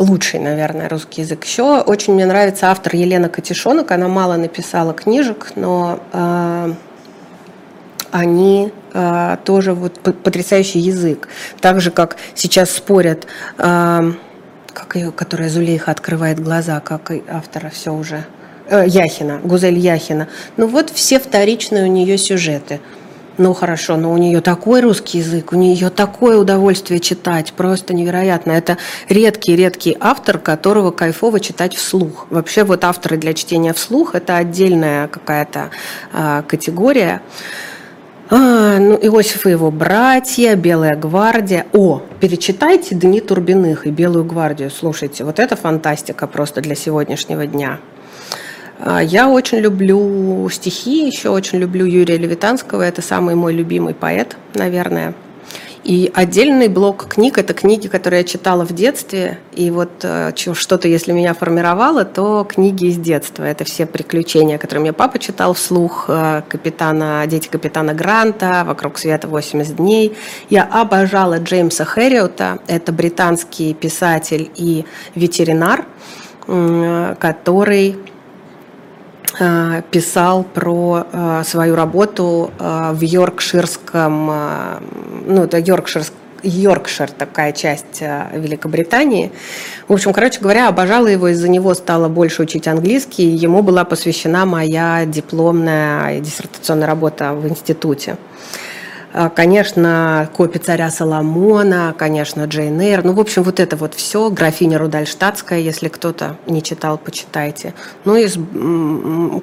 лучший, 0.00 0.40
наверное, 0.40 0.88
русский 0.88 1.22
язык. 1.22 1.44
Еще 1.44 1.80
очень 1.80 2.14
мне 2.14 2.26
нравится 2.26 2.70
автор 2.70 2.96
Елена 2.96 3.28
Катишонок. 3.28 3.90
Она 3.90 4.08
мало 4.08 4.36
написала 4.36 4.94
книжек, 4.94 5.52
но 5.56 6.00
э, 6.12 6.72
они 8.10 8.72
э, 8.92 9.36
тоже 9.44 9.74
вот 9.74 10.00
потрясающий 10.00 10.78
язык. 10.78 11.28
Так 11.60 11.80
же, 11.80 11.90
как 11.90 12.16
сейчас 12.34 12.70
спорят, 12.70 13.26
э, 13.58 14.12
как 14.72 14.96
ее, 14.96 15.12
которая 15.12 15.50
Зулейха 15.50 15.90
открывает 15.90 16.40
глаза, 16.40 16.80
как 16.80 17.10
и 17.10 17.22
автора 17.28 17.68
все 17.70 17.92
уже. 17.92 18.24
Э, 18.68 18.84
Яхина, 18.86 19.38
Гузель 19.42 19.78
Яхина. 19.78 20.28
Ну 20.56 20.66
вот 20.66 20.90
все 20.90 21.20
вторичные 21.20 21.84
у 21.84 21.88
нее 21.88 22.16
сюжеты– 22.16 22.80
ну 23.40 23.54
хорошо, 23.54 23.96
но 23.96 24.12
у 24.12 24.18
нее 24.18 24.42
такой 24.42 24.82
русский 24.82 25.18
язык, 25.18 25.52
у 25.52 25.56
нее 25.56 25.88
такое 25.88 26.36
удовольствие 26.36 27.00
читать, 27.00 27.54
просто 27.54 27.94
невероятно. 27.94 28.52
Это 28.52 28.76
редкий-редкий 29.08 29.96
автор, 29.98 30.38
которого 30.38 30.90
кайфово 30.90 31.40
читать 31.40 31.74
вслух. 31.74 32.26
Вообще 32.28 32.64
вот 32.64 32.84
авторы 32.84 33.16
для 33.16 33.32
чтения 33.32 33.72
вслух– 33.72 34.14
это 34.14 34.36
отдельная 34.36 35.08
какая-то 35.08 35.70
а, 36.12 36.42
категория. 36.42 37.22
А, 38.28 38.78
ну, 38.78 38.98
Иосиф 39.00 39.46
и 39.46 39.50
его 39.50 39.70
братья, 39.70 40.54
Белая 40.54 40.94
гвардия. 40.94 41.66
О, 41.72 42.02
перечитайте 42.20 42.94
Дни 42.94 43.22
Турбиных 43.22 43.86
и 43.86 43.90
Белую 43.90 44.24
гвардию. 44.24 44.70
Слушайте, 44.70 45.24
вот 45.24 45.38
это 45.38 45.56
фантастика 45.56 46.26
просто 46.26 46.60
для 46.60 46.74
сегодняшнего 46.74 47.46
дня. 47.46 47.80
А, 48.82 49.02
я 49.02 49.28
очень 49.28 49.58
люблю 49.58 50.48
стихи, 50.50 51.06
еще 51.06 51.28
очень 51.28 51.58
люблю 51.58 51.84
Юрия 51.84 52.16
Левитанского. 52.16 52.82
Это 52.82 53.02
самый 53.02 53.34
мой 53.34 53.52
любимый 53.52 53.94
поэт, 53.94 54.36
наверное. 54.54 55.14
И 55.82 56.12
отдельный 56.14 56.68
блок 56.68 57.06
книг– 57.08 57.38
это 57.38 57.54
книги, 57.54 57.88
которые 57.88 58.20
я 58.20 58.24
читала 58.24 58.66
в 58.66 58.72
детстве. 58.72 59.38
И 59.54 59.70
вот 59.70 59.90
э, 60.02 60.32
что-то, 60.36 60.88
если 60.88 61.12
меня 61.12 61.32
формировало, 61.32 62.04
то 62.04 62.44
книги 62.44 62.86
из 62.86 62.98
детства. 62.98 63.44
Это 63.44 63.64
все 63.64 63.86
приключения, 63.86 64.58
которые 64.58 64.82
мне 64.82 64.92
папа 64.92 65.18
читал 65.18 65.54
вслух. 65.54 66.04
Э, 66.08 66.42
капитана, 66.48 67.24
«Дети 67.26 67.48
капитана 67.48 67.94
Гранта», 67.94 68.64
«Вокруг 68.66 68.98
света 68.98 69.26
80 69.26 69.76
дней». 69.76 70.16
Я 70.50 70.64
обожала 70.64 71.38
Джеймса 71.38 71.86
Хэриота. 71.86 72.58
Это 72.66 72.92
британский 72.92 73.72
писатель 73.72 74.50
и 74.56 74.84
ветеринар, 75.14 75.86
который 76.46 77.96
Э, 77.96 78.09
писал 79.90 80.44
про 80.44 81.06
э, 81.12 81.42
свою 81.44 81.74
работу 81.74 82.50
э, 82.58 82.90
в 82.92 83.00
Йоркширском, 83.00 84.26
ну, 85.26 85.44
это 85.44 85.58
Йоркширск, 85.58 86.12
Йоркшир, 86.42 87.10
такая 87.10 87.52
часть 87.52 88.00
Великобритании. 88.00 89.30
В 89.88 89.92
общем, 89.92 90.12
короче 90.14 90.40
говоря, 90.40 90.68
обожала 90.68 91.06
его, 91.06 91.28
из-за 91.28 91.48
него 91.48 91.74
стала 91.74 92.08
больше 92.08 92.42
учить 92.42 92.66
английский. 92.66 93.24
Ему 93.24 93.62
была 93.62 93.84
посвящена 93.84 94.46
моя 94.46 95.04
дипломная 95.04 96.20
диссертационная 96.20 96.86
работа 96.86 97.34
в 97.34 97.46
институте. 97.46 98.16
А, 99.12 99.28
конечно, 99.28 100.30
копи 100.36 100.58
царя 100.58 100.88
Соломона, 100.88 101.94
конечно, 101.98 102.44
Джейн 102.44 102.80
Эйр. 102.80 103.04
Ну, 103.04 103.12
в 103.12 103.20
общем, 103.20 103.42
вот 103.42 103.58
это 103.58 103.76
вот 103.76 103.94
все. 103.94 104.30
Графиня 104.30 104.78
Рудальштадтская, 104.78 105.58
если 105.58 105.88
кто-то 105.88 106.36
не 106.46 106.62
читал, 106.62 106.96
почитайте. 106.96 107.74
Ну, 108.04 108.14
и, 108.16 108.28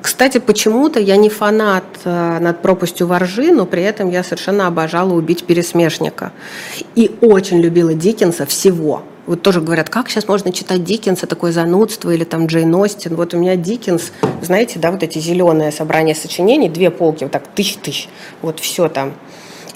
кстати, 0.02 0.38
почему-то 0.38 1.00
я 1.00 1.18
не 1.18 1.30
фанат 1.30 1.84
э, 2.06 2.40
над 2.40 2.62
пропастью 2.62 3.08
воржи, 3.08 3.52
но 3.52 3.66
при 3.66 3.84
этом 3.84 4.10
я 4.10 4.24
совершенно 4.24 4.68
обожала 4.68 5.14
убить 5.14 5.46
пересмешника. 5.46 6.32
И 6.96 7.18
очень 7.22 7.60
любила 7.60 7.94
Диккенса 7.94 8.46
всего. 8.46 9.04
Вот 9.26 9.42
тоже 9.42 9.60
говорят, 9.60 9.90
как 9.90 10.10
сейчас 10.10 10.30
можно 10.30 10.54
читать 10.54 10.86
Диккенса, 10.86 11.28
такое 11.28 11.52
занудство, 11.52 12.12
или 12.12 12.24
там 12.24 12.46
Джейн 12.46 12.74
Остин. 12.74 13.16
Вот 13.16 13.34
у 13.34 13.38
меня 13.38 13.58
Диккенс, 13.58 14.14
знаете, 14.42 14.80
да, 14.80 14.92
вот 14.92 15.04
эти 15.04 15.20
зеленые 15.20 15.74
собрания 15.74 16.16
сочинений, 16.16 16.70
две 16.70 16.90
полки, 16.90 17.26
вот 17.26 17.34
так, 17.34 17.44
тысяч-тысяч, 17.54 18.08
вот 18.42 18.62
все 18.62 18.88
там 18.88 19.12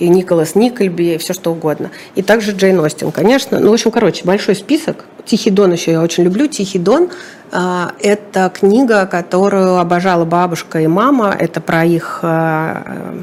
и 0.01 0.09
Николас 0.09 0.55
Никольби, 0.55 1.13
и 1.13 1.17
все 1.19 1.33
что 1.33 1.51
угодно. 1.51 1.91
И 2.15 2.23
также 2.23 2.53
Джейн 2.53 2.79
Остин, 2.79 3.11
конечно. 3.11 3.59
Ну, 3.59 3.69
в 3.69 3.73
общем, 3.73 3.91
короче, 3.91 4.25
большой 4.25 4.55
список. 4.55 5.05
«Тихий 5.25 5.51
дон» 5.51 5.71
еще 5.73 5.91
я 5.91 6.01
очень 6.01 6.23
люблю. 6.23 6.47
«Тихий 6.47 6.79
дон» 6.79 7.09
а, 7.51 7.91
это 7.99 8.51
книга, 8.51 9.05
которую 9.05 9.77
обожала 9.77 10.25
бабушка 10.25 10.81
и 10.81 10.87
мама. 10.87 11.35
Это 11.37 11.61
про 11.61 11.85
их 11.85 12.21
а, 12.23 13.13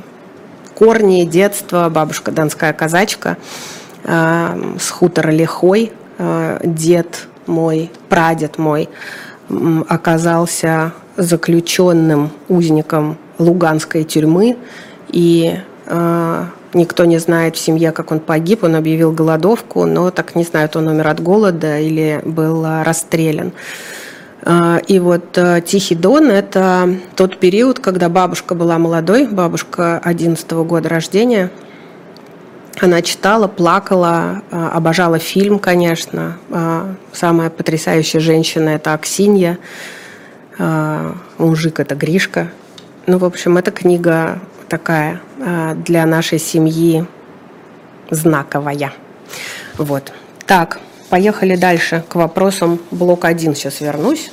корни, 0.76 1.24
детство. 1.24 1.88
Бабушка 1.88 2.30
донская 2.30 2.72
казачка 2.72 3.38
а, 4.04 4.56
с 4.78 4.88
хутора 4.90 5.32
Лихой. 5.32 5.92
Дед 6.62 7.26
мой, 7.46 7.90
прадед 8.08 8.58
мой 8.58 8.88
оказался 9.88 10.92
заключенным 11.16 12.30
узником 12.48 13.16
Луганской 13.38 14.04
тюрьмы. 14.04 14.56
И 15.08 15.58
Никто 16.74 17.06
не 17.06 17.18
знает 17.18 17.56
в 17.56 17.58
семье, 17.58 17.92
как 17.92 18.12
он 18.12 18.20
погиб. 18.20 18.62
Он 18.62 18.76
объявил 18.76 19.12
голодовку, 19.12 19.86
но 19.86 20.10
так 20.10 20.34
не 20.34 20.44
знают, 20.44 20.76
он 20.76 20.88
умер 20.88 21.08
от 21.08 21.20
голода 21.20 21.78
или 21.78 22.20
был 22.24 22.62
а, 22.64 22.84
расстрелян. 22.84 23.52
А, 24.42 24.78
и 24.86 24.98
вот 24.98 25.38
а, 25.38 25.62
Тихий 25.62 25.94
Дон– 25.94 26.30
это 26.30 26.94
тот 27.16 27.38
период, 27.38 27.78
когда 27.78 28.10
бабушка 28.10 28.54
была 28.54 28.78
молодой, 28.78 29.26
бабушка 29.26 29.98
11 30.04 30.50
года 30.52 30.90
рождения. 30.90 31.50
Она 32.80 33.02
читала, 33.02 33.48
плакала, 33.48 34.42
обожала 34.52 35.18
фильм, 35.18 35.58
конечно. 35.58 36.36
Самая 37.12 37.50
потрясающая 37.50 38.20
женщина– 38.20 38.68
это 38.70 38.94
Аксинья. 38.94 39.58
Мужик– 41.38 41.80
это 41.80 41.96
Гришка. 41.96 42.52
Ну, 43.08 43.18
в 43.18 43.24
общем, 43.24 43.56
эта 43.56 43.72
книга 43.72 44.38
такая 44.68 45.20
а, 45.40 45.74
для 45.74 46.06
нашей 46.06 46.38
семьи 46.38 47.04
знаковая. 48.10 48.92
Вот. 49.76 50.12
Так, 50.46 50.80
поехали 51.10 51.56
дальше 51.56 52.04
к 52.08 52.14
вопросам 52.14 52.80
блок 52.90 53.24
1. 53.24 53.54
Сейчас 53.54 53.80
вернусь. 53.80 54.30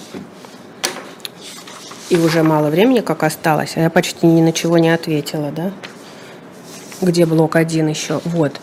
И 2.09 2.17
уже 2.17 2.43
мало 2.43 2.69
времени, 2.69 2.99
как 2.99 3.23
осталось, 3.23 3.73
а 3.75 3.81
я 3.81 3.89
почти 3.89 4.27
ни 4.27 4.41
на 4.41 4.53
чего 4.53 4.77
не 4.77 4.93
ответила, 4.93 5.51
да? 5.51 5.71
Где 7.01 7.25
блок 7.25 7.55
1 7.55 7.87
еще? 7.87 8.21
Вот. 8.25 8.59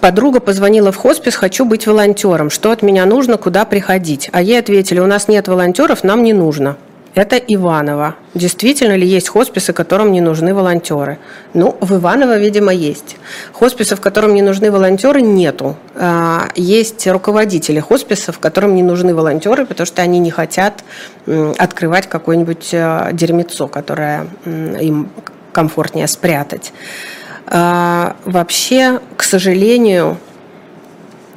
Подруга 0.00 0.40
позвонила 0.40 0.92
в 0.92 0.96
хоспис, 0.96 1.34
хочу 1.34 1.64
быть 1.64 1.86
волонтером. 1.86 2.50
Что 2.50 2.70
от 2.70 2.82
меня 2.82 3.04
нужно, 3.04 3.36
куда 3.36 3.64
приходить? 3.64 4.28
А 4.32 4.42
ей 4.42 4.58
ответили, 4.58 5.00
у 5.00 5.06
нас 5.06 5.28
нет 5.28 5.48
волонтеров, 5.48 6.04
нам 6.04 6.22
не 6.22 6.32
нужно. 6.32 6.76
Это 7.14 7.36
Иваново. 7.36 8.14
Действительно 8.34 8.96
ли 8.96 9.06
есть 9.06 9.28
хосписы, 9.28 9.72
которым 9.72 10.12
не 10.12 10.20
нужны 10.20 10.54
волонтеры? 10.54 11.18
Ну, 11.54 11.76
в 11.80 11.96
Иваново, 11.96 12.38
видимо, 12.38 12.72
есть. 12.72 13.16
Хосписов, 13.52 14.00
которым 14.00 14.34
не 14.34 14.42
нужны 14.42 14.70
волонтеры, 14.70 15.20
нету. 15.20 15.76
А, 15.94 16.48
есть 16.54 17.06
руководители 17.06 17.80
хосписов, 17.80 18.38
которым 18.38 18.76
не 18.76 18.82
нужны 18.82 19.14
волонтеры, 19.14 19.66
потому 19.66 19.86
что 19.86 20.02
они 20.02 20.18
не 20.18 20.30
хотят 20.30 20.84
открывать 21.58 22.08
какое-нибудь 22.08 22.70
а, 22.72 23.10
дерьмецо, 23.12 23.66
которое 23.68 24.26
им 24.44 25.08
комфортнее 25.52 26.06
спрятать. 26.06 26.72
А, 27.46 28.16
вообще, 28.24 29.00
к 29.16 29.22
сожалению, 29.22 30.18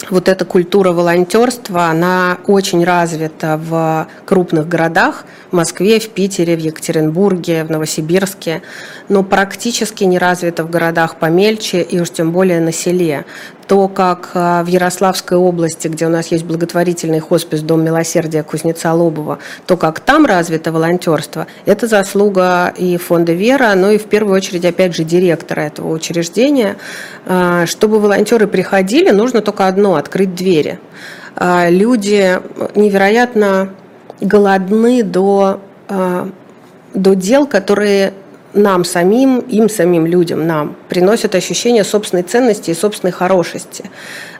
вот 0.10 0.28
эта 0.28 0.46
культура 0.46 0.92
волонтерства, 0.92 1.86
она 1.86 2.38
очень 2.48 2.84
развита 2.84 3.60
в 3.62 4.08
крупных 4.26 4.68
городах, 4.68 5.26
в 5.52 5.56
Москве, 5.56 6.00
в 6.00 6.10
Питере, 6.10 6.56
в 6.56 6.60
Екатеринбурге, 6.60 7.64
в 7.64 7.70
Новосибирске, 7.70 8.62
но 9.10 9.24
практически 9.24 10.04
не 10.04 10.18
развита 10.18 10.64
в 10.64 10.70
городах 10.70 11.18
помельче 11.18 11.82
и 11.82 12.00
уж 12.00 12.10
тем 12.10 12.32
более 12.32 12.60
на 12.62 12.72
селе 12.72 13.26
то, 13.72 13.88
как 13.88 14.32
а, 14.34 14.66
в 14.66 14.68
Ярославской 14.68 15.38
области, 15.38 15.88
где 15.88 16.06
у 16.06 16.10
нас 16.10 16.28
есть 16.28 16.44
благотворительный 16.44 17.22
хоспис 17.22 17.62
«Дом 17.62 17.86
милосердия» 17.86 18.44
Кузнеца 18.44 18.92
Лобова, 18.92 19.40
то, 19.66 19.78
как 19.78 20.02
там 20.02 20.26
развито 20.26 20.74
волонтерство, 20.74 21.48
это 21.66 21.88
заслуга 21.88 22.74
и 22.78 22.98
фонда 22.98 23.32
«Вера», 23.32 23.74
но 23.76 23.92
и 23.92 23.98
в 23.98 24.08
первую 24.08 24.36
очередь, 24.36 24.66
опять 24.66 24.94
же, 24.94 25.06
директора 25.06 25.62
этого 25.62 25.90
учреждения. 25.94 26.76
А, 27.26 27.66
чтобы 27.66 28.02
волонтеры 28.02 28.46
приходили, 28.46 29.12
нужно 29.12 29.40
только 29.40 29.68
одно– 29.68 29.96
открыть 29.96 30.36
двери. 30.36 30.78
А, 31.38 31.70
люди 31.70 32.42
невероятно 32.76 33.70
голодны 34.20 35.02
до, 35.02 35.62
до 35.88 37.16
дел, 37.16 37.48
которые 37.48 38.12
нам 38.54 38.84
самим, 38.84 39.40
им 39.40 39.70
самим 39.70 40.06
людям, 40.06 40.46
нам, 40.46 40.76
приносят 40.90 41.36
ощущение 41.36 41.84
собственной 41.84 42.24
ценности 42.24 42.72
и 42.72 42.74
собственной 42.74 43.12
хорошести. 43.12 43.86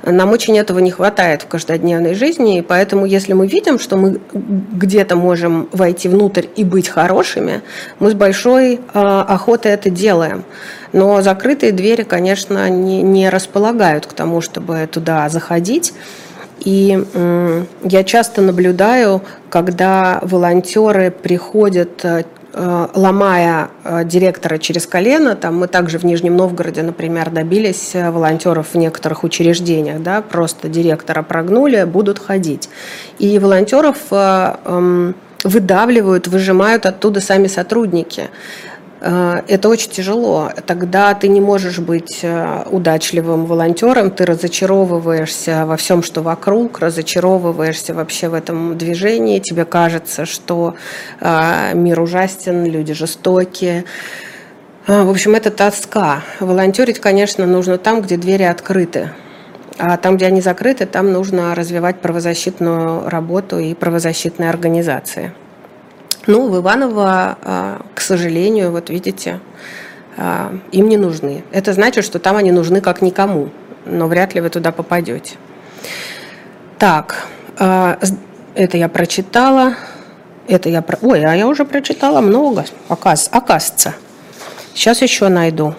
Нам 0.04 0.32
очень 0.32 0.58
этого 0.58 0.80
не 0.80 0.92
хватает 0.92 1.44
в 1.44 1.48
каждодневной 1.48 2.14
жизни, 2.14 2.58
и 2.58 2.62
поэтому 2.62 3.06
если 3.06 3.34
мы 3.34 3.48
видим, 3.48 3.80
что 3.80 3.98
мы 3.98 4.20
где-то 4.34 5.16
можем 5.16 5.70
войти 5.72 6.10
внутрь 6.10 6.46
и 6.56 6.64
быть 6.64 6.90
хорошими, 6.90 7.62
мы 8.00 8.12
с 8.12 8.14
большой 8.14 8.76
э, 8.76 8.80
охотой 8.94 9.72
это 9.72 9.90
делаем. 9.90 10.44
Но 10.92 11.22
закрытые 11.22 11.72
двери, 11.72 12.04
конечно, 12.04 12.70
не, 12.70 13.02
не 13.02 13.30
располагают 13.30 14.08
к 14.08 14.14
тому, 14.14 14.42
чтобы 14.42 14.90
туда 14.92 15.30
заходить. 15.30 15.94
И 16.64 17.04
я 17.84 18.04
часто 18.04 18.42
наблюдаю, 18.42 19.24
когда 19.50 20.20
волонтеры 20.22 21.10
приходят 21.10 22.06
э, 22.06 22.24
Э, 22.24 22.41
ломая 22.54 23.70
э, 23.84 24.04
директора 24.04 24.58
через 24.58 24.86
колено. 24.86 25.36
Там 25.36 25.58
мы 25.58 25.68
также 25.68 25.98
в 25.98 26.04
Нижнем 26.04 26.36
Новгороде, 26.36 26.84
например, 26.84 27.30
добились 27.30 27.92
э, 27.94 28.12
волонтеров 28.12 28.74
в 28.74 28.78
некоторых 28.78 29.24
учреждениях, 29.24 30.02
да, 30.02 30.22
просто 30.22 30.68
директора 30.68 31.24
прогнули, 31.24 31.84
будут 31.86 32.20
ходить. 32.20 32.70
И 33.20 33.40
волонтеров 33.40 33.98
эм, 34.12 35.16
выдавливают, 35.44 36.28
выжимают 36.28 36.86
оттуда 36.86 37.22
сами 37.22 37.48
сотрудники. 37.48 38.30
Э, 39.02 39.42
это 39.48 39.68
очень 39.68 39.90
тяжело. 39.90 40.52
Тогда 40.66 41.14
ты 41.16 41.28
не 41.28 41.42
можешь 41.42 41.80
быть 41.80 42.20
э, 42.22 42.64
удачливым 42.70 43.46
волонтером, 43.46 44.12
ты 44.12 44.26
разочаровываешься 44.26 45.66
во 45.66 45.76
всем, 45.76 46.04
что 46.04 46.22
вокруг, 46.22 46.80
разочаровываешься 46.80 47.94
вообще 47.94 48.30
в 48.30 48.36
этом 48.36 48.78
движении, 48.78 49.40
тебе 49.40 49.66
кажется, 49.66 50.26
что 50.26 50.76
э, 51.20 51.74
мир 51.74 52.00
ужасен, 52.00 52.66
люди 52.66 52.94
жестокие. 52.94 53.86
В 54.88 55.10
общем, 55.10 55.36
это 55.36 55.52
тоска. 55.52 56.24
Волонтерить, 56.40 57.00
конечно, 57.00 57.46
нужно 57.46 57.78
там, 57.78 58.02
где 58.02 58.18
двери 58.18 58.44
открыты. 58.44 59.12
А 59.78 59.98
там, 59.98 60.18
где 60.18 60.26
они 60.26 60.42
закрыты, 60.42 60.86
там 60.86 61.12
нужно 61.12 61.54
развивать 61.56 62.02
правозащитную 62.02 63.08
работу 63.08 63.60
и 63.60 63.74
правозащитные 63.76 64.50
организации. 64.50 65.34
Ну, 66.28 66.50
в 66.50 66.58
Иваново, 66.58 67.38
а, 67.42 67.82
к 67.96 68.02
сожалению, 68.02 68.72
вот 68.72 68.90
видите, 68.90 69.40
а, 70.18 70.54
им 70.72 70.90
не 70.90 70.98
нужны. 70.98 71.44
Это 71.52 71.74
значит, 71.74 72.06
что 72.06 72.20
там 72.20 72.38
они 72.38 72.52
нужны 72.52 72.82
как 72.82 73.02
никому. 73.02 73.50
но 73.86 74.08
вряд 74.08 74.36
ли 74.36 74.42
вы 74.42 74.50
туда 74.50 74.72
попадете. 74.72 75.36
Так, 76.78 77.28
э, 77.58 77.96
это 78.56 78.78
я 78.78 78.90
прочитала. 78.90 79.76
Это 80.48 80.70
я... 80.70 80.82
Про... 80.82 80.98
Ой, 81.02 81.24
а 81.24 81.34
я 81.34 81.48
уже 81.48 81.66
прочитала 81.66 82.22
много, 82.22 82.66
оказ... 82.90 83.30
оказывается. 83.32 83.96
Сейчас 84.74 85.02
еще 85.02 85.30
найду. 85.30 85.76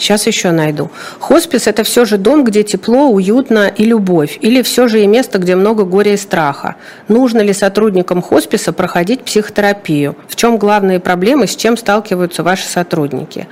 Сейчас 0.00 0.26
еще 0.26 0.50
найду. 0.50 0.90
Хоспис– 1.18 1.66
это 1.66 1.84
все 1.84 2.06
же 2.06 2.16
дом, 2.16 2.42
где 2.42 2.62
тепло, 2.62 3.10
уютно 3.10 3.68
и 3.68 3.84
любовь. 3.84 4.38
Или 4.40 4.62
все 4.62 4.88
же 4.88 5.02
и 5.02 5.06
место, 5.06 5.38
где 5.38 5.54
много 5.56 5.84
горя 5.84 6.14
и 6.14 6.16
страха. 6.16 6.76
Нужно 7.08 7.40
ли 7.40 7.52
сотрудникам 7.52 8.22
хосписа 8.22 8.72
проходить 8.72 9.22
психотерапию? 9.22 10.16
В 10.26 10.36
чем 10.36 10.56
главные 10.56 11.00
проблемы, 11.00 11.46
с 11.46 11.54
чем 11.54 11.76
сталкиваются 11.76 12.42
ваши 12.42 12.66
сотрудники? 12.66 13.46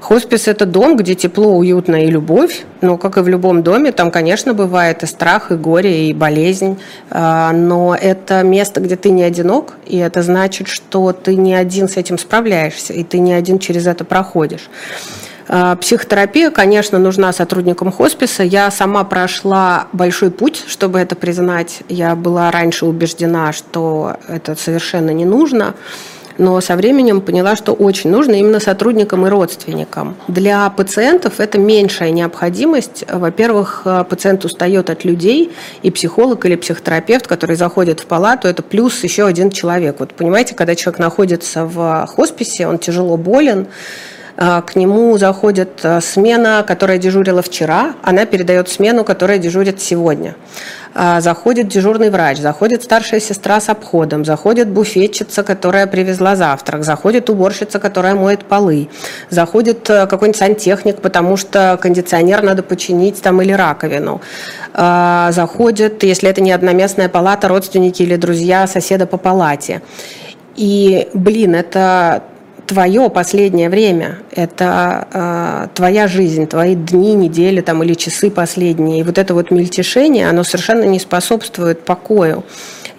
Хоспис– 0.00 0.46
это 0.48 0.66
дом, 0.66 0.96
где 0.96 1.14
тепло, 1.14 1.56
уютно 1.56 2.04
и 2.04 2.10
любовь. 2.10 2.64
Но, 2.80 2.98
как 2.98 3.16
и 3.16 3.20
в 3.20 3.28
любом 3.28 3.62
доме, 3.62 3.92
там, 3.92 4.10
конечно, 4.10 4.54
бывает 4.54 5.04
и 5.04 5.06
страх, 5.06 5.52
и 5.52 5.54
горе, 5.54 6.10
и 6.10 6.12
болезнь. 6.12 6.80
А, 7.10 7.52
но 7.52 7.94
это 7.94 8.42
место, 8.42 8.80
где 8.80 8.96
ты 8.96 9.10
не 9.10 9.22
одинок, 9.22 9.74
и 9.86 9.98
это 9.98 10.22
значит, 10.22 10.66
что 10.66 11.12
ты 11.12 11.36
не 11.36 11.54
один 11.54 11.88
с 11.88 11.96
этим 11.96 12.18
справляешься, 12.18 12.92
и 12.92 13.04
ты 13.04 13.20
не 13.20 13.32
один 13.32 13.60
через 13.60 13.86
это 13.86 14.04
проходишь. 14.04 14.68
А, 15.48 15.76
психотерапия, 15.76 16.50
конечно, 16.50 16.98
нужна 16.98 17.32
сотрудникам 17.32 17.92
хосписа. 17.92 18.42
Я 18.42 18.70
сама 18.70 19.04
прошла 19.04 19.88
большой 19.92 20.30
путь, 20.30 20.64
чтобы 20.66 20.98
это 20.98 21.16
признать. 21.16 21.80
Я 21.88 22.14
была 22.16 22.50
раньше 22.50 22.86
убеждена, 22.86 23.52
что 23.52 24.16
это 24.28 24.54
совершенно 24.54 25.10
не 25.10 25.24
нужно 25.24 25.74
но 26.38 26.60
со 26.60 26.76
временем 26.76 27.20
поняла, 27.20 27.56
что 27.56 27.72
очень 27.72 28.10
нужно 28.10 28.32
именно 28.32 28.60
сотрудникам 28.60 29.26
и 29.26 29.30
родственникам. 29.30 30.16
Для 30.28 30.68
пациентов 30.70 31.40
это 31.40 31.58
меньшая 31.58 32.10
необходимость. 32.10 33.04
Во-первых, 33.08 33.86
пациент 34.08 34.44
устает 34.44 34.90
от 34.90 35.04
людей, 35.04 35.52
и 35.82 35.90
психолог 35.90 36.44
или 36.46 36.56
психотерапевт, 36.56 37.26
который 37.26 37.56
заходит 37.56 38.00
в 38.00 38.06
палату, 38.06 38.48
это 38.48 38.62
плюс 38.62 39.02
еще 39.04 39.26
один 39.26 39.50
человек. 39.50 39.96
Вот 39.98 40.14
понимаете, 40.14 40.54
когда 40.54 40.74
человек 40.74 40.98
находится 40.98 41.64
в 41.64 42.06
хосписе, 42.06 42.66
он 42.66 42.78
тяжело 42.78 43.16
болен, 43.16 43.66
к 44.36 44.76
нему 44.76 45.18
заходит 45.18 45.80
а, 45.82 46.00
смена, 46.00 46.64
которая 46.66 46.98
дежурила 46.98 47.42
вчера, 47.42 47.94
она 48.02 48.24
передает 48.24 48.68
смену, 48.68 49.04
которая 49.04 49.38
дежурит 49.38 49.80
сегодня. 49.80 50.36
А, 50.94 51.20
заходит 51.20 51.68
дежурный 51.68 52.10
врач, 52.10 52.38
заходит 52.38 52.82
старшая 52.82 53.20
сестра 53.20 53.60
с 53.60 53.68
обходом, 53.68 54.24
заходит 54.24 54.68
буфетчица, 54.68 55.42
которая 55.42 55.86
привезла 55.86 56.34
завтрак, 56.36 56.84
заходит 56.84 57.28
уборщица, 57.28 57.78
которая 57.78 58.14
моет 58.14 58.44
полы, 58.44 58.88
заходит 59.28 59.86
какой-нибудь 59.86 60.38
сантехник, 60.38 60.96
потому 61.00 61.36
что 61.36 61.78
кондиционер 61.80 62.42
надо 62.42 62.62
починить 62.62 63.20
там 63.22 63.42
или 63.42 63.52
раковину. 63.52 64.20
Заходит, 64.74 66.02
если 66.02 66.30
это 66.30 66.40
не 66.40 66.52
одноместная 66.52 67.08
палата, 67.08 67.48
родственники 67.48 68.02
или 68.02 68.16
друзья 68.16 68.66
соседа 68.66 69.06
по 69.06 69.18
палате. 69.18 69.82
И, 70.56 71.08
блин, 71.14 71.54
это 71.54 72.22
твое 72.72 73.10
последнее 73.10 73.68
время, 73.68 74.20
это 74.30 75.06
э, 75.12 75.68
твоя 75.74 76.08
жизнь, 76.08 76.46
твои 76.46 76.74
дни, 76.74 77.14
недели 77.14 77.60
там, 77.60 77.82
или 77.82 77.92
часы 77.92 78.30
последние. 78.30 79.00
И 79.00 79.02
вот 79.02 79.18
это 79.18 79.34
вот 79.34 79.50
мельтешение, 79.50 80.26
оно 80.28 80.42
совершенно 80.42 80.84
не 80.84 80.98
способствует 80.98 81.84
покою. 81.84 82.44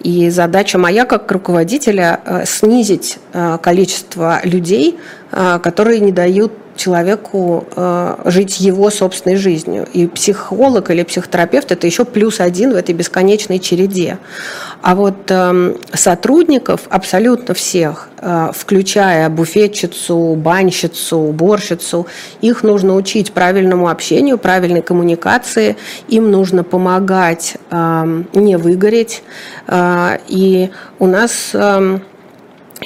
И 0.00 0.30
задача 0.30 0.78
моя 0.78 1.06
как 1.06 1.30
руководителя 1.32 2.20
э, 2.24 2.44
снизить 2.46 3.18
э, 3.32 3.58
количество 3.60 4.40
людей, 4.44 4.96
э, 5.32 5.58
которые 5.60 5.98
не 5.98 6.12
дают 6.12 6.52
человеку 6.76 7.66
э, 7.74 8.16
жить 8.26 8.60
его 8.60 8.90
собственной 8.90 9.36
жизнью. 9.36 9.86
И 9.92 10.06
психолог 10.06 10.90
или 10.90 11.02
психотерапевт 11.02 11.72
это 11.72 11.86
еще 11.86 12.04
плюс 12.04 12.40
один 12.40 12.72
в 12.72 12.76
этой 12.76 12.94
бесконечной 12.94 13.58
череде. 13.58 14.18
А 14.82 14.94
вот 14.94 15.30
э, 15.30 15.74
сотрудников 15.92 16.82
абсолютно 16.90 17.54
всех, 17.54 18.08
э, 18.18 18.50
включая 18.54 19.28
буфетчицу, 19.28 20.34
банщицу, 20.34 21.18
уборщицу, 21.18 22.06
их 22.40 22.62
нужно 22.62 22.94
учить 22.94 23.32
правильному 23.32 23.88
общению, 23.88 24.38
правильной 24.38 24.82
коммуникации, 24.82 25.76
им 26.08 26.30
нужно 26.30 26.64
помогать 26.64 27.56
э, 27.70 28.22
не 28.34 28.56
выгореть. 28.56 29.22
Э, 29.66 30.18
и 30.28 30.70
у 30.98 31.06
нас... 31.06 31.50
Э, 31.54 31.98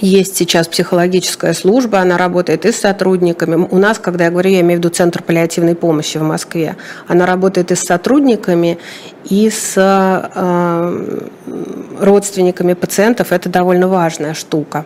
есть 0.00 0.36
сейчас 0.36 0.68
психологическая 0.68 1.52
служба, 1.54 2.00
она 2.00 2.16
работает 2.16 2.64
и 2.66 2.72
с 2.72 2.76
сотрудниками. 2.76 3.66
У 3.70 3.78
нас, 3.78 3.98
когда 3.98 4.24
я 4.24 4.30
говорю, 4.30 4.50
я 4.50 4.60
имею 4.60 4.80
в 4.80 4.84
виду 4.84 4.94
Центр 4.94 5.22
паллиативной 5.22 5.74
помощи 5.74 6.18
в 6.18 6.22
Москве, 6.22 6.76
она 7.06 7.26
работает 7.26 7.72
и 7.72 7.74
с 7.74 7.80
сотрудниками, 7.80 8.78
и 9.24 9.50
с 9.50 9.74
э, 9.76 11.18
родственниками 12.00 12.74
пациентов. 12.74 13.32
Это 13.32 13.48
довольно 13.48 13.88
важная 13.88 14.34
штука. 14.34 14.84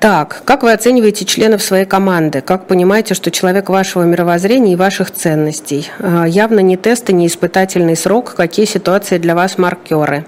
Так, 0.00 0.42
как 0.44 0.62
вы 0.62 0.72
оцениваете 0.72 1.24
членов 1.24 1.60
своей 1.60 1.84
команды? 1.84 2.40
Как 2.40 2.68
понимаете, 2.68 3.14
что 3.14 3.32
человек 3.32 3.68
вашего 3.68 4.04
мировоззрения 4.04 4.74
и 4.74 4.76
ваших 4.76 5.10
ценностей? 5.10 5.90
Э, 5.98 6.24
явно 6.26 6.60
не 6.60 6.76
тесты, 6.76 7.12
не 7.12 7.26
испытательный 7.26 7.96
срок. 7.96 8.34
Какие 8.36 8.66
ситуации 8.66 9.18
для 9.18 9.34
вас 9.34 9.58
маркеры? 9.58 10.24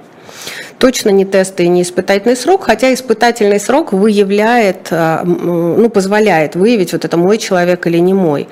Точно 0.81 1.11
не 1.11 1.25
тесты 1.27 1.65
и 1.65 1.69
не 1.69 1.83
испытательный 1.83 2.35
срок, 2.35 2.65
хотя 2.65 2.93
испытательный 2.93 3.61
срок 3.61 3.93
выявляет, 3.93 4.89
э, 4.91 5.23
ну, 5.25 5.89
позволяет 5.91 6.57
выявить, 6.57 6.93
вот 6.93 7.05
это 7.05 7.17
мой 7.17 7.37
человек 7.39 7.87
или 7.87 7.99
не 7.99 8.15
мой. 8.15 8.49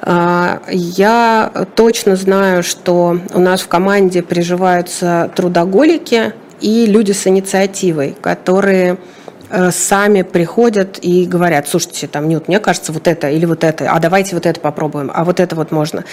Э, 0.00 0.58
я 0.70 1.66
точно 1.74 2.16
знаю, 2.16 2.62
что 2.62 3.20
у 3.34 3.40
нас 3.40 3.60
в 3.60 3.68
команде 3.68 4.22
приживаются 4.22 5.30
трудоголики 5.36 6.32
и 6.62 6.86
люди 6.86 7.12
с 7.12 7.26
инициативой, 7.26 8.16
которые 8.22 8.96
э, 9.50 9.70
сами 9.70 10.22
приходят 10.22 10.98
и 11.02 11.26
говорят, 11.26 11.68
слушайте, 11.68 12.06
там, 12.06 12.26
Нют, 12.26 12.48
мне 12.48 12.58
кажется, 12.58 12.90
вот 12.90 13.06
это 13.06 13.28
или 13.28 13.44
вот 13.44 13.64
это, 13.64 13.90
а 13.90 14.00
давайте 14.00 14.34
вот 14.34 14.46
это 14.46 14.58
попробуем, 14.60 15.10
а 15.12 15.24
вот 15.24 15.40
это 15.40 15.54
вот 15.54 15.72
можно. 15.72 16.04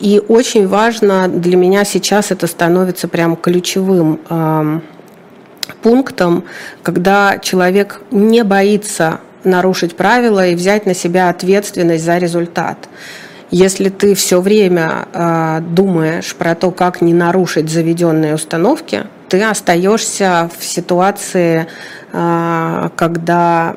И 0.00 0.22
очень 0.26 0.66
важно 0.66 1.28
для 1.28 1.58
меня 1.58 1.84
сейчас 1.84 2.30
это 2.30 2.46
становится 2.46 3.08
прям 3.08 3.36
ключевым 3.36 4.18
пунктом, 5.82 6.44
когда 6.82 7.38
человек 7.38 8.00
не 8.10 8.44
боится 8.44 9.20
нарушить 9.44 9.96
правила 9.96 10.46
и 10.46 10.54
взять 10.54 10.86
на 10.86 10.94
себя 10.94 11.28
ответственность 11.28 12.04
за 12.04 12.18
результат. 12.18 12.88
Если 13.50 13.90
ты 13.90 14.14
все 14.14 14.40
время 14.40 15.08
э, 15.12 15.60
думаешь 15.60 16.34
про 16.34 16.54
то, 16.54 16.70
как 16.70 17.02
не 17.02 17.12
нарушить 17.12 17.68
заведенные 17.68 18.34
установки, 18.34 19.04
ты 19.28 19.42
остаешься 19.42 20.48
в 20.58 20.64
ситуации, 20.64 21.66
э, 22.12 22.88
когда 22.96 23.76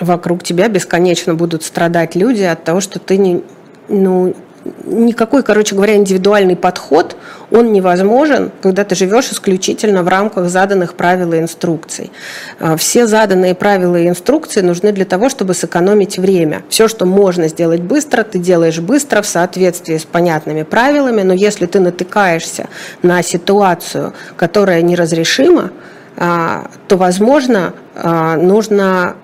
вокруг 0.00 0.42
тебя 0.42 0.68
бесконечно 0.68 1.34
будут 1.34 1.64
страдать 1.64 2.14
люди 2.14 2.42
от 2.42 2.64
того, 2.64 2.80
что 2.80 2.98
ты 2.98 3.18
не, 3.18 3.42
ну, 3.88 4.34
никакой, 4.84 5.42
короче 5.42 5.74
говоря, 5.74 5.96
индивидуальный 5.96 6.56
подход, 6.56 7.16
он 7.50 7.72
невозможен, 7.72 8.50
когда 8.62 8.84
ты 8.84 8.94
живешь 8.94 9.30
исключительно 9.30 10.02
в 10.02 10.08
рамках 10.08 10.48
заданных 10.48 10.94
правил 10.94 11.32
и 11.32 11.38
инструкций. 11.38 12.10
А, 12.58 12.76
все 12.76 13.06
заданные 13.06 13.54
правила 13.54 13.96
и 13.96 14.08
инструкции 14.08 14.60
нужны 14.60 14.92
для 14.92 15.04
того, 15.04 15.28
чтобы 15.28 15.54
сэкономить 15.54 16.18
время. 16.18 16.62
Все, 16.68 16.88
что 16.88 17.06
можно 17.06 17.48
сделать 17.48 17.80
быстро, 17.80 18.22
ты 18.22 18.38
делаешь 18.38 18.80
быстро 18.80 19.22
в 19.22 19.26
соответствии 19.26 19.98
с 19.98 20.04
понятными 20.04 20.62
правилами, 20.62 21.22
но 21.22 21.34
если 21.34 21.66
ты 21.66 21.80
натыкаешься 21.80 22.68
на 23.02 23.22
ситуацию, 23.22 24.12
которая 24.36 24.82
неразрешима, 24.82 25.70
а, 26.16 26.70
то, 26.88 26.96
возможно, 26.96 27.74
а, 27.94 28.36
нужно 28.36 29.16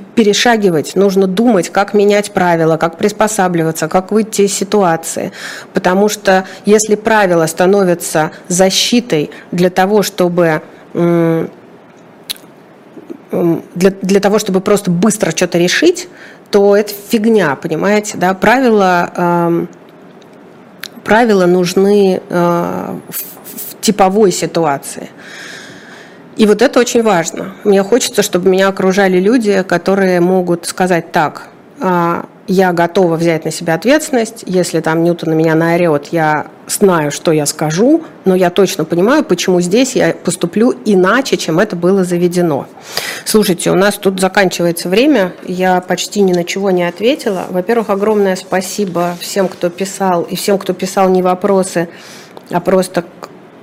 перешагивать, 0.00 0.96
нужно 0.96 1.26
думать, 1.26 1.70
как 1.70 1.94
менять 1.94 2.32
правила, 2.32 2.76
как 2.76 2.98
приспосабливаться, 2.98 3.88
как 3.88 4.12
выйти 4.12 4.42
из 4.42 4.54
ситуации. 4.54 5.32
Потому 5.74 6.08
что 6.08 6.44
если 6.64 6.94
правила 6.94 7.46
становятся 7.46 8.32
защитой 8.48 9.30
для 9.50 9.70
того, 9.70 10.02
чтобы 10.02 10.62
для, 13.32 13.90
для 13.90 14.20
того, 14.20 14.38
чтобы 14.38 14.60
просто 14.60 14.90
быстро 14.90 15.30
что-то 15.30 15.58
решить, 15.58 16.08
то 16.50 16.76
это 16.76 16.92
фигня, 17.08 17.56
понимаете, 17.56 18.18
да? 18.18 18.34
Правила, 18.34 19.10
э, 19.16 19.66
правила 21.02 21.46
нужны 21.46 22.20
э, 22.28 22.98
в, 23.08 23.16
в 23.16 23.80
типовой 23.80 24.32
ситуации. 24.32 25.08
И 26.36 26.46
вот 26.46 26.62
это 26.62 26.80
очень 26.80 27.02
важно. 27.02 27.54
Мне 27.64 27.82
хочется, 27.82 28.22
чтобы 28.22 28.48
меня 28.48 28.68
окружали 28.68 29.18
люди, 29.18 29.62
которые 29.62 30.20
могут 30.20 30.66
сказать 30.66 31.12
так, 31.12 31.48
«А, 31.80 32.26
я 32.48 32.72
готова 32.72 33.16
взять 33.16 33.44
на 33.44 33.50
себя 33.50 33.74
ответственность. 33.74 34.44
Если 34.46 34.80
там 34.80 35.04
Ньютон 35.04 35.30
на 35.30 35.34
меня 35.34 35.54
наорет, 35.54 36.08
я 36.10 36.46
знаю, 36.66 37.10
что 37.10 37.32
я 37.32 37.46
скажу, 37.46 38.02
но 38.24 38.34
я 38.34 38.50
точно 38.50 38.84
понимаю, 38.84 39.24
почему 39.24 39.60
здесь 39.60 39.94
я 39.94 40.12
поступлю 40.12 40.74
иначе, 40.84 41.36
чем 41.36 41.60
это 41.60 41.76
было 41.76 42.04
заведено. 42.04 42.66
Слушайте, 43.24 43.70
у 43.70 43.74
нас 43.74 43.96
тут 43.96 44.20
заканчивается 44.20 44.88
время, 44.88 45.32
я 45.44 45.80
почти 45.80 46.20
ни 46.20 46.32
на 46.32 46.44
чего 46.44 46.70
не 46.70 46.84
ответила. 46.84 47.46
Во-первых, 47.48 47.90
огромное 47.90 48.36
спасибо 48.36 49.16
всем, 49.20 49.48
кто 49.48 49.70
писал, 49.70 50.22
и 50.22 50.34
всем, 50.34 50.58
кто 50.58 50.72
писал 50.72 51.08
не 51.08 51.22
вопросы, 51.22 51.88
а 52.50 52.60
просто 52.60 53.04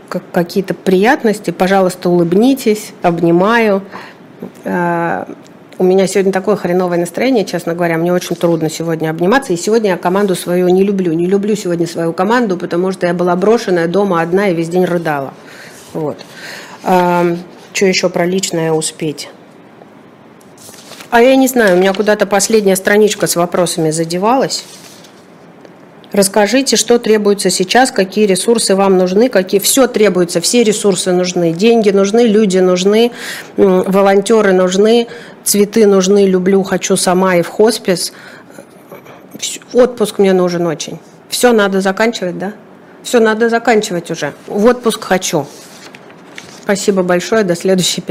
какие-то 0.10 0.74
приятности. 0.74 1.52
Пожалуйста, 1.52 2.10
улыбнитесь, 2.10 2.94
обнимаю. 3.02 3.84
Э, 4.64 5.26
у 5.78 5.84
меня 5.84 6.08
сегодня 6.08 6.34
такое 6.34 6.58
хреновое 6.58 6.98
настроение, 6.98 7.46
честно 7.46 7.74
говоря. 7.74 7.98
Мне 7.98 8.12
очень 8.12 8.36
трудно 8.36 8.70
сегодня 8.70 9.10
обниматься. 9.10 9.54
И 9.54 9.56
сегодня 9.56 9.92
я 9.92 9.98
команду 9.98 10.36
свою 10.36 10.68
не 10.70 10.84
люблю. 10.84 11.14
Не 11.14 11.26
люблю 11.26 11.56
сегодня 11.56 11.88
свою 11.88 12.12
команду, 12.12 12.58
потому 12.58 12.92
что 12.92 13.08
я 13.08 13.14
была 13.14 13.36
брошенная 13.36 13.88
дома 13.88 14.22
одна 14.22 14.50
и 14.50 14.54
весь 14.54 14.68
день 14.68 14.84
рыдала. 14.84 15.34
Вот. 15.94 16.18
А, 16.84 17.26
что 17.72 17.86
еще 17.86 18.10
про 18.10 18.26
личное 18.26 18.74
успеть? 18.74 19.30
А 21.12 21.22
я 21.22 21.36
не 21.36 21.48
знаю, 21.48 21.78
у 21.78 21.80
меня 21.80 21.94
куда-то 21.94 22.26
последняя 22.26 22.76
страничка 22.76 23.26
с 23.26 23.36
вопросами 23.36 23.90
задевалась. 23.90 24.66
Расскажите, 26.12 26.76
что 26.76 26.98
требуется 26.98 27.52
сейчас, 27.52 27.92
какие 27.92 28.26
ресурсы 28.26 28.76
вам 28.76 28.98
нужны, 28.98 29.30
какие 29.30 29.60
все 29.60 29.88
требуется, 29.88 30.42
все 30.42 30.64
ресурсы 30.64 31.12
нужны, 31.12 31.54
деньги 31.54 31.92
нужны, 31.92 32.22
люди 32.22 32.58
нужны, 32.58 33.12
волонтеры 33.58 34.54
нужны, 34.54 35.08
цветы 35.44 35.86
нужны, 35.86 36.26
люблю, 36.26 36.64
хочу 36.64 36.96
сама 36.96 37.36
и 37.36 37.44
в 37.44 37.48
хоспис. 37.48 38.12
Отпуск 39.72 40.18
мне 40.18 40.34
нужен 40.34 40.66
очень. 40.66 41.00
Все 41.30 41.54
надо 41.54 41.80
заканчивать, 41.80 42.40
да? 42.40 42.54
Все 43.04 43.20
надо 43.20 43.50
заканчивать 43.50 44.10
уже. 44.10 44.34
В 44.48 44.66
отпуск 44.66 45.04
хочу. 45.04 45.46
Спасибо 46.64 47.04
большое, 47.04 47.44
до 47.44 47.56
следующей 47.56 48.02
пятницы. 48.02 48.08